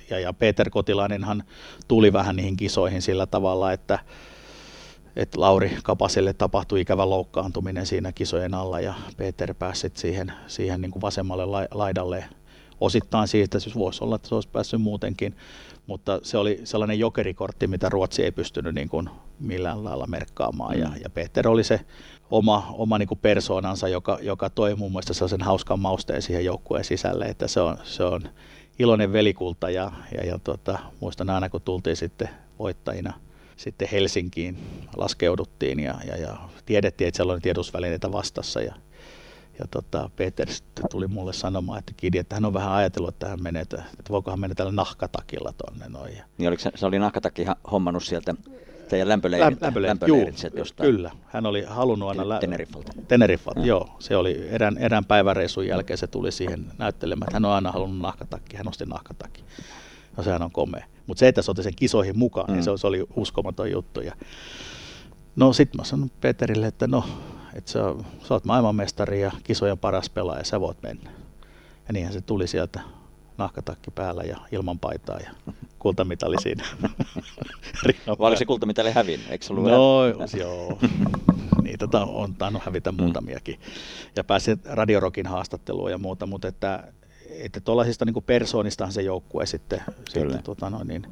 [0.09, 1.43] ja, ja Peter Kotilainenhan
[1.87, 3.99] tuli vähän niihin kisoihin sillä tavalla, että,
[5.17, 10.91] että Lauri Kapaselle tapahtui ikävä loukkaantuminen siinä kisojen alla ja Peter pääsi siihen, siihen niin
[10.91, 12.25] kuin vasemmalle laidalle
[12.81, 15.35] osittain siitä, siis voisi olla, että se olisi päässyt muutenkin,
[15.87, 19.09] mutta se oli sellainen jokerikortti, mitä Ruotsi ei pystynyt niin kuin
[19.39, 20.81] millään lailla merkkaamaan mm.
[20.81, 21.79] ja, ja Peter oli se
[22.31, 26.83] oma, oma niin kuin persoonansa, joka, joka toi muun muassa sellaisen hauskan mausteen siihen joukkueen
[26.83, 28.21] sisälle, että se on, se on
[28.79, 33.13] iloinen velikulta ja, ja, ja tota, muistan aina kun tultiin sitten voittajina
[33.57, 34.57] sitten Helsinkiin,
[34.97, 38.75] laskeuduttiin ja, ja, ja tiedettiin, että siellä oli tiedotusvälineitä vastassa ja,
[39.59, 40.47] ja tota, Peter
[40.91, 44.39] tuli mulle sanomaan, että Kidi, että hän on vähän ajatellut, että hän menee, että voikohan
[44.39, 46.17] mennä tällä nahkatakilla tonne noin.
[46.37, 48.35] Niin oliko se, se oli nahkatakki hommannut sieltä
[48.89, 50.91] teidän lämpöleirit, lämpöleirit, lämpöleirit juu, jostain.
[50.91, 52.29] Kyllä, hän oli halunnut aina...
[52.29, 52.91] Lä- Teneriffalta.
[53.07, 53.95] Teneriffalta, joo.
[53.99, 58.01] Se oli erään, erään päiväreisun jälkeen se tuli siihen näyttelemään, että hän on aina halunnut
[58.01, 59.43] nahkatakki, hän osti nahkatakki.
[60.17, 60.85] No sehän on komea.
[61.07, 62.53] Mutta se, että se otti sen kisoihin mukaan, mm.
[62.53, 64.01] niin se, se oli uskomaton juttu.
[64.01, 64.15] Ja
[65.35, 67.03] no sitten mä sanon Peterille, että no,
[67.53, 67.79] että sä,
[68.27, 71.09] sä oot maailmanmestari ja kisojen paras pelaaja, sä voit mennä.
[71.87, 72.79] Ja niinhän se tuli sieltä
[73.37, 76.63] nahkatakki päällä ja ilman paitaa ja kultamitali siinä.
[78.19, 79.19] Vai oli se kultamitali hävin?
[79.29, 80.03] Eikö se ollut no,
[80.37, 80.79] joo.
[81.63, 82.97] Niitä tota on tainnut hävitä mm.
[83.01, 83.59] muutamiakin.
[84.15, 86.93] Ja pääsi Radiorokin haastatteluun ja muuta, mutta että,
[87.29, 91.07] että tuollaisista niin persoonistahan se joukkue sitten, sitten tota noin, niin,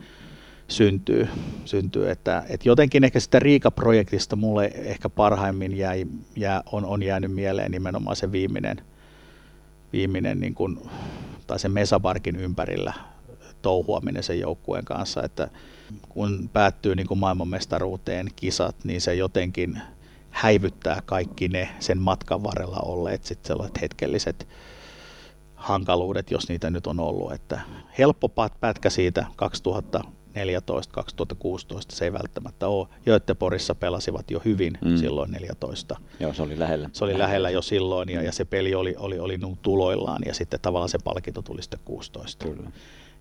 [0.68, 1.28] syntyy.
[1.66, 6.05] syntyy että, että jotenkin ehkä sitä Riika-projektista mulle ehkä parhaimmin jäi,
[6.36, 8.82] jää, on, on jäänyt mieleen nimenomaan se viimeinen,
[9.93, 10.80] viimeinen niin kuin,
[11.47, 12.93] tai sen Mesabarkin ympärillä
[13.61, 15.49] touhuaminen sen joukkueen kanssa, että
[16.09, 19.82] kun päättyy niin kuin maailmanmestaruuteen kisat, niin se jotenkin
[20.30, 24.47] häivyttää kaikki ne sen matkan varrella olleet sit sellaiset hetkelliset
[25.66, 27.32] hankaluudet, jos niitä nyt on ollut.
[27.32, 27.61] Että
[27.97, 30.38] helppo pätkä siitä 2014-2016
[31.89, 32.88] se ei välttämättä ole.
[33.05, 34.97] Göteborgissa pelasivat jo hyvin mm.
[34.97, 35.95] silloin 14.
[36.20, 36.89] Joo, se oli lähellä.
[36.93, 40.59] Se oli lähellä jo silloin ja, ja se peli oli, oli, oli tuloillaan ja sitten
[40.61, 42.45] tavallaan se palkinto tuli sitten 16.
[42.45, 42.72] Kyllä.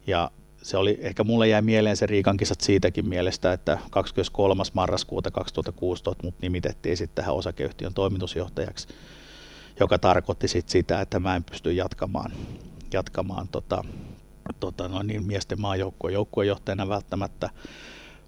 [0.06, 0.30] Ja
[0.62, 4.62] se oli, ehkä mulle jäi mieleen se Riikan kisat siitäkin mielestä, että 23.
[4.72, 8.88] marraskuuta 2016 mut nimitettiin sitten tähän osakeyhtiön toimitusjohtajaksi,
[9.80, 12.32] joka tarkoitti sit sitä, että mä en pysty jatkamaan,
[12.92, 13.84] jatkamaan tota,
[14.60, 17.50] tota, noin niin miesten maajoukkueen joukkuejohtajana välttämättä,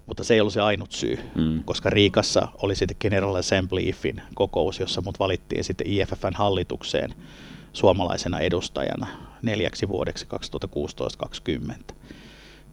[0.05, 1.63] mutta se ei ollut se ainut syy, mm.
[1.63, 7.15] koska Riikassa oli sitten General Assembly IFin kokous, jossa mut valittiin sitten IFFn hallitukseen
[7.73, 9.07] suomalaisena edustajana
[9.41, 10.27] neljäksi vuodeksi
[11.91, 11.95] 2016-2020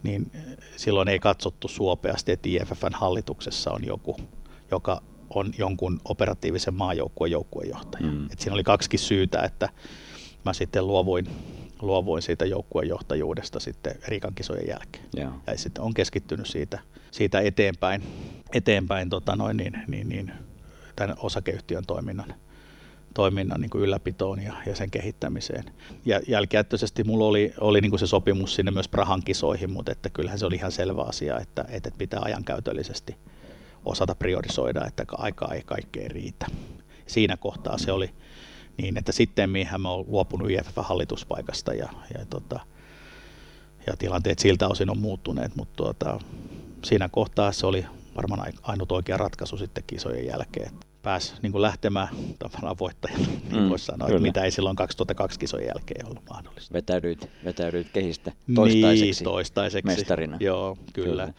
[0.05, 0.31] niin
[0.75, 4.17] silloin ei katsottu suopeasti, että IFFn hallituksessa on joku,
[4.71, 8.05] joka on jonkun operatiivisen maajoukkueen joukkuejohtaja.
[8.05, 8.25] Mm.
[8.25, 9.69] Et siinä oli kaksikin syytä, että
[10.45, 11.27] mä sitten luovuin,
[11.81, 15.05] luovuin siitä joukkuejohtajuudesta sitten Riikan kisojen jälkeen.
[15.17, 15.33] Yeah.
[15.47, 16.79] Ja sitten on keskittynyt siitä,
[17.11, 18.03] siitä eteenpäin,
[18.53, 20.31] eteenpäin tota noin, niin, niin, niin,
[20.95, 22.33] tämän osakeyhtiön toiminnan
[23.15, 25.63] toiminnan niin kuin ylläpitoon ja, ja sen kehittämiseen.
[26.05, 30.09] Ja jälkikäyttöisesti mulla oli, oli niin kuin se sopimus sinne myös Prahan kisoihin, mutta että
[30.09, 33.15] kyllähän se oli ihan selvä asia, että, että pitää ajankäytöllisesti
[33.85, 36.45] osata priorisoida, että aikaa ei kaikkeen riitä.
[37.07, 38.09] Siinä kohtaa se oli
[38.77, 42.59] niin, että sitten mihin mä oon luopunut IFF-hallituspaikasta ja, ja, tota,
[43.87, 46.19] ja tilanteet siltä osin on muuttuneet, mutta tuota,
[46.83, 50.71] siinä kohtaa se oli varmaan ainut oikea ratkaisu sitten kisojen jälkeen
[51.05, 52.07] pääsi niin kuin lähtemään
[52.39, 56.73] tavallaan voittajana, niin mm, voisi sanoa, että mitä ei silloin 2002 kisojen jälkeen ollut mahdollista.
[56.73, 60.37] Vetäydyit, vetäydyit kehistä toistaiseksi, niin, toistaiseksi mestarina.
[60.39, 61.07] Joo, kyllä.
[61.09, 61.33] kyllä.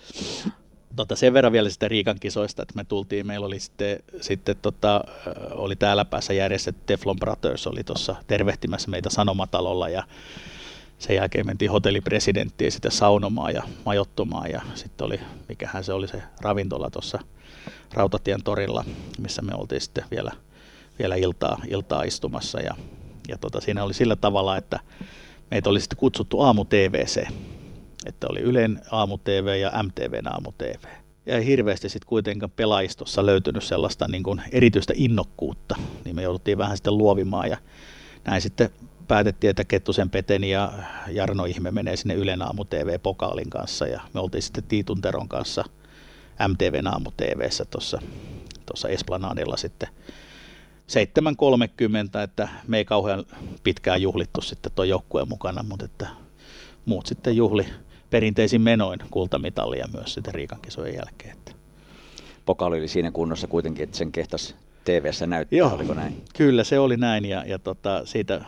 [0.96, 5.04] Tota, sen verran vielä sitä Riikan kisoista, että me tultiin, meillä oli sitten, sitten tota,
[5.50, 10.02] oli täällä päässä järjestetty Teflon Brothers, oli tuossa tervehtimässä meitä Sanomatalolla ja
[10.98, 16.22] sen jälkeen mentiin hotellipresidenttiin sitten saunomaan ja majottumaan ja sitten oli, mikähän se oli se
[16.40, 17.18] ravintola tuossa
[17.94, 18.84] Rautatien torilla,
[19.18, 20.32] missä me oltiin sitten vielä,
[20.98, 22.60] vielä iltaa, iltaa istumassa.
[22.60, 22.74] Ja,
[23.28, 24.80] ja tota, siinä oli sillä tavalla, että
[25.50, 27.28] meitä oli sitten kutsuttu aamu TVC,
[28.06, 30.84] että oli Ylen aamu TV ja MTVn aamu TV.
[31.26, 36.58] Ja ei hirveästi sitten kuitenkaan pelaistossa löytynyt sellaista niin kuin erityistä innokkuutta, niin me jouduttiin
[36.58, 37.56] vähän sitten luovimaan ja
[38.24, 38.70] näin sitten
[39.08, 40.72] päätettiin, että Kettusen Peten ja
[41.08, 45.28] Jarno Ihme menee sinne Ylen aamu TV Pokaalin kanssa ja me oltiin sitten Tiitun Teron
[45.28, 45.64] kanssa–
[46.48, 47.98] MTVn aamu TVssä tuossa
[48.66, 49.88] tuossa Esplanadilla sitten
[52.18, 53.24] 7.30, että me ei kauhean
[53.62, 56.08] pitkään juhlittu sitten tuon joukkueen mukana, mutta että
[56.84, 57.66] muut sitten juhli
[58.10, 61.32] perinteisin menoin kultamitalia myös sitten Riikan kisojen jälkeen.
[61.32, 61.52] Että.
[62.46, 64.54] Pokaali oli siinä kunnossa kuitenkin, että sen kehtas
[64.84, 66.22] TV-ssä näyttää, Joo, oliko näin?
[66.36, 68.44] Kyllä se oli näin ja, ja tota, siitä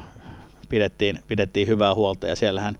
[0.69, 2.79] pidettiin, pidettiin hyvää huolta ja siellähän,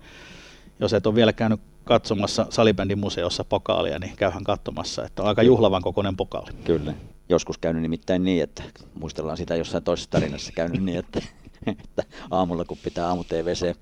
[0.79, 5.43] jos et ole vielä käynyt katsomassa salibändin museossa pokaalia, niin käyhän katsomassa, että on aika
[5.43, 6.51] juhlavan kokoinen pokaali.
[6.63, 6.93] Kyllä.
[7.29, 8.63] Joskus käynyt nimittäin niin, että
[8.93, 11.21] muistellaan sitä jossain toisessa tarinassa käynyt niin, että,
[11.81, 13.75] että aamulla kun pitää aamu TVC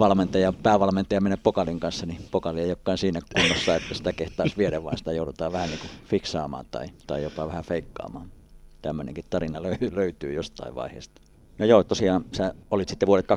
[0.00, 4.84] valmentaja, päävalmentaja mennä pokalin kanssa, niin pokali ei olekaan siinä kunnossa, että sitä kehtaisi viedä,
[4.84, 8.26] vaan sitä joudutaan vähän niin kuin fiksaamaan tai, tai jopa vähän feikkaamaan.
[8.82, 11.20] Tämmöinenkin tarina löytyy jostain vaiheesta.
[11.58, 13.28] No joo, tosiaan sä olit sitten vuodet 2016-2019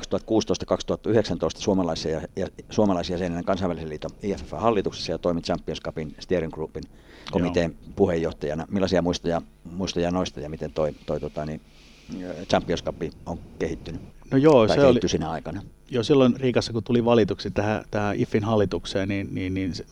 [1.58, 6.84] suomalaisia, ja, ja, suomalaisia jäsenenä kansainvälisen liiton IFF-hallituksessa ja toimit Champions Cupin Steering Groupin
[7.30, 7.92] komiteen joo.
[7.96, 8.66] puheenjohtajana.
[8.70, 11.60] Millaisia muistoja, muistoja noista ja miten toi, toi tota, niin,
[12.48, 12.96] Champions Cup
[13.26, 14.02] on kehittynyt?
[14.30, 15.62] No joo, se oli, siinä aikana.
[15.90, 19.84] Joo, silloin Riikassa, kun tuli valituksi tähän, tähän IFin hallitukseen, niin, niin, niin se,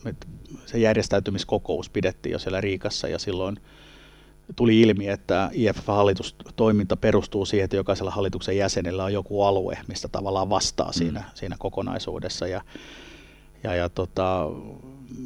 [0.65, 3.59] se järjestäytymiskokous pidettiin jo siellä Riikassa ja silloin–
[4.55, 10.49] tuli ilmi, että IFF-hallitustoiminta perustuu siihen, että jokaisella hallituksen jäsenellä on joku alue, mistä tavallaan
[10.49, 10.93] vastaa mm.
[10.93, 12.47] siinä, siinä kokonaisuudessa.
[12.47, 12.61] Ja,
[13.63, 14.49] ja, ja tota,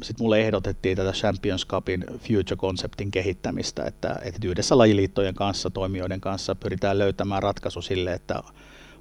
[0.02, 6.54] sitten mulle ehdotettiin tätä Champions Cupin Future-konseptin kehittämistä, että, että yhdessä lajiliittojen kanssa, toimijoiden kanssa
[6.54, 8.42] pyritään löytämään ratkaisu sille, että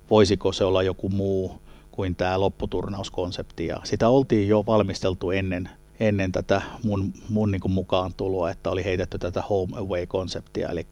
[0.10, 3.68] voisiko se olla joku muu kuin tämä lopputurnauskonsepti.
[3.68, 8.86] Ja sitä oltiin jo valmisteltu ennen ennen tätä mun, mun niin mukaan tuloa, että oli
[8.86, 10.88] heitetty tätä home away-konseptia, eli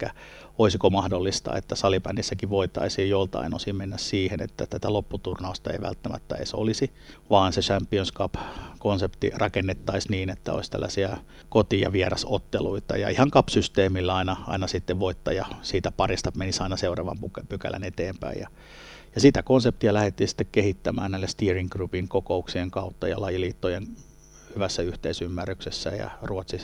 [0.58, 6.54] olisiko mahdollista, että salibändissäkin voitaisiin joltain osin mennä siihen, että tätä lopputurnausta ei välttämättä edes
[6.54, 6.92] olisi,
[7.30, 11.18] vaan se Champions Cup-konsepti rakennettaisiin niin, että olisi tällaisia
[11.50, 17.18] koti- ja vierasotteluita, ja ihan cup-systeemillä aina, aina sitten voittaja siitä parista menisi aina seuraavan
[17.50, 18.50] pykälän eteenpäin, ja
[19.16, 23.88] ja sitä konseptia lähdettiin sitten kehittämään näille steering groupin kokouksien kautta ja lajiliittojen
[24.56, 25.90] hyvässä yhteisymmärryksessä.
[25.90, 26.62] Ja Ruotsi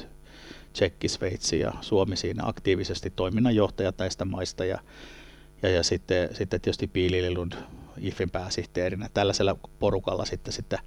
[0.74, 4.66] Tsekki, Sveitsi ja Suomi siinä aktiivisesti toiminnanjohtajat näistä maista.
[4.66, 4.80] Ja,
[5.62, 7.54] ja, ja sitten, sitten tietysti Piililund
[8.02, 9.10] IFin pääsihteerinä.
[9.14, 10.80] Tällaisella porukalla sitten, sitten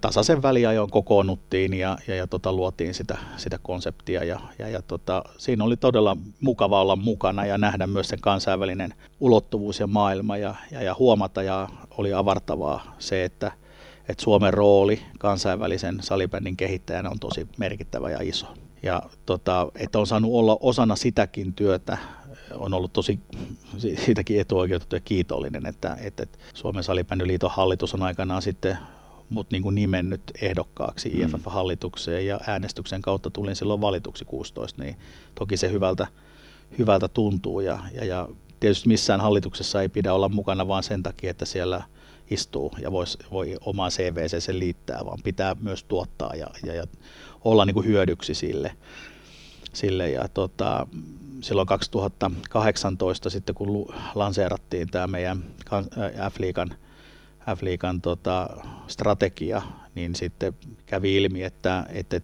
[0.00, 5.22] tasaisen väliajoin kokoonnuttiin ja, ja, ja tota, luotiin sitä, sitä konseptia ja, ja, ja tota,
[5.38, 10.54] siinä oli todella mukava olla mukana ja nähdä myös sen kansainvälinen ulottuvuus ja maailma ja,
[10.70, 13.52] ja, ja huomata ja oli avartavaa se, että,
[14.08, 18.46] että Suomen rooli kansainvälisen salibändin kehittäjänä on tosi merkittävä ja iso.
[18.82, 21.98] Ja tota, että on saanut olla osana sitäkin työtä,
[22.54, 23.20] on ollut tosi
[24.04, 28.78] siitäkin etuoikeutettu ja kiitollinen, että, että Suomen salibändyliiton hallitus on aikanaan sitten
[29.30, 31.20] mut niin kuin nimennyt ehdokkaaksi mm.
[31.20, 34.96] IFF-hallitukseen ja äänestyksen kautta tulin silloin valituksi 16, niin
[35.34, 36.06] toki se hyvältä,
[36.78, 38.28] hyvältä tuntuu ja, ja, ja
[38.60, 41.82] tietysti missään hallituksessa ei pidä olla mukana vaan sen takia, että siellä
[42.30, 46.84] istuu ja vois, voi omaan CVC sen liittää, vaan pitää myös tuottaa ja, ja, ja
[47.44, 48.76] olla niin kuin hyödyksi sille.
[49.72, 50.86] sille ja tota,
[51.42, 55.44] silloin 2018 sitten kun lanseerattiin tämä meidän
[56.30, 56.74] F-liigan,
[57.56, 58.48] F-liigan tota,
[58.88, 59.62] strategia,
[59.94, 60.54] niin sitten
[60.86, 62.20] kävi ilmi, että, että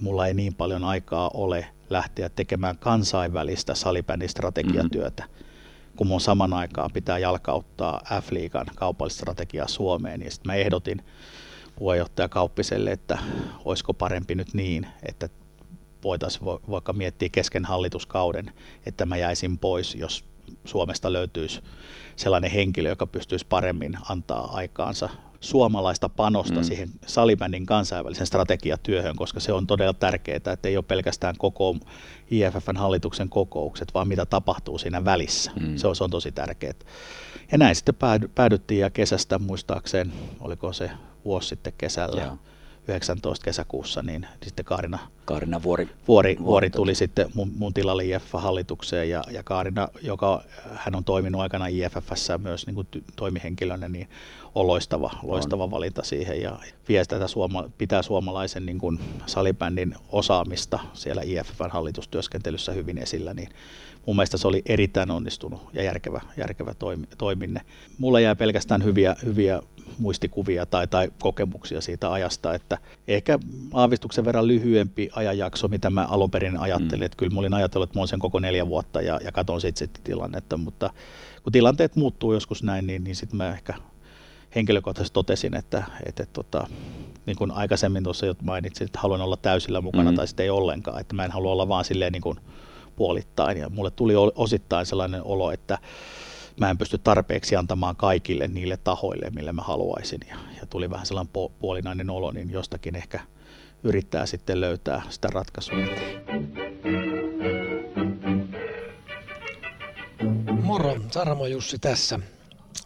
[0.00, 5.96] mulla ei niin paljon aikaa ole lähteä tekemään kansainvälistä salibändin strategiatyötä, mm-hmm.
[5.96, 10.22] kun mun saman aikaan pitää jalkauttaa F-liigan kaupallista strategiaa Suomeen.
[10.22, 11.04] Ja sitten mä ehdotin
[11.76, 13.18] puheenjohtaja Kauppiselle, että
[13.64, 15.28] olisiko parempi nyt niin, että
[16.04, 18.52] voitaisiin vaikka miettiä kesken hallituskauden,
[18.86, 20.24] että mä jäisin pois, jos
[20.64, 21.60] Suomesta löytyisi
[22.16, 25.08] sellainen henkilö, joka pystyisi paremmin antaa aikaansa
[25.40, 26.64] suomalaista panosta mm.
[26.64, 31.76] siihen salibändin kansainvälisen strategiatyöhön, koska se on todella tärkeää, että ei ole pelkästään koko
[32.30, 35.52] IFFn hallituksen kokoukset, vaan mitä tapahtuu siinä välissä.
[35.60, 35.76] Mm.
[35.76, 36.74] Se, on, se on tosi tärkeää.
[37.52, 37.94] Ja näin sitten
[38.34, 40.90] päädyttiin ja kesästä muistaakseen, oliko se
[41.24, 42.38] vuosi sitten kesällä, Joo
[42.88, 49.10] 19 kesäkuussa, niin sitten Kaarina, Kaarina Vuori, Vuori, Vuori tuli sitten mun, mun tilalle IFF-hallitukseen
[49.10, 54.08] ja, ja Kaarina, joka hän on toiminut aikana IFFssä myös niin kuin toimihenkilönä, niin
[54.54, 55.70] on loistava, loistava on.
[55.70, 56.58] valinta siihen ja
[56.88, 63.48] vie tätä suoma, pitää suomalaisen niin kuin salibändin osaamista siellä IFFn hallitustyöskentelyssä hyvin esillä, niin
[64.06, 67.60] mun mielestä se oli erittäin onnistunut ja järkevä, järkevä toimi, toiminne.
[67.98, 69.62] Mulla jää pelkästään hyviä, hyviä
[69.98, 72.78] muistikuvia tai, tai kokemuksia siitä ajasta, että
[73.08, 73.38] ehkä
[73.72, 77.06] aavistuksen verran lyhyempi ajanjakso, mitä mä alun perin ajattelin, mm.
[77.06, 79.78] että kyllä mä olin ajatellut, että mä sen koko neljä vuotta ja, ja katon sitten
[79.78, 80.90] sit tilannetta, mutta
[81.42, 83.74] kun tilanteet muuttuu joskus näin, niin, niin sitten mä ehkä
[84.54, 86.66] henkilökohtaisesti totesin, että, että, että tota,
[87.26, 90.16] niin kuin aikaisemmin tuossa jo mainitsin, että haluan olla täysillä mukana mm.
[90.16, 92.38] tai sitten ei ollenkaan, että mä en halua olla vaan silleen niin kuin
[92.96, 95.78] puolittain ja mulle tuli osittain sellainen olo, että
[96.60, 100.20] mä en pysty tarpeeksi antamaan kaikille niille tahoille, mille mä haluaisin.
[100.28, 103.20] Ja, ja tuli vähän sellainen puolinainen olo, niin jostakin ehkä
[103.82, 105.78] yrittää sitten löytää sitä ratkaisua.
[110.62, 112.20] Moro, Saramo Jussi tässä.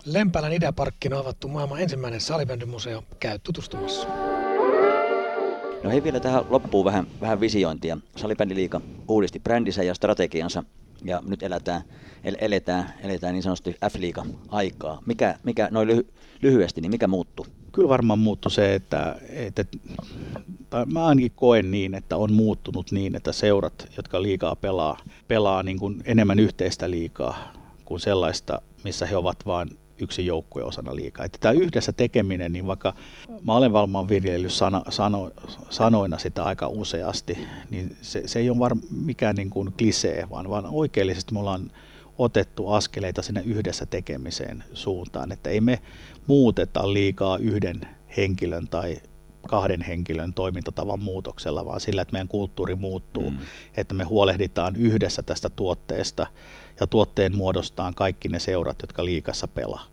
[0.05, 3.05] Lempälän ideaparkkina on avattu maailman ensimmäinen salibändymuseo.
[3.21, 4.09] Käy tutustumassa.
[5.83, 7.99] No hei vielä tähän loppuun vähän, vähän visiointia.
[8.17, 10.65] Salibändiliika uudisti brändinsä ja strategiansa
[11.05, 11.83] ja nyt eletään,
[12.25, 15.03] el, eletään, eletään niin sanotusti F-liiga aikaa.
[15.07, 16.09] Mikä, mikä noin lyhy,
[16.43, 17.47] lyhyesti, niin mikä muuttuu?
[17.73, 19.65] Kyllä varmaan muuttui se, että, että
[20.71, 25.63] tai mä ainakin koen niin, että on muuttunut niin, että seurat, jotka liikaa pelaa, pelaa
[25.63, 27.53] niin kuin enemmän yhteistä liikaa
[27.85, 29.69] kuin sellaista, missä he ovat vain
[30.01, 31.25] yksi joukkue osana liikaa.
[31.25, 32.95] Että tämä yhdessä tekeminen, niin vaikka
[33.45, 35.31] mä olen varmaan viljellyt sano, sano,
[35.71, 37.39] sanoina sitä aika useasti,
[37.71, 41.71] niin se, se ei ole var, mikään niin kuin klisee, vaan, vaan oikeellisesti me ollaan
[42.19, 45.79] otettu askeleita sinne yhdessä tekemiseen suuntaan, että ei me
[46.27, 47.81] muuteta liikaa yhden
[48.17, 48.97] henkilön tai
[49.49, 53.39] kahden henkilön toimintatavan muutoksella, vaan sillä, että meidän kulttuuri muuttuu, mm.
[53.77, 56.27] että me huolehditaan yhdessä tästä tuotteesta
[56.81, 59.87] ja tuotteen muodostaan kaikki ne seurat, jotka liikassa pelaa.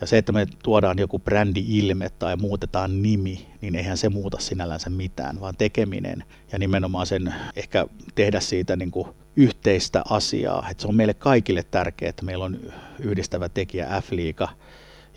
[0.00, 4.90] Ja se, että me tuodaan joku brändi-ilme tai muutetaan nimi, niin eihän se muuta sinällänsä
[4.90, 10.66] mitään, vaan tekeminen ja nimenomaan sen ehkä tehdä siitä niin kuin yhteistä asiaa.
[10.70, 12.58] Että se on meille kaikille tärkeää, että meillä on
[12.98, 14.48] yhdistävä tekijä F-liiga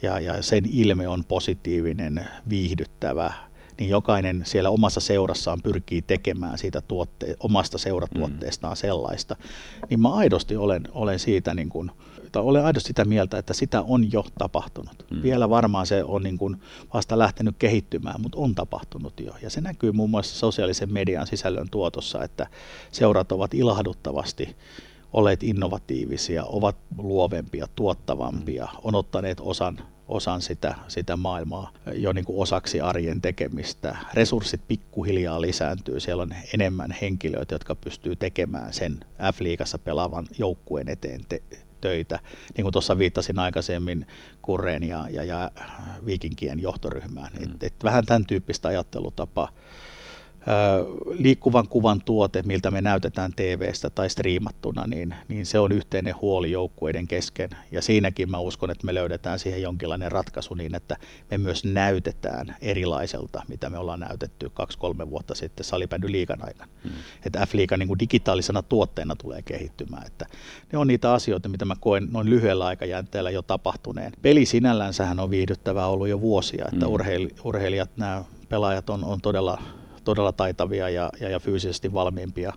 [0.01, 3.34] ja, ja sen ilme on positiivinen, viihdyttävä,
[3.80, 8.77] niin jokainen siellä omassa seurassaan pyrkii tekemään siitä tuotte, omasta seuratuotteestaan mm.
[8.77, 9.35] sellaista,
[9.89, 11.91] niin mä aidosti olen, olen siitä niin kuin,
[12.31, 15.06] tai olen aidosti sitä mieltä, että sitä on jo tapahtunut.
[15.10, 15.23] Mm.
[15.23, 16.61] Vielä varmaan se on niin kuin
[16.93, 19.34] vasta lähtenyt kehittymään, mutta on tapahtunut jo.
[19.41, 22.48] Ja se näkyy muun muassa sosiaalisen median sisällön tuotossa, että
[22.91, 24.56] seurat ovat ilahduttavasti
[25.14, 29.80] olleet innovatiivisia, ovat luovempia, tuottavampia, on ottaneet osan
[30.11, 33.97] osan sitä, sitä maailmaa jo niin kuin osaksi arjen tekemistä.
[34.13, 38.99] Resurssit pikkuhiljaa lisääntyy, siellä on enemmän henkilöitä, jotka pystyy tekemään sen
[39.33, 41.43] F-liigassa pelaavan joukkueen eteen te-
[41.81, 42.19] töitä.
[42.57, 44.07] Niin kuin tuossa viittasin aikaisemmin
[44.41, 45.51] Kurreen ja, ja, ja
[46.05, 47.31] Viikinkien johtoryhmään.
[47.39, 47.43] Mm.
[47.43, 49.51] Et, et vähän tämän tyyppistä ajattelutapaa
[51.11, 56.51] liikkuvan kuvan tuote, miltä me näytetään TV-stä tai striimattuna, niin, niin se on yhteinen huoli
[56.51, 57.49] joukkueiden kesken.
[57.72, 60.97] Ja siinäkin mä uskon, että me löydetään siihen jonkinlainen ratkaisu niin, että
[61.31, 66.72] me myös näytetään erilaiselta, mitä me ollaan näytetty kaksi-kolme vuotta sitten salibändy liikan aikana.
[66.84, 66.91] Hmm.
[67.26, 70.07] Että F-liiga niin digitaalisena tuotteena tulee kehittymään.
[70.07, 70.26] Että
[70.72, 74.11] ne on niitä asioita, mitä mä koen noin lyhyellä aikajänteellä jo tapahtuneen.
[74.22, 76.95] Peli sinällänsähän on viihdyttävää ollut jo vuosia, että hmm.
[77.43, 79.61] urheilijat, nämä pelaajat on, on todella
[80.03, 82.53] todella taitavia ja, ja, ja fyysisesti valmiimpia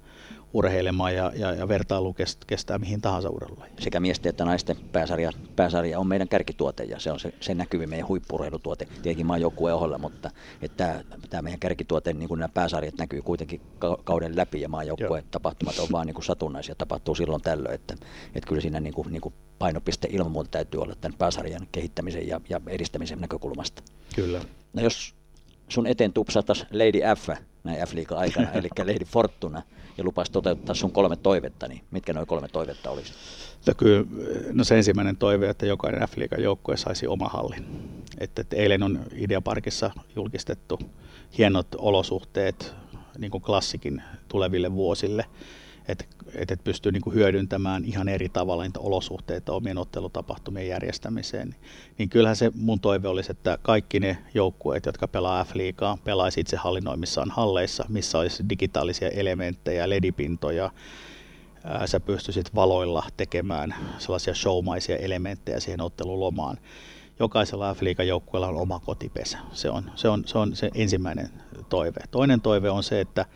[0.54, 3.66] urheilemaan ja, ja, ja vertailu kest, kestää mihin tahansa urheilulla.
[3.78, 7.86] Sekä miesten että naisten pääsarja, pääsarja on meidän kärkituote ja se on se, se näkyvi
[7.86, 10.30] meidän huippurheilutuote tietenkin maajoukkueen ohella, mutta
[10.62, 13.60] että tämä meidän kärkituote, niin kuin nämä pääsarjat näkyy kuitenkin
[14.04, 17.94] kauden läpi ja maajoukkueen tapahtumat on vaan niin kuin satunnaisia, tapahtuu silloin tällöin, että,
[18.34, 22.28] että kyllä siinä niin kuin, niin kuin painopiste ilman muuta täytyy olla tämän pääsarjan kehittämisen
[22.28, 23.82] ja, ja edistämisen näkökulmasta.
[24.14, 24.40] Kyllä.
[24.72, 25.14] No jos
[25.74, 27.28] sun eteen tupsatas Lady F
[27.64, 29.62] näin f aikana, eli Lady Fortuna,
[29.98, 33.12] ja lupasi toteuttaa sun kolme toivetta, niin mitkä nuo kolme toivetta olisi?
[33.66, 34.06] No, kyllä,
[34.52, 37.64] no se ensimmäinen toive, että jokainen f joukkue saisi oma hallin.
[38.18, 40.78] Että, että eilen on Ideaparkissa julkistettu
[41.38, 42.74] hienot olosuhteet
[43.18, 45.24] niin kuin klassikin tuleville vuosille
[45.88, 46.04] että
[46.34, 51.54] et, et pystyy niinku hyödyntämään ihan eri tavalla niitä olosuhteita omien ottelutapahtumien järjestämiseen,
[51.98, 56.56] niin kyllähän se mun toive olisi, että kaikki ne joukkueet, jotka pelaa F-liigaa, pelaisi itse
[56.56, 60.70] hallinnoimissaan halleissa, missä olisi digitaalisia elementtejä, ledipintoja,
[61.86, 66.58] sä pystyisit valoilla tekemään sellaisia showmaisia elementtejä siihen ottelulomaan.
[67.20, 69.38] Jokaisella f joukkueella on oma kotipesä.
[69.52, 71.28] Se on, se on, se on se ensimmäinen
[71.68, 72.00] toive.
[72.10, 73.26] Toinen toive on se, että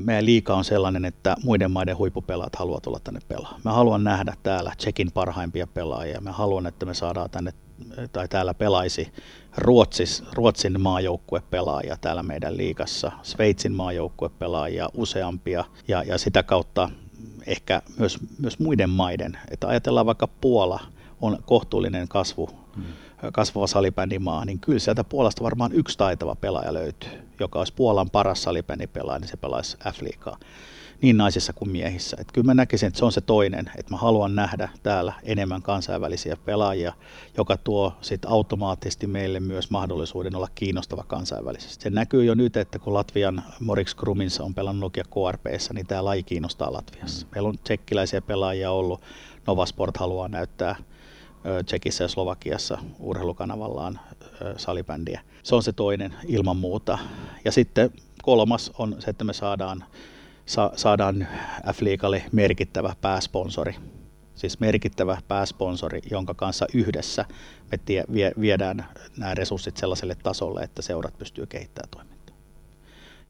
[0.00, 3.60] meidän liika on sellainen, että muiden maiden huippupelaat haluavat tulla tänne pelaamaan.
[3.64, 6.20] Mä haluan nähdä täällä Tsekin parhaimpia pelaajia.
[6.20, 7.52] Mä haluan, että me saadaan tänne
[8.12, 9.12] tai täällä pelaisi
[9.56, 10.80] Ruotsis, Ruotsin
[11.50, 13.74] pelaajia täällä meidän liikassa, Sveitsin
[14.38, 16.90] pelaajia useampia ja, ja sitä kautta
[17.46, 19.38] ehkä myös, myös muiden maiden.
[19.50, 20.80] Että ajatellaan vaikka Puola
[21.20, 22.63] on kohtuullinen kasvu
[23.32, 27.10] kasvava salibändimaa, niin kyllä sieltä Puolasta varmaan yksi taitava pelaaja löytyy,
[27.40, 30.38] joka olisi Puolan paras salibändipelaaja, niin se pelaisi F-liigaa
[31.02, 32.16] niin naisissa kuin miehissä.
[32.20, 35.62] Et kyllä mä näkisin, että se on se toinen, että mä haluan nähdä täällä enemmän
[35.62, 36.92] kansainvälisiä pelaajia,
[37.36, 41.82] joka tuo sit automaattisesti meille myös mahdollisuuden olla kiinnostava kansainvälisesti.
[41.82, 46.04] Se näkyy jo nyt, että kun Latvian Morix Krumins on pelannut Nokia KRPssä, niin tämä
[46.04, 47.26] laji kiinnostaa Latviassa.
[47.26, 47.30] Mm.
[47.34, 49.00] Meillä on tsekkiläisiä pelaajia ollut,
[49.46, 50.76] Novasport haluaa näyttää
[51.66, 54.00] Tsekissä ja Slovakiassa urheilukanavallaan
[54.56, 55.20] salibändiä.
[55.42, 56.98] Se on se toinen ilman muuta.
[57.44, 57.90] Ja sitten
[58.22, 59.84] kolmas on se, että me saadaan,
[60.46, 61.28] sa, saadaan
[61.72, 63.74] F-liikalle merkittävä pääsponsori.
[64.34, 67.24] Siis merkittävä pääsponsori, jonka kanssa yhdessä
[67.70, 72.36] me tie, vie, viedään nämä resurssit sellaiselle tasolle, että seurat pystyy kehittämään toimintaa.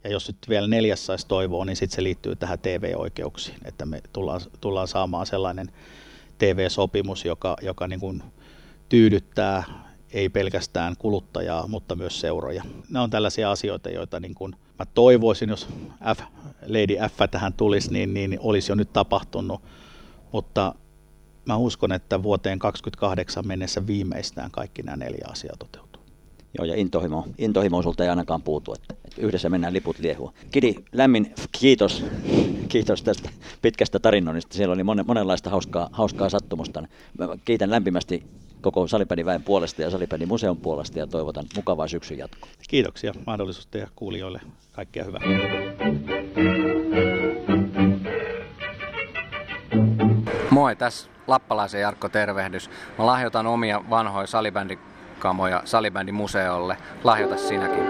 [0.05, 4.01] Ja jos nyt vielä neljäs saisi toivoa, niin sitten se liittyy tähän TV-oikeuksiin, että me
[4.13, 5.73] tullaan, tullaan saamaan sellainen
[6.39, 8.23] TV-sopimus, joka, joka niin kuin
[8.89, 9.65] tyydyttää
[10.13, 12.63] ei pelkästään kuluttajaa, mutta myös seuroja.
[12.91, 15.69] Nämä on tällaisia asioita, joita niin kuin mä toivoisin, jos
[16.17, 16.21] F,
[16.67, 19.63] Lady F tähän tulisi, niin, niin olisi jo nyt tapahtunut,
[20.33, 20.75] mutta
[21.45, 25.94] mä uskon, että vuoteen 2028 mennessä viimeistään kaikki nämä neljä asiaa toteutuu.
[26.59, 30.33] Joo, ja intohimo, intohimo sulta ei ainakaan puutu, että, että yhdessä mennään liput liehua.
[30.51, 32.05] Kidi, lämmin kiitos,
[32.69, 33.31] kiitos tästä
[33.63, 34.55] pitkästä tarinoinnista.
[34.57, 36.83] Siellä oli monen, monenlaista hauskaa, hauskaa sattumusta.
[37.19, 38.23] Mä kiitän lämpimästi
[38.61, 42.49] koko Salipädiväen puolesta ja Salipädin museon puolesta ja toivotan mukavaa syksyn jatkoa.
[42.69, 44.41] Kiitoksia mahdollisuutta ja kuulijoille
[44.73, 45.21] kaikkea hyvää.
[50.51, 52.71] Moi, tässä Lappalaisen Jarkko tervehdys.
[52.99, 54.79] Mä lahjoitan omia vanhoja salibändi
[55.25, 56.77] kamoja salibändin museolle.
[57.05, 57.85] Lahjoita sinäkin.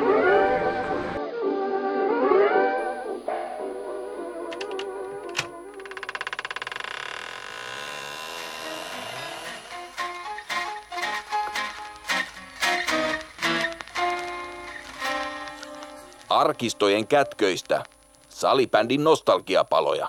[16.28, 17.84] Arkistojen kätköistä.
[18.28, 20.08] Salibändin nostalgiapaloja.